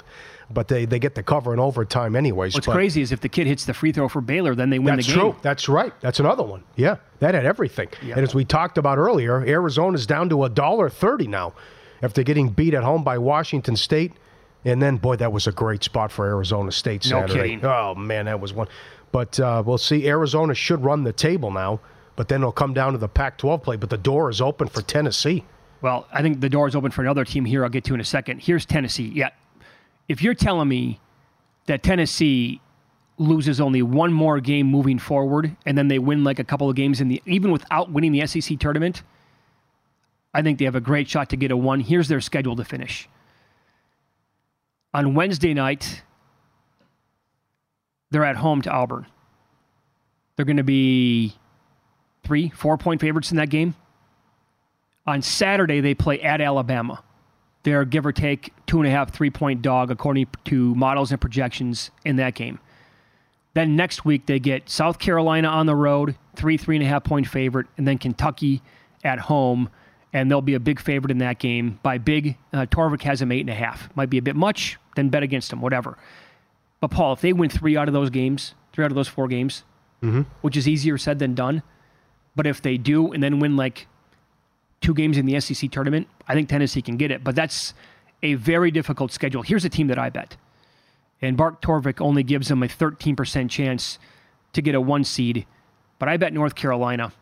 but 0.50 0.68
they, 0.68 0.86
they 0.86 1.00
get 1.00 1.16
the 1.16 1.24
cover 1.24 1.54
in 1.54 1.60
overtime 1.60 2.16
anyways. 2.16 2.54
What's 2.54 2.66
but 2.66 2.74
crazy 2.74 3.02
is 3.02 3.12
if 3.12 3.22
the 3.22 3.30
kid 3.30 3.48
hits 3.48 3.66
the 3.66 3.74
free 3.74 3.92
throw 3.92 4.08
for 4.08 4.22
Baylor, 4.22 4.56
then 4.56 4.70
they 4.70 4.80
win 4.80 4.96
the 4.98 5.04
game. 5.04 5.14
That's 5.14 5.14
true. 5.14 5.36
That's 5.42 5.70
right. 5.70 5.94
That's 6.02 6.20
another 6.20 6.44
one. 6.44 6.64
Yeah, 6.76 6.98
that 7.20 7.34
had 7.34 7.46
everything. 7.46 7.90
And 8.02 8.20
as 8.20 8.34
we 8.36 8.46
talked 8.46 8.78
about 8.78 8.98
earlier, 8.98 9.46
Arizona's 9.46 10.06
down 10.06 10.30
to 10.30 10.44
a 10.44 10.50
dollar 10.50 10.90
thirty 10.90 11.28
now 11.28 11.54
after 12.02 12.24
getting 12.24 12.50
beat 12.50 12.74
at 12.74 12.84
home 12.84 13.04
by 13.04 13.18
Washington 13.18 13.76
State. 13.76 14.14
And 14.66 14.82
then, 14.82 14.96
boy, 14.98 15.18
that 15.18 15.34
was 15.34 15.46
a 15.46 15.52
great 15.52 15.84
spot 15.84 16.12
for 16.12 16.26
Arizona 16.26 16.72
State 16.72 17.04
Saturday. 17.04 17.34
No 17.34 17.42
kidding. 17.42 17.66
Oh 17.66 17.96
man, 17.96 18.26
that 18.26 18.40
was 18.40 18.54
one. 18.54 18.68
But 19.12 19.40
uh, 19.40 19.62
we'll 19.66 19.78
see. 19.78 20.08
Arizona 20.08 20.56
should 20.56 20.84
run 20.84 21.04
the 21.04 21.14
table 21.14 21.52
now, 21.52 21.82
but 22.16 22.30
then 22.30 22.42
it'll 22.42 22.52
come 22.52 22.74
down 22.74 22.94
to 22.94 22.98
the 22.98 23.10
Pac-12 23.10 23.62
play. 23.62 23.76
But 23.76 23.90
the 23.90 23.98
door 23.98 24.30
is 24.30 24.42
open 24.42 24.68
for 24.68 24.82
Tennessee. 24.82 25.44
Well, 25.82 26.08
I 26.14 26.22
think 26.22 26.40
the 26.40 26.50
door 26.50 26.68
is 26.68 26.76
open 26.76 26.92
for 26.92 27.02
another 27.02 27.26
team 27.26 27.44
here. 27.44 27.64
I'll 27.64 27.70
get 27.70 27.84
to 27.86 27.94
in 27.94 28.00
a 28.00 28.06
second. 28.06 28.42
Here's 28.42 28.66
Tennessee. 28.66 29.12
Yeah, 29.14 29.32
if 30.08 30.22
you're 30.22 30.34
telling 30.34 30.68
me 30.68 31.00
that 31.66 31.84
Tennessee 31.84 32.62
loses 33.18 33.62
only 33.62 33.82
one 33.82 34.12
more 34.12 34.40
game 34.40 34.68
moving 34.68 35.00
forward, 35.00 35.56
and 35.66 35.78
then 35.78 35.88
they 35.88 36.00
win 36.00 36.24
like 36.24 36.40
a 36.40 36.44
couple 36.44 36.70
of 36.70 36.76
games 36.76 37.00
in 37.00 37.08
the 37.08 37.22
even 37.26 37.52
without 37.52 37.92
winning 37.92 38.12
the 38.12 38.26
SEC 38.26 38.60
tournament, 38.60 39.04
I 40.34 40.42
think 40.42 40.60
they 40.60 40.66
have 40.66 40.76
a 40.76 40.82
great 40.82 41.08
shot 41.08 41.30
to 41.30 41.38
get 41.38 41.52
a 41.52 41.58
one. 41.58 41.80
Here's 41.80 42.08
their 42.08 42.22
schedule 42.22 42.56
to 42.56 42.66
finish. 42.66 43.08
On 44.94 45.14
Wednesday 45.14 45.54
night, 45.54 46.04
they're 48.12 48.26
at 48.26 48.36
home 48.36 48.62
to 48.64 48.72
Auburn. 48.72 49.06
They're 50.36 50.46
going 50.46 50.58
to 50.58 50.64
be 50.64 51.34
three, 52.24 52.50
four 52.50 52.78
point 52.78 53.02
favorites 53.02 53.32
in 53.32 53.38
that 53.38 53.50
game. 53.50 53.76
On 55.06 55.22
Saturday, 55.22 55.82
they 55.82 55.94
play 55.94 56.22
at 56.22 56.42
Alabama. 56.42 57.04
They're 57.64 57.86
give 57.86 58.06
or 58.06 58.12
take 58.12 58.54
two 58.68 58.80
and 58.80 58.88
a 58.88 58.92
half, 58.92 59.12
three 59.12 59.30
point 59.30 59.62
dog 59.62 59.90
according 59.90 60.28
to 60.46 60.76
models 60.76 61.12
and 61.12 61.20
projections 61.20 61.92
in 62.06 62.18
that 62.18 62.36
game. 62.36 62.60
Then 63.54 63.76
next 63.76 64.04
week, 64.04 64.26
they 64.26 64.40
get 64.40 64.70
South 64.70 65.00
Carolina 65.00 65.48
on 65.48 65.66
the 65.66 65.76
road, 65.76 66.16
three, 66.36 66.58
three 66.58 66.76
and 66.76 66.84
a 66.84 66.88
half 66.88 67.04
point 67.04 67.28
favorite, 67.28 67.68
and 67.78 67.88
then 67.88 67.98
Kentucky 67.98 68.62
at 69.04 69.20
home. 69.20 69.70
And 70.12 70.30
they'll 70.30 70.42
be 70.42 70.54
a 70.54 70.60
big 70.60 70.80
favorite 70.80 71.10
in 71.10 71.18
that 71.20 71.40
game. 71.40 71.80
By 71.82 71.98
big, 71.98 72.38
uh, 72.52 72.68
Torvik 72.68 73.02
has 73.02 73.20
them 73.20 73.32
eight 73.32 73.42
and 73.42 73.50
a 73.50 73.56
half. 73.56 73.90
Might 73.96 74.10
be 74.12 74.20
a 74.20 74.22
bit 74.22 74.36
much, 74.36 74.78
then 74.96 75.10
bet 75.10 75.24
against 75.24 75.50
them, 75.50 75.60
whatever. 75.60 75.98
But 76.82 76.92
Paul, 76.92 77.14
if 77.14 77.22
they 77.22 77.34
win 77.34 77.50
three 77.50 77.76
out 77.78 77.88
of 77.88 77.94
those 77.94 78.10
games, 78.12 78.54
three 78.74 78.86
out 78.86 78.92
of 78.92 78.96
those 78.96 79.08
four 79.08 79.28
games, 79.28 79.64
which 80.42 80.58
is 80.58 80.68
easier 80.68 80.98
said 80.98 81.18
than 81.18 81.34
done, 81.34 81.64
but 82.36 82.46
if 82.46 82.62
they 82.62 82.78
do 82.78 83.12
and 83.14 83.24
then 83.24 83.40
win 83.40 83.56
like 83.56 83.88
two 84.84 84.94
games 84.94 85.18
in 85.18 85.26
the 85.26 85.40
SEC 85.40 85.72
tournament, 85.72 86.08
I 86.28 86.36
think 86.36 86.50
Tennessee 86.50 86.82
can 86.82 86.98
get 86.98 87.10
it. 87.10 87.24
But 87.24 87.36
that's 87.36 87.74
a 88.22 88.36
very 88.36 88.70
difficult 88.70 89.12
schedule. 89.12 89.42
Here's 89.42 89.66
a 89.66 89.70
team 89.70 89.88
that 89.88 89.98
I 89.98 90.10
bet. 90.10 90.38
And 91.22 91.38
Bart 91.38 91.62
Torvik 91.62 92.02
only 92.02 92.22
gives 92.22 92.50
them 92.50 92.62
a 92.62 92.68
13% 92.68 93.50
chance 93.50 93.98
to 94.52 94.62
get 94.62 94.76
a 94.76 94.82
one 94.82 95.04
seed. 95.04 95.48
But 95.98 96.10
I 96.10 96.18
bet 96.18 96.34
North 96.34 96.54
Carolina 96.54 97.14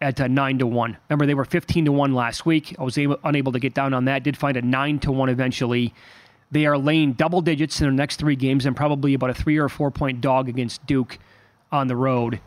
at 0.00 0.20
a 0.20 0.28
9 0.28 0.58
to 0.58 0.66
1. 0.66 0.96
Remember, 1.08 1.26
they 1.26 1.34
were 1.34 1.44
15 1.44 1.86
to 1.86 1.92
1 1.92 2.14
last 2.14 2.44
week. 2.44 2.76
I 2.78 2.82
was 2.82 2.98
able, 2.98 3.18
unable 3.24 3.52
to 3.52 3.58
get 3.58 3.74
down 3.74 3.94
on 3.94 4.04
that. 4.04 4.22
Did 4.22 4.36
find 4.36 4.56
a 4.56 4.62
9 4.62 4.98
to 5.00 5.12
1 5.12 5.28
eventually. 5.30 5.94
They 6.50 6.66
are 6.66 6.78
laying 6.78 7.12
double 7.12 7.40
digits 7.40 7.80
in 7.80 7.86
their 7.86 7.92
next 7.92 8.16
three 8.16 8.36
games 8.36 8.66
and 8.66 8.76
probably 8.76 9.14
about 9.14 9.30
a 9.30 9.34
three 9.34 9.56
or 9.56 9.68
four 9.68 9.90
point 9.90 10.20
dog 10.20 10.48
against 10.48 10.84
Duke 10.86 11.18
on 11.72 11.88
the 11.88 11.96
road. 11.96 12.40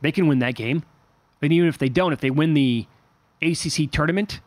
They 0.00 0.12
can 0.12 0.26
win 0.26 0.38
that 0.38 0.54
game. 0.54 0.84
And 1.42 1.52
even 1.52 1.68
if 1.68 1.76
they 1.76 1.88
don't, 1.88 2.12
if 2.12 2.20
they 2.20 2.30
win 2.30 2.54
the 2.54 2.86
ACC 3.42 3.90
tournament, 3.90 4.40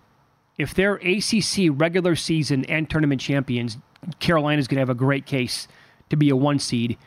if 0.57 0.73
they're 0.73 0.95
ACC 0.95 1.69
regular 1.69 2.15
season 2.15 2.65
and 2.65 2.89
tournament 2.89 3.21
champions, 3.21 3.77
Carolina's 4.19 4.67
going 4.67 4.77
to 4.77 4.81
have 4.81 4.89
a 4.89 4.95
great 4.95 5.25
case 5.25 5.67
to 6.09 6.15
be 6.15 6.29
a 6.29 6.35
one 6.35 6.59
seed, 6.59 6.97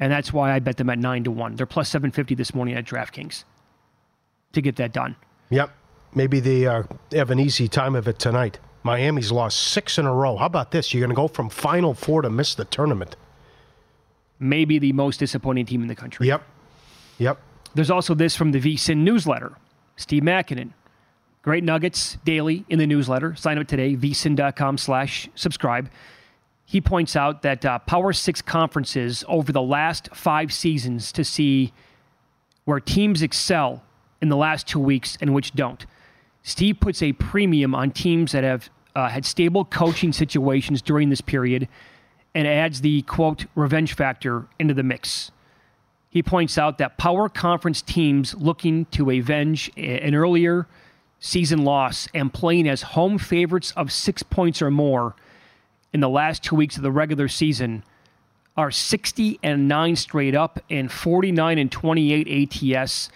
and 0.00 0.10
that's 0.10 0.32
why 0.32 0.52
I 0.52 0.58
bet 0.58 0.76
them 0.76 0.90
at 0.90 0.98
nine 0.98 1.24
to 1.24 1.30
one. 1.30 1.56
They're 1.56 1.66
plus 1.66 1.88
seven 1.88 2.10
fifty 2.10 2.34
this 2.34 2.54
morning 2.54 2.74
at 2.74 2.84
DraftKings 2.84 3.44
to 4.52 4.60
get 4.60 4.76
that 4.76 4.92
done. 4.92 5.16
Yep. 5.50 5.70
Maybe 6.14 6.40
they 6.40 6.66
uh, 6.66 6.84
have 7.12 7.30
an 7.30 7.38
easy 7.38 7.68
time 7.68 7.94
of 7.94 8.08
it 8.08 8.18
tonight. 8.18 8.58
Miami's 8.82 9.30
lost 9.30 9.58
six 9.58 9.98
in 9.98 10.06
a 10.06 10.14
row. 10.14 10.36
How 10.36 10.46
about 10.46 10.70
this? 10.70 10.94
You're 10.94 11.00
going 11.00 11.14
to 11.14 11.16
go 11.16 11.28
from 11.28 11.50
Final 11.50 11.92
Four 11.92 12.22
to 12.22 12.30
miss 12.30 12.54
the 12.54 12.64
tournament. 12.64 13.16
Maybe 14.38 14.78
the 14.78 14.92
most 14.92 15.18
disappointing 15.18 15.66
team 15.66 15.82
in 15.82 15.88
the 15.88 15.94
country. 15.94 16.26
Yep. 16.28 16.42
Yep. 17.18 17.38
There's 17.74 17.90
also 17.90 18.14
this 18.14 18.36
from 18.36 18.52
the 18.52 18.60
VSIN 18.60 18.98
newsletter. 18.98 19.52
Steve 19.96 20.22
Makinen. 20.22 20.72
Great 21.46 21.62
nuggets 21.62 22.18
daily 22.24 22.64
in 22.68 22.80
the 22.80 22.88
newsletter. 22.88 23.36
Sign 23.36 23.56
up 23.56 23.68
today, 23.68 23.94
vsin.com 23.94 24.76
slash 24.76 25.28
subscribe. 25.36 25.88
He 26.64 26.80
points 26.80 27.14
out 27.14 27.42
that 27.42 27.64
uh, 27.64 27.78
Power 27.78 28.12
Six 28.12 28.42
conferences 28.42 29.24
over 29.28 29.52
the 29.52 29.62
last 29.62 30.08
five 30.12 30.52
seasons 30.52 31.12
to 31.12 31.22
see 31.22 31.72
where 32.64 32.80
teams 32.80 33.22
excel 33.22 33.84
in 34.20 34.28
the 34.28 34.36
last 34.36 34.66
two 34.66 34.80
weeks 34.80 35.16
and 35.20 35.32
which 35.32 35.52
don't. 35.52 35.86
Steve 36.42 36.80
puts 36.80 37.00
a 37.00 37.12
premium 37.12 37.76
on 37.76 37.92
teams 37.92 38.32
that 38.32 38.42
have 38.42 38.68
uh, 38.96 39.08
had 39.08 39.24
stable 39.24 39.64
coaching 39.64 40.12
situations 40.12 40.82
during 40.82 41.10
this 41.10 41.20
period 41.20 41.68
and 42.34 42.48
adds 42.48 42.80
the 42.80 43.02
quote 43.02 43.46
revenge 43.54 43.94
factor 43.94 44.48
into 44.58 44.74
the 44.74 44.82
mix. 44.82 45.30
He 46.10 46.24
points 46.24 46.58
out 46.58 46.78
that 46.78 46.98
power 46.98 47.28
conference 47.28 47.82
teams 47.82 48.34
looking 48.34 48.86
to 48.86 49.10
avenge 49.10 49.70
an 49.76 50.12
earlier 50.12 50.66
season 51.26 51.64
loss 51.64 52.08
and 52.14 52.32
playing 52.32 52.68
as 52.68 52.82
home 52.82 53.18
favorites 53.18 53.72
of 53.76 53.90
six 53.90 54.22
points 54.22 54.62
or 54.62 54.70
more 54.70 55.14
in 55.92 56.00
the 56.00 56.08
last 56.08 56.44
two 56.44 56.54
weeks 56.54 56.76
of 56.76 56.82
the 56.82 56.90
regular 56.92 57.28
season 57.28 57.82
are 58.56 58.70
60 58.70 59.38
and 59.42 59.68
9 59.68 59.96
straight 59.96 60.34
up 60.34 60.60
and 60.70 60.90
49 60.90 61.58
and 61.58 61.70
28 61.70 62.76
ATS. 62.76 63.10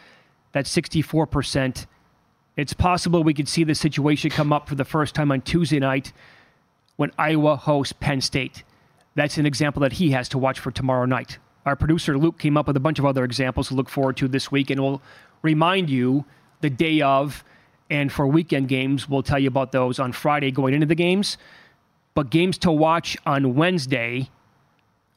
That's 0.53 0.77
64%. 0.77 1.87
It's 2.57 2.75
possible 2.75 3.23
we 3.23 3.33
could 3.33 3.49
see 3.49 3.65
the 3.65 3.75
situation 3.75 4.31
come 4.31 4.53
up 4.53 4.69
for 4.69 4.75
the 4.75 4.85
first 4.85 5.15
time 5.15 5.31
on 5.31 5.41
Tuesday 5.41 5.79
night 5.79 6.13
when 6.97 7.13
Iowa 7.17 7.57
hosts 7.57 7.95
Penn 7.99 8.21
State. 8.21 8.65
That's 9.15 9.39
an 9.39 9.47
example 9.47 9.81
that 9.81 9.95
he 9.95 10.11
has 10.11 10.29
to 10.31 10.39
watch 10.39 10.59
for 10.59 10.71
tomorrow 10.71 11.07
night. 11.07 11.39
Our 11.65 11.77
producer 11.77 12.19
Luke 12.19 12.39
came 12.39 12.57
up 12.57 12.67
with 12.67 12.77
a 12.77 12.81
bunch 12.81 12.99
of 12.99 13.07
other 13.07 13.25
examples 13.25 13.69
to 13.69 13.75
look 13.75 13.89
forward 13.89 14.17
to 14.19 14.29
this 14.29 14.51
week, 14.51 14.69
and 14.71 14.83
we'll 14.83 15.01
remind 15.43 15.89
you 15.89 16.25
the 16.61 16.71
day 16.71 17.01
of. 17.01 17.45
And 17.91 18.13
for 18.13 18.27
weekend 18.27 18.69
games, 18.69 19.09
we'll 19.09 19.23
tell 19.23 19.39
you 19.39 19.49
about 19.49 19.73
those 19.73 19.99
on 19.99 20.13
Friday 20.13 20.51
going 20.51 20.75
into 20.75 20.87
the 20.87 20.95
games. 20.95 21.37
But 22.15 22.31
games 22.31 22.57
to 22.59 22.73
watch 22.73 23.17
on 23.27 23.55
Wednesday 23.55 24.31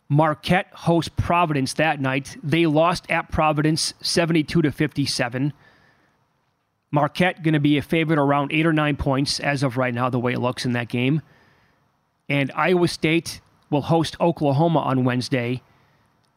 Marquette 0.10 0.68
hosts 0.74 1.12
Providence 1.16 1.74
that 1.74 2.00
night. 2.00 2.38
They 2.44 2.66
lost 2.66 3.10
at 3.10 3.32
Providence 3.32 3.94
72 4.02 4.62
to 4.62 4.72
57. 4.72 5.54
Marquette 6.92 7.42
going 7.42 7.56
to 7.56 7.60
be 7.60 7.78
a 7.78 7.82
favorite 7.82 8.20
around 8.20 8.52
eight 8.54 8.66
or 8.66 8.74
nine 8.74 8.96
points 8.96 9.40
as 9.40 9.64
of 9.64 9.78
right 9.78 9.94
now, 9.94 10.10
the 10.10 10.20
way 10.20 10.34
it 10.34 10.40
looks 10.40 10.66
in 10.66 10.74
that 10.74 10.88
game. 10.88 11.22
And 12.30 12.52
Iowa 12.54 12.88
State 12.88 13.42
will 13.72 13.82
host 13.82 14.16
Oklahoma 14.22 14.80
on 14.80 15.04
Wednesday. 15.04 15.64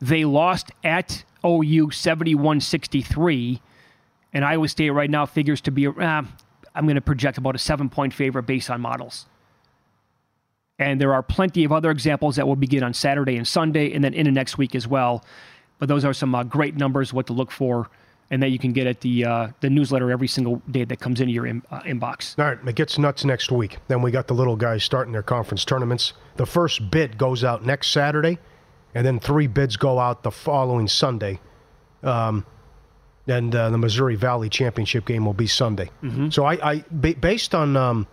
They 0.00 0.24
lost 0.24 0.70
at 0.82 1.24
OU 1.44 1.90
71 1.90 2.60
63. 2.60 3.60
And 4.32 4.44
Iowa 4.44 4.68
State 4.68 4.90
right 4.90 5.10
now 5.10 5.26
figures 5.26 5.60
to 5.62 5.70
be, 5.70 5.86
uh, 5.86 5.92
I'm 6.74 6.84
going 6.84 6.96
to 6.96 7.00
project 7.00 7.38
about 7.38 7.54
a 7.54 7.58
seven 7.58 7.88
point 7.88 8.12
favorite 8.12 8.44
based 8.44 8.70
on 8.70 8.80
models. 8.80 9.26
And 10.78 11.00
there 11.00 11.14
are 11.14 11.22
plenty 11.22 11.64
of 11.64 11.72
other 11.72 11.90
examples 11.90 12.36
that 12.36 12.46
will 12.46 12.56
begin 12.56 12.82
on 12.82 12.92
Saturday 12.92 13.36
and 13.36 13.48
Sunday 13.48 13.92
and 13.92 14.04
then 14.04 14.12
into 14.12 14.30
next 14.30 14.58
week 14.58 14.74
as 14.74 14.86
well. 14.86 15.24
But 15.78 15.88
those 15.88 16.04
are 16.04 16.12
some 16.12 16.34
uh, 16.34 16.44
great 16.44 16.76
numbers, 16.76 17.12
what 17.12 17.26
to 17.28 17.32
look 17.32 17.50
for, 17.50 17.88
and 18.30 18.42
that 18.42 18.50
you 18.50 18.58
can 18.58 18.72
get 18.72 18.86
at 18.86 19.00
the 19.00 19.24
uh, 19.24 19.48
the 19.60 19.70
newsletter 19.70 20.10
every 20.10 20.28
single 20.28 20.62
day 20.70 20.84
that 20.84 21.00
comes 21.00 21.20
into 21.20 21.32
your 21.32 21.46
in, 21.46 21.62
uh, 21.70 21.80
inbox. 21.80 22.38
All 22.38 22.46
right, 22.46 22.58
it 22.66 22.74
gets 22.74 22.98
nuts 22.98 23.24
next 23.24 23.52
week. 23.52 23.78
Then 23.88 24.02
we 24.02 24.10
got 24.10 24.26
the 24.26 24.34
little 24.34 24.56
guys 24.56 24.84
starting 24.84 25.12
their 25.12 25.22
conference 25.22 25.64
tournaments. 25.64 26.12
The 26.36 26.46
first 26.46 26.90
bid 26.90 27.18
goes 27.18 27.44
out 27.44 27.64
next 27.64 27.90
Saturday, 27.90 28.38
and 28.94 29.06
then 29.06 29.20
three 29.20 29.46
bids 29.46 29.76
go 29.76 29.98
out 29.98 30.22
the 30.22 30.30
following 30.30 30.88
Sunday. 30.88 31.40
Um, 32.02 32.44
and 33.26 33.54
uh, 33.54 33.70
the 33.70 33.78
Missouri 33.78 34.14
Valley 34.14 34.48
Championship 34.48 35.04
game 35.04 35.24
will 35.24 35.34
be 35.34 35.46
Sunday. 35.46 35.90
Mm-hmm. 36.02 36.30
So 36.30 36.44
I, 36.44 36.72
I 36.72 36.84
ba- 36.90 37.14
based 37.14 37.54
on 37.54 37.76
um, 37.76 38.06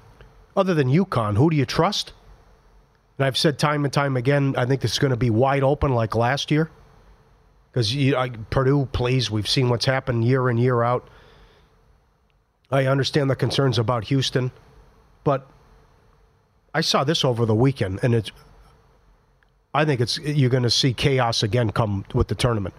other 0.55 0.73
than 0.73 0.89
UConn, 0.89 1.37
who 1.37 1.49
do 1.49 1.55
you 1.55 1.65
trust? 1.65 2.13
And 3.17 3.25
I've 3.25 3.37
said 3.37 3.59
time 3.59 3.85
and 3.85 3.93
time 3.93 4.17
again, 4.17 4.55
I 4.57 4.65
think 4.65 4.81
this 4.81 4.93
is 4.93 4.99
going 4.99 5.11
to 5.11 5.17
be 5.17 5.29
wide 5.29 5.63
open 5.63 5.93
like 5.93 6.15
last 6.15 6.49
year. 6.51 6.69
Because 7.71 7.95
Purdue, 8.51 8.87
please, 8.91 9.31
we've 9.31 9.47
seen 9.47 9.69
what's 9.69 9.85
happened 9.85 10.25
year 10.25 10.49
in, 10.49 10.57
year 10.57 10.83
out. 10.83 11.07
I 12.69 12.85
understand 12.85 13.29
the 13.29 13.35
concerns 13.35 13.79
about 13.79 14.05
Houston, 14.05 14.51
but 15.23 15.47
I 16.73 16.81
saw 16.81 17.03
this 17.03 17.23
over 17.23 17.45
the 17.45 17.55
weekend, 17.55 17.99
and 18.03 18.15
it's. 18.15 18.31
I 19.75 19.85
think 19.85 20.01
it's 20.01 20.19
you're 20.19 20.51
going 20.51 20.63
to 20.63 20.69
see 20.69 20.93
chaos 20.93 21.41
again 21.41 21.71
come 21.71 22.05
with 22.13 22.27
the 22.27 22.35
tournament. 22.35 22.75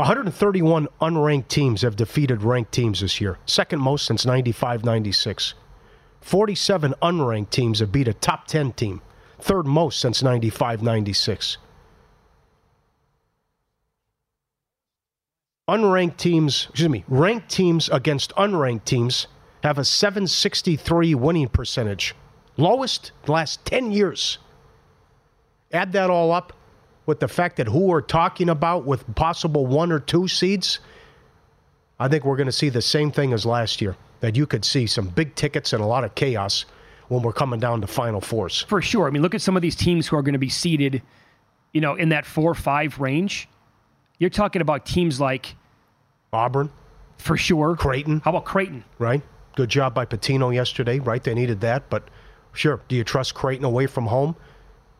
131 0.00 0.88
unranked 1.02 1.48
teams 1.48 1.82
have 1.82 1.94
defeated 1.94 2.42
ranked 2.42 2.72
teams 2.72 3.00
this 3.00 3.20
year, 3.20 3.36
second 3.44 3.80
most 3.80 4.06
since 4.06 4.24
95 4.24 4.82
96. 4.82 5.52
47 6.22 6.94
unranked 7.02 7.50
teams 7.50 7.80
have 7.80 7.92
beat 7.92 8.08
a 8.08 8.14
top 8.14 8.46
10 8.46 8.72
team, 8.72 9.02
third 9.38 9.66
most 9.66 10.00
since 10.00 10.22
95 10.22 10.82
96. 10.82 11.58
Unranked 15.68 16.16
teams, 16.16 16.68
excuse 16.70 16.88
me, 16.88 17.04
ranked 17.06 17.50
teams 17.50 17.90
against 17.90 18.34
unranked 18.36 18.86
teams 18.86 19.26
have 19.62 19.76
a 19.76 19.84
763 19.84 21.14
winning 21.14 21.48
percentage, 21.48 22.14
lowest 22.56 23.12
last 23.26 23.66
10 23.66 23.92
years. 23.92 24.38
Add 25.70 25.92
that 25.92 26.08
all 26.08 26.32
up 26.32 26.54
with 27.06 27.20
the 27.20 27.28
fact 27.28 27.56
that 27.56 27.66
who 27.66 27.86
we're 27.86 28.00
talking 28.00 28.48
about 28.48 28.84
with 28.84 29.14
possible 29.14 29.66
one 29.66 29.92
or 29.92 30.00
two 30.00 30.28
seeds, 30.28 30.80
I 31.98 32.08
think 32.08 32.24
we're 32.24 32.36
going 32.36 32.46
to 32.46 32.52
see 32.52 32.68
the 32.68 32.82
same 32.82 33.10
thing 33.10 33.32
as 33.32 33.44
last 33.44 33.80
year. 33.80 33.96
That 34.20 34.36
you 34.36 34.46
could 34.46 34.66
see 34.66 34.86
some 34.86 35.08
big 35.08 35.34
tickets 35.34 35.72
and 35.72 35.82
a 35.82 35.86
lot 35.86 36.04
of 36.04 36.14
chaos 36.14 36.66
when 37.08 37.22
we're 37.22 37.32
coming 37.32 37.58
down 37.58 37.80
to 37.80 37.86
Final 37.86 38.20
Fours. 38.20 38.62
For 38.62 38.82
sure. 38.82 39.06
I 39.06 39.10
mean, 39.10 39.22
look 39.22 39.34
at 39.34 39.40
some 39.40 39.56
of 39.56 39.62
these 39.62 39.74
teams 39.74 40.06
who 40.06 40.16
are 40.16 40.22
going 40.22 40.34
to 40.34 40.38
be 40.38 40.50
seeded, 40.50 41.02
you 41.72 41.80
know, 41.80 41.94
in 41.94 42.10
that 42.10 42.26
four 42.26 42.50
or 42.50 42.54
five 42.54 42.98
range. 43.00 43.48
You're 44.18 44.30
talking 44.30 44.60
about 44.60 44.84
teams 44.84 45.20
like 45.20 45.56
Auburn, 46.32 46.70
for 47.16 47.36
sure. 47.36 47.76
Creighton. 47.76 48.20
How 48.20 48.30
about 48.30 48.44
Creighton? 48.44 48.84
Right. 48.98 49.22
Good 49.56 49.70
job 49.70 49.94
by 49.94 50.06
Pitino 50.06 50.54
yesterday. 50.54 51.00
Right, 51.00 51.24
they 51.24 51.34
needed 51.34 51.60
that, 51.62 51.90
but 51.90 52.04
sure. 52.52 52.80
Do 52.88 52.96
you 52.96 53.04
trust 53.04 53.34
Creighton 53.34 53.64
away 53.64 53.86
from 53.86 54.06
home? 54.06 54.36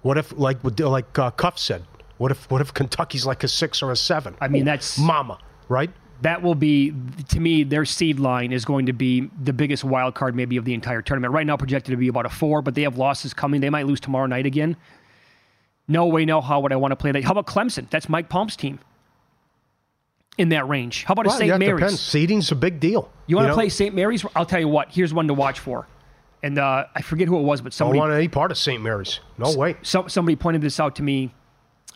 What 0.03 0.19
if, 0.19 0.37
like, 0.37 0.59
like 0.79 1.19
uh, 1.19 1.31
Cuff 1.33 1.59
said, 1.59 1.85
what 2.19 2.31
if, 2.31 2.51
what 2.51 2.61
if 2.61 2.73
Kentucky's 2.75 3.27
like 3.27 3.45
a 3.45 3.49
six 3.49 3.83
or 3.83 3.91
a 3.91 3.97
seven? 3.97 4.35
I 4.41 4.49
mean, 4.49 4.65
that's 4.65 4.99
mama, 4.99 5.39
right? 5.69 5.91
That 6.23 6.43
will 6.43 6.55
be, 6.55 6.93
to 7.29 7.41
me, 7.41 7.63
their 7.63 7.87
seed 7.87 8.21
line 8.21 8.53
is 8.53 8.65
going 8.65 8.87
to 8.87 8.93
be 8.93 9.31
the 9.43 9.55
biggest 9.55 9.85
wild 9.85 10.15
card 10.15 10.35
maybe 10.35 10.59
of 10.59 10.67
the 10.67 10.75
entire 10.75 11.01
tournament. 11.01 11.33
Right 11.33 11.47
now, 11.47 11.57
projected 11.57 11.93
to 11.93 11.97
be 11.97 12.09
about 12.09 12.27
a 12.27 12.29
four, 12.29 12.61
but 12.61 12.75
they 12.75 12.83
have 12.83 12.99
losses 12.99 13.33
coming. 13.33 13.63
They 13.63 13.71
might 13.71 13.87
lose 13.87 14.01
tomorrow 14.01 14.27
night 14.27 14.45
again. 14.45 14.77
No 15.89 16.07
way, 16.07 16.25
no 16.25 16.41
how 16.41 16.61
would 16.61 16.73
I 16.73 16.77
want 16.77 16.93
to 16.93 16.97
play 16.97 17.11
that? 17.13 17.25
How 17.25 17.33
about 17.33 17.47
Clemson? 17.47 17.89
That's 17.91 18.09
Mike 18.09 18.29
Palm's 18.29 18.55
team 18.55 18.79
in 20.39 20.51
that 20.51 20.69
range. 20.69 21.05
How 21.05 21.13
about 21.13 21.27
well, 21.27 21.35
a 21.35 21.39
St. 21.39 21.49
yeah, 21.49 21.59
Mary's? 21.59 21.81
Depends. 21.81 22.01
Seeding's 22.01 22.53
a 22.53 22.55
big 22.55 22.81
deal. 22.81 23.11
You 23.27 23.37
want 23.37 23.45
you 23.45 23.49
to 23.49 23.53
know? 23.53 23.55
play 23.55 23.69
St. 23.69 23.95
Mary's? 23.95 24.25
I'll 24.37 24.47
tell 24.47 24.61
you 24.61 24.69
what. 24.69 24.89
Here's 24.91 25.13
one 25.13 25.27
to 25.29 25.35
watch 25.35 25.59
for. 25.59 25.87
And 26.43 26.59
uh, 26.59 26.86
I 26.95 27.03
forget 27.03 27.28
who 27.28 27.38
it 27.38 27.43
was, 27.43 27.61
but 27.61 27.72
somebody. 27.72 27.99
I 27.99 28.03
don't 28.03 28.11
want 28.11 28.18
any 28.18 28.28
part 28.28 28.51
of 28.51 28.59
St. 28.59 28.82
Mary's. 28.82 29.20
No 29.36 29.55
way. 29.55 29.76
So, 29.82 30.07
somebody 30.07 30.36
pointed 30.36 30.62
this 30.62 30.80
out 30.80 30.97
to 30.97 31.03
me 31.03 31.34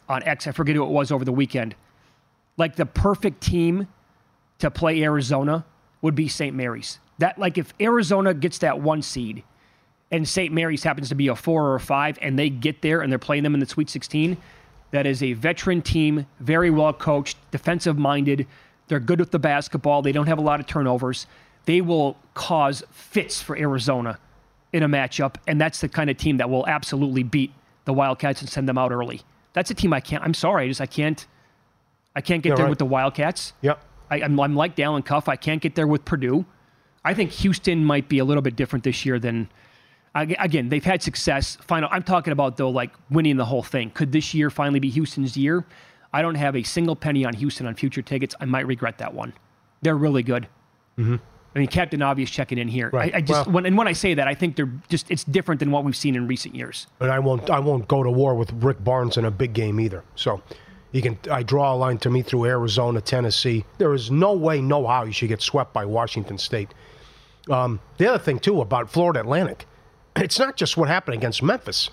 on 0.09 0.22
X. 0.22 0.47
I 0.47 0.53
forget 0.53 0.76
who 0.76 0.84
it 0.84 0.90
was 0.90 1.11
over 1.11 1.24
the 1.24 1.32
weekend. 1.32 1.74
Like 2.57 2.76
the 2.76 2.86
perfect 2.86 3.40
team 3.42 3.88
to 4.59 4.70
play 4.70 5.03
Arizona 5.03 5.64
would 6.03 6.14
be 6.14 6.28
St. 6.28 6.55
Mary's. 6.55 6.99
That 7.18 7.38
like 7.38 7.59
if 7.59 7.72
Arizona 7.80 8.34
gets 8.34 8.59
that 8.59 8.80
one 8.80 9.03
seed 9.03 9.42
and 10.11 10.28
St. 10.28 10.53
Mary's 10.53 10.82
happens 10.82 11.09
to 11.09 11.14
be 11.14 11.28
a 11.28 11.34
four 11.34 11.64
or 11.64 11.74
a 11.76 11.80
five 11.80 12.18
and 12.20 12.38
they 12.38 12.51
get 12.51 12.82
there 12.82 13.01
and 13.01 13.11
they're 13.11 13.18
playing 13.18 13.42
them 13.42 13.55
in 13.55 13.61
the 13.61 13.66
Sweet 13.66 13.88
16, 13.88 14.36
that 14.90 15.07
is 15.07 15.22
a 15.22 15.32
veteran 15.32 15.82
team, 15.82 16.26
very 16.40 16.70
well 16.70 16.92
coached, 16.92 17.36
defensive 17.51 17.99
minded. 17.99 18.47
They're 18.88 19.01
good 19.01 19.18
with 19.18 19.30
the 19.30 19.38
basketball. 19.38 20.03
They 20.03 20.12
don't 20.12 20.26
have 20.26 20.38
a 20.38 20.42
lot 20.42 20.61
of 20.61 20.66
turnovers. 20.66 21.26
They 21.64 21.80
will 21.80 22.16
cause 22.34 22.82
fits 22.90 23.40
for 23.40 23.57
Arizona 23.57 24.18
in 24.75 24.83
a 24.83 24.89
matchup, 24.89 25.37
and 25.47 25.61
that's 25.61 25.81
the 25.81 25.89
kind 25.89 26.11
of 26.11 26.16
team 26.16 26.37
that 26.39 26.51
will 26.51 26.66
absolutely 26.66 27.22
beat 27.22 27.53
the 27.85 27.93
Wildcats 27.93 28.41
and 28.41 28.51
send 28.51 28.68
them 28.68 28.77
out 28.77 28.91
early. 28.91 29.22
That's 29.53 29.70
a 29.70 29.75
team 29.75 29.93
I 29.93 30.01
can't. 30.01 30.22
I'm 30.25 30.35
sorry, 30.35 30.64
I 30.64 30.68
just 30.68 30.81
I 30.81 30.87
can't. 30.87 31.25
I 32.16 32.20
can't 32.20 32.43
get 32.43 32.57
there 32.57 32.66
right. 32.66 32.70
with 32.70 32.81
the 32.81 32.85
Wildcats. 32.85 33.53
Yep. 33.62 33.81
I, 34.11 34.20
I'm, 34.22 34.39
I'm 34.39 34.55
like 34.55 34.75
Dalen 34.75 35.03
Cuff. 35.03 35.29
I 35.29 35.37
can't 35.37 35.62
get 35.62 35.77
there 35.77 35.87
with 35.87 36.05
Purdue. 36.05 36.45
I 37.05 37.14
think 37.14 37.31
Houston 37.31 37.85
might 37.85 38.09
be 38.09 38.18
a 38.18 38.25
little 38.25 38.43
bit 38.43 38.57
different 38.57 38.85
this 38.85 39.07
year 39.07 39.18
than. 39.18 39.49
Again, 40.16 40.68
they've 40.68 40.85
had 40.85 41.03
success. 41.03 41.57
Final. 41.57 41.89
I'm 41.93 42.03
talking 42.03 42.33
about 42.33 42.57
though, 42.57 42.70
like 42.70 42.91
winning 43.11 43.37
the 43.37 43.45
whole 43.45 43.62
thing. 43.62 43.91
Could 43.91 44.12
this 44.12 44.35
year 44.35 44.51
finally 44.51 44.81
be 44.81 44.91
Houston's 44.91 45.37
year? 45.37 45.64
I 46.12 46.22
don't 46.22 46.37
have 46.37 46.55
a 46.55 46.62
single 46.62 46.95
penny 46.95 47.25
on 47.25 47.35
Houston 47.35 47.66
on 47.66 47.75
future 47.75 48.03
tickets. 48.03 48.35
I 48.41 48.45
might 48.45 48.66
regret 48.66 48.99
that 48.99 49.14
one. 49.14 49.33
They're 49.83 49.97
really 49.97 50.22
good. 50.22 50.49
Mm-hmm. 50.99 51.16
I 51.55 51.61
mean, 51.61 51.69
Captain 51.69 52.03
Obvious 52.03 52.31
checking 52.31 52.59
in 52.59 52.67
here. 52.67 52.91
Right. 52.93 53.15
I, 53.15 53.19
I 53.19 53.21
just 53.21 53.47
Well- 53.47 53.55
when 53.55 53.67
and 53.67 53.79
when 53.79 53.87
I 53.87 53.93
say 53.93 54.15
that, 54.15 54.27
I 54.27 54.35
think 54.35 54.57
they're 54.57 54.71
just 54.89 55.11
it's 55.11 55.25
different 55.25 55.61
than 55.61 55.71
what 55.71 55.85
we've 55.85 55.97
seen 55.97 56.17
in 56.17 56.27
recent 56.27 56.55
years. 56.55 56.87
And 57.01 57.11
I 57.11 57.19
won't 57.21 57.49
I 57.51 57.61
won't 57.61 57.87
go 57.87 58.03
to 58.03 58.11
war 58.11 58.35
with 58.35 58.53
Rick 58.55 58.83
Barnes 58.83 59.17
in 59.17 59.25
a 59.25 59.31
big 59.31 59.53
game 59.53 59.79
either. 59.79 60.03
So 60.17 60.43
you 60.93 61.01
can 61.01 61.17
I 61.31 61.43
draw 61.43 61.73
a 61.73 61.77
line 61.77 61.99
to 61.99 62.11
me 62.11 62.23
through 62.23 62.47
Arizona, 62.47 63.01
Tennessee. 63.01 63.65
There 63.79 63.95
is 63.95 64.11
no 64.11 64.33
way, 64.33 64.61
no 64.61 64.87
how 64.87 65.05
you 65.05 65.13
should 65.13 65.29
get 65.29 65.43
swept 65.43 65.73
by 65.73 65.85
Washington 65.85 66.39
State. 66.39 66.75
Um, 67.49 67.79
the 67.99 68.09
other 68.09 68.19
thing 68.19 68.39
too 68.41 68.61
about 68.61 68.91
Florida 68.91 69.21
Atlantic, 69.21 69.67
it's 70.17 70.39
not 70.39 70.57
just 70.57 70.77
what 70.77 70.89
happened 70.89 71.17
against 71.17 71.43
Memphis. 71.43 71.91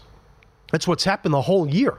It's 0.73 0.87
what's 0.87 1.03
happened 1.03 1.33
the 1.33 1.41
whole 1.41 1.67
year. 1.67 1.97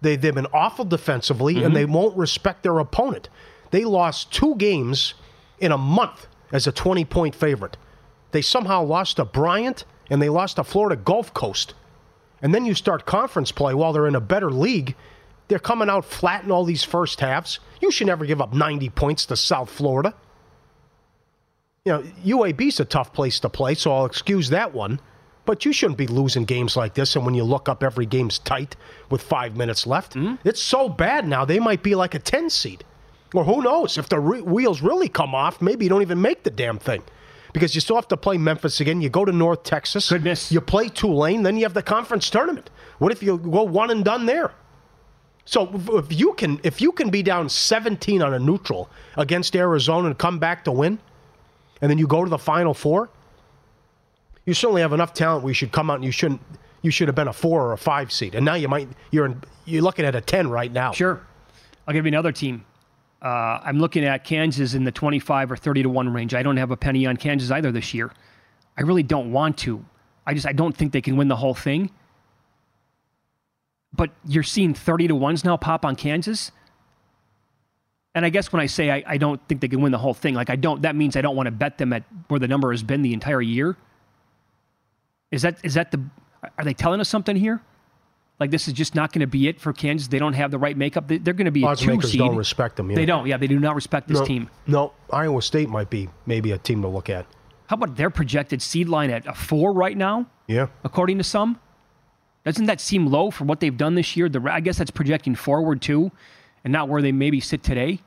They 0.00 0.16
they've 0.16 0.34
been 0.34 0.46
awful 0.52 0.84
defensively 0.84 1.62
and 1.62 1.76
they 1.76 1.84
won't 1.84 2.16
respect 2.16 2.62
their 2.64 2.78
opponent. 2.78 3.28
They 3.70 3.84
lost 3.84 4.32
two 4.32 4.56
games 4.56 5.14
in 5.60 5.70
a 5.70 5.78
month 5.78 6.26
as 6.52 6.66
a 6.66 6.72
20 6.72 7.04
point 7.04 7.34
favorite. 7.34 7.76
They 8.32 8.42
somehow 8.42 8.82
lost 8.82 9.16
to 9.16 9.24
Bryant 9.24 9.84
and 10.08 10.20
they 10.20 10.28
lost 10.28 10.56
to 10.56 10.64
Florida 10.64 10.96
Gulf 10.96 11.32
Coast. 11.34 11.74
And 12.42 12.54
then 12.54 12.64
you 12.64 12.74
start 12.74 13.06
conference 13.06 13.52
play 13.52 13.74
while 13.74 13.92
they're 13.92 14.06
in 14.06 14.14
a 14.14 14.20
better 14.20 14.50
league. 14.50 14.94
They're 15.48 15.58
coming 15.58 15.90
out 15.90 16.04
flat 16.04 16.44
in 16.44 16.50
all 16.50 16.64
these 16.64 16.84
first 16.84 17.20
halves. 17.20 17.58
You 17.80 17.90
should 17.90 18.06
never 18.06 18.24
give 18.24 18.40
up 18.40 18.54
90 18.54 18.88
points 18.90 19.26
to 19.26 19.36
South 19.36 19.70
Florida. 19.70 20.14
You 21.84 21.92
know, 21.92 22.02
UAB's 22.24 22.78
a 22.80 22.84
tough 22.84 23.12
place 23.12 23.40
to 23.40 23.48
play, 23.48 23.74
so 23.74 23.92
I'll 23.92 24.04
excuse 24.04 24.50
that 24.50 24.72
one. 24.74 25.00
But 25.46 25.64
you 25.64 25.72
shouldn't 25.72 25.98
be 25.98 26.06
losing 26.06 26.44
games 26.44 26.76
like 26.76 26.94
this. 26.94 27.16
And 27.16 27.24
when 27.24 27.34
you 27.34 27.42
look 27.42 27.68
up, 27.68 27.82
every 27.82 28.06
game's 28.06 28.38
tight 28.38 28.76
with 29.10 29.22
five 29.22 29.56
minutes 29.56 29.86
left. 29.86 30.14
Mm-hmm. 30.14 30.46
It's 30.46 30.62
so 30.62 30.88
bad 30.88 31.26
now, 31.26 31.44
they 31.44 31.58
might 31.58 31.82
be 31.82 31.94
like 31.94 32.14
a 32.14 32.18
10 32.18 32.50
seed. 32.50 32.84
Or 33.34 33.44
who 33.44 33.62
knows? 33.62 33.96
If 33.98 34.08
the 34.08 34.18
re- 34.18 34.40
wheels 34.42 34.82
really 34.82 35.08
come 35.08 35.34
off, 35.34 35.62
maybe 35.62 35.84
you 35.84 35.88
don't 35.88 36.02
even 36.02 36.20
make 36.20 36.42
the 36.42 36.50
damn 36.50 36.78
thing. 36.78 37.02
Because 37.52 37.74
you 37.74 37.80
still 37.80 37.96
have 37.96 38.08
to 38.08 38.16
play 38.16 38.38
Memphis 38.38 38.80
again. 38.80 39.00
You 39.00 39.08
go 39.08 39.24
to 39.24 39.32
North 39.32 39.62
Texas. 39.64 40.08
Goodness. 40.08 40.52
You 40.52 40.60
play 40.60 40.88
Tulane, 40.88 41.42
then 41.42 41.56
you 41.56 41.64
have 41.64 41.74
the 41.74 41.82
conference 41.82 42.30
tournament. 42.30 42.70
What 42.98 43.12
if 43.12 43.22
you 43.22 43.38
go 43.38 43.62
one 43.64 43.90
and 43.90 44.04
done 44.04 44.26
there? 44.26 44.52
So 45.44 45.68
if- 45.94 46.12
you 46.12 46.32
can 46.34 46.60
if 46.62 46.80
you 46.80 46.92
can 46.92 47.10
be 47.10 47.22
down 47.22 47.48
17 47.48 48.22
on 48.22 48.34
a 48.34 48.38
neutral 48.38 48.88
against 49.16 49.56
Arizona 49.56 50.08
and 50.08 50.18
come 50.18 50.38
back 50.38 50.64
to 50.64 50.72
win, 50.72 50.98
and 51.80 51.90
then 51.90 51.98
you 51.98 52.06
go 52.06 52.22
to 52.22 52.30
the 52.30 52.38
Final 52.38 52.74
Four, 52.74 53.08
you 54.46 54.54
certainly 54.54 54.82
have 54.82 54.92
enough 54.92 55.12
talent 55.14 55.42
where 55.42 55.50
you 55.50 55.54
should 55.54 55.72
come 55.72 55.90
out 55.90 55.94
and 55.96 56.04
you 56.04 56.12
shouldn't 56.12 56.40
you 56.82 56.90
should 56.90 57.08
have 57.08 57.14
been 57.14 57.28
a 57.28 57.32
four 57.32 57.62
or 57.66 57.72
a 57.72 57.78
five 57.78 58.12
seed, 58.12 58.34
and 58.34 58.44
now 58.44 58.54
you 58.54 58.68
might 58.68 58.88
you're 59.10 59.26
in, 59.26 59.42
you're 59.64 59.82
looking 59.82 60.04
at 60.04 60.14
a 60.14 60.20
10 60.20 60.48
right 60.48 60.72
now. 60.72 60.92
Sure. 60.92 61.20
I'll 61.86 61.94
give 61.94 62.04
you 62.04 62.08
another 62.08 62.32
team. 62.32 62.64
Uh, 63.22 63.60
I'm 63.62 63.78
looking 63.78 64.04
at 64.04 64.24
Kansas 64.24 64.74
in 64.74 64.84
the 64.84 64.92
25 64.92 65.52
or 65.52 65.56
30 65.56 65.82
to 65.82 65.88
1 65.88 66.12
range. 66.12 66.34
I 66.34 66.42
don't 66.42 66.56
have 66.56 66.70
a 66.70 66.76
penny 66.76 67.06
on 67.06 67.16
Kansas 67.16 67.50
either 67.50 67.70
this 67.70 67.92
year. 67.92 68.10
I 68.78 68.82
really 68.82 69.02
don't 69.02 69.32
want 69.32 69.58
to. 69.58 69.84
I 70.26 70.34
just 70.34 70.46
I 70.46 70.52
don't 70.52 70.76
think 70.76 70.92
they 70.92 71.02
can 71.02 71.16
win 71.16 71.28
the 71.28 71.36
whole 71.36 71.54
thing. 71.54 71.90
But 73.92 74.10
you're 74.26 74.42
seeing 74.42 74.72
30 74.72 75.08
to 75.08 75.14
1s 75.14 75.44
now 75.44 75.56
pop 75.56 75.84
on 75.84 75.96
Kansas. 75.96 76.52
And 78.14 78.24
I 78.24 78.30
guess 78.30 78.52
when 78.52 78.60
I 78.60 78.66
say 78.66 78.90
I, 78.90 79.04
I 79.06 79.16
don't 79.18 79.40
think 79.48 79.60
they 79.60 79.68
can 79.68 79.80
win 79.82 79.92
the 79.92 79.98
whole 79.98 80.14
thing, 80.14 80.34
like 80.34 80.50
I 80.50 80.56
don't 80.56 80.82
that 80.82 80.96
means 80.96 81.16
I 81.16 81.20
don't 81.20 81.36
want 81.36 81.46
to 81.46 81.52
bet 81.52 81.78
them 81.78 81.92
at 81.92 82.04
where 82.28 82.40
the 82.40 82.48
number 82.48 82.70
has 82.72 82.82
been 82.82 83.02
the 83.02 83.12
entire 83.12 83.42
year. 83.42 83.76
Is 85.30 85.42
that 85.42 85.58
is 85.62 85.74
that 85.74 85.90
the 85.90 86.02
are 86.56 86.64
they 86.64 86.74
telling 86.74 87.00
us 87.00 87.08
something 87.08 87.36
here? 87.36 87.60
Like 88.40 88.50
this 88.50 88.66
is 88.66 88.72
just 88.72 88.94
not 88.94 89.12
going 89.12 89.20
to 89.20 89.26
be 89.26 89.48
it 89.48 89.60
for 89.60 89.74
Kansas. 89.74 90.08
They 90.08 90.18
don't 90.18 90.32
have 90.32 90.50
the 90.50 90.58
right 90.58 90.76
makeup. 90.76 91.06
They, 91.06 91.16
are 91.16 91.34
going 91.34 91.44
to 91.44 91.50
be 91.50 91.62
Odds 91.62 91.82
a 91.82 91.84
two 91.84 91.90
makers 91.90 92.12
seed. 92.12 92.20
don't 92.20 92.36
respect 92.36 92.76
them. 92.76 92.90
Yeah. 92.90 92.96
They 92.96 93.04
don't. 93.04 93.26
Yeah, 93.26 93.36
they 93.36 93.46
do 93.46 93.60
not 93.60 93.74
respect 93.74 94.08
this 94.08 94.18
no, 94.18 94.24
team. 94.24 94.50
No, 94.66 94.94
Iowa 95.12 95.42
State 95.42 95.68
might 95.68 95.90
be 95.90 96.08
maybe 96.24 96.52
a 96.52 96.58
team 96.58 96.80
to 96.80 96.88
look 96.88 97.10
at. 97.10 97.26
How 97.66 97.74
about 97.74 97.96
their 97.96 98.08
projected 98.08 98.62
seed 98.62 98.88
line 98.88 99.10
at 99.10 99.26
a 99.26 99.34
four 99.34 99.74
right 99.74 99.96
now? 99.96 100.26
Yeah. 100.46 100.68
According 100.82 101.18
to 101.18 101.24
some, 101.24 101.60
doesn't 102.44 102.64
that 102.64 102.80
seem 102.80 103.06
low 103.06 103.30
for 103.30 103.44
what 103.44 103.60
they've 103.60 103.76
done 103.76 103.94
this 103.94 104.16
year? 104.16 104.30
The 104.30 104.40
I 104.50 104.60
guess 104.60 104.78
that's 104.78 104.90
projecting 104.90 105.34
forward 105.34 105.82
too, 105.82 106.10
and 106.64 106.72
not 106.72 106.88
where 106.88 107.02
they 107.02 107.12
maybe 107.12 107.40
sit 107.40 107.62
today. 107.62 108.00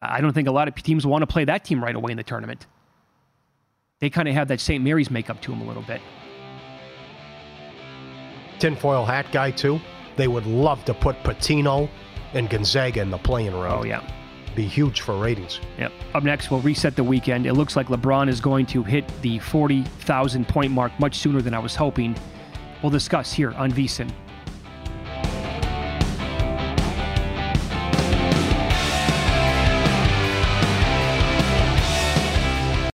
I 0.00 0.20
don't 0.20 0.32
think 0.32 0.46
a 0.46 0.52
lot 0.52 0.68
of 0.68 0.74
teams 0.76 1.04
want 1.04 1.22
to 1.22 1.26
play 1.26 1.44
that 1.46 1.64
team 1.64 1.82
right 1.82 1.94
away 1.96 2.12
in 2.12 2.16
the 2.16 2.22
tournament. 2.22 2.66
They 3.98 4.08
kind 4.08 4.28
of 4.28 4.34
have 4.34 4.48
that 4.48 4.60
St. 4.60 4.84
Mary's 4.84 5.10
makeup 5.10 5.40
to 5.42 5.50
them 5.50 5.62
a 5.62 5.64
little 5.64 5.82
bit. 5.82 6.00
Tinfoil 8.64 9.04
hat 9.04 9.26
guy 9.30 9.50
too. 9.50 9.78
They 10.16 10.26
would 10.26 10.46
love 10.46 10.86
to 10.86 10.94
put 10.94 11.22
Pitino 11.22 11.86
and 12.32 12.48
Gonzaga 12.48 13.02
in 13.02 13.10
the 13.10 13.18
playing 13.18 13.52
round. 13.52 13.80
Oh 13.80 13.84
yeah, 13.84 14.02
be 14.54 14.66
huge 14.66 15.02
for 15.02 15.18
ratings. 15.18 15.60
Yep. 15.76 15.92
Up 16.14 16.22
next, 16.22 16.50
we'll 16.50 16.62
reset 16.62 16.96
the 16.96 17.04
weekend. 17.04 17.44
It 17.44 17.52
looks 17.52 17.76
like 17.76 17.88
LeBron 17.88 18.26
is 18.26 18.40
going 18.40 18.64
to 18.66 18.82
hit 18.82 19.06
the 19.20 19.38
40,000 19.40 20.48
point 20.48 20.72
mark 20.72 20.98
much 20.98 21.18
sooner 21.18 21.42
than 21.42 21.52
I 21.52 21.58
was 21.58 21.76
hoping. 21.76 22.16
We'll 22.82 22.88
discuss 22.88 23.34
here 23.34 23.52
on 23.52 23.70
VSIN. 23.70 24.10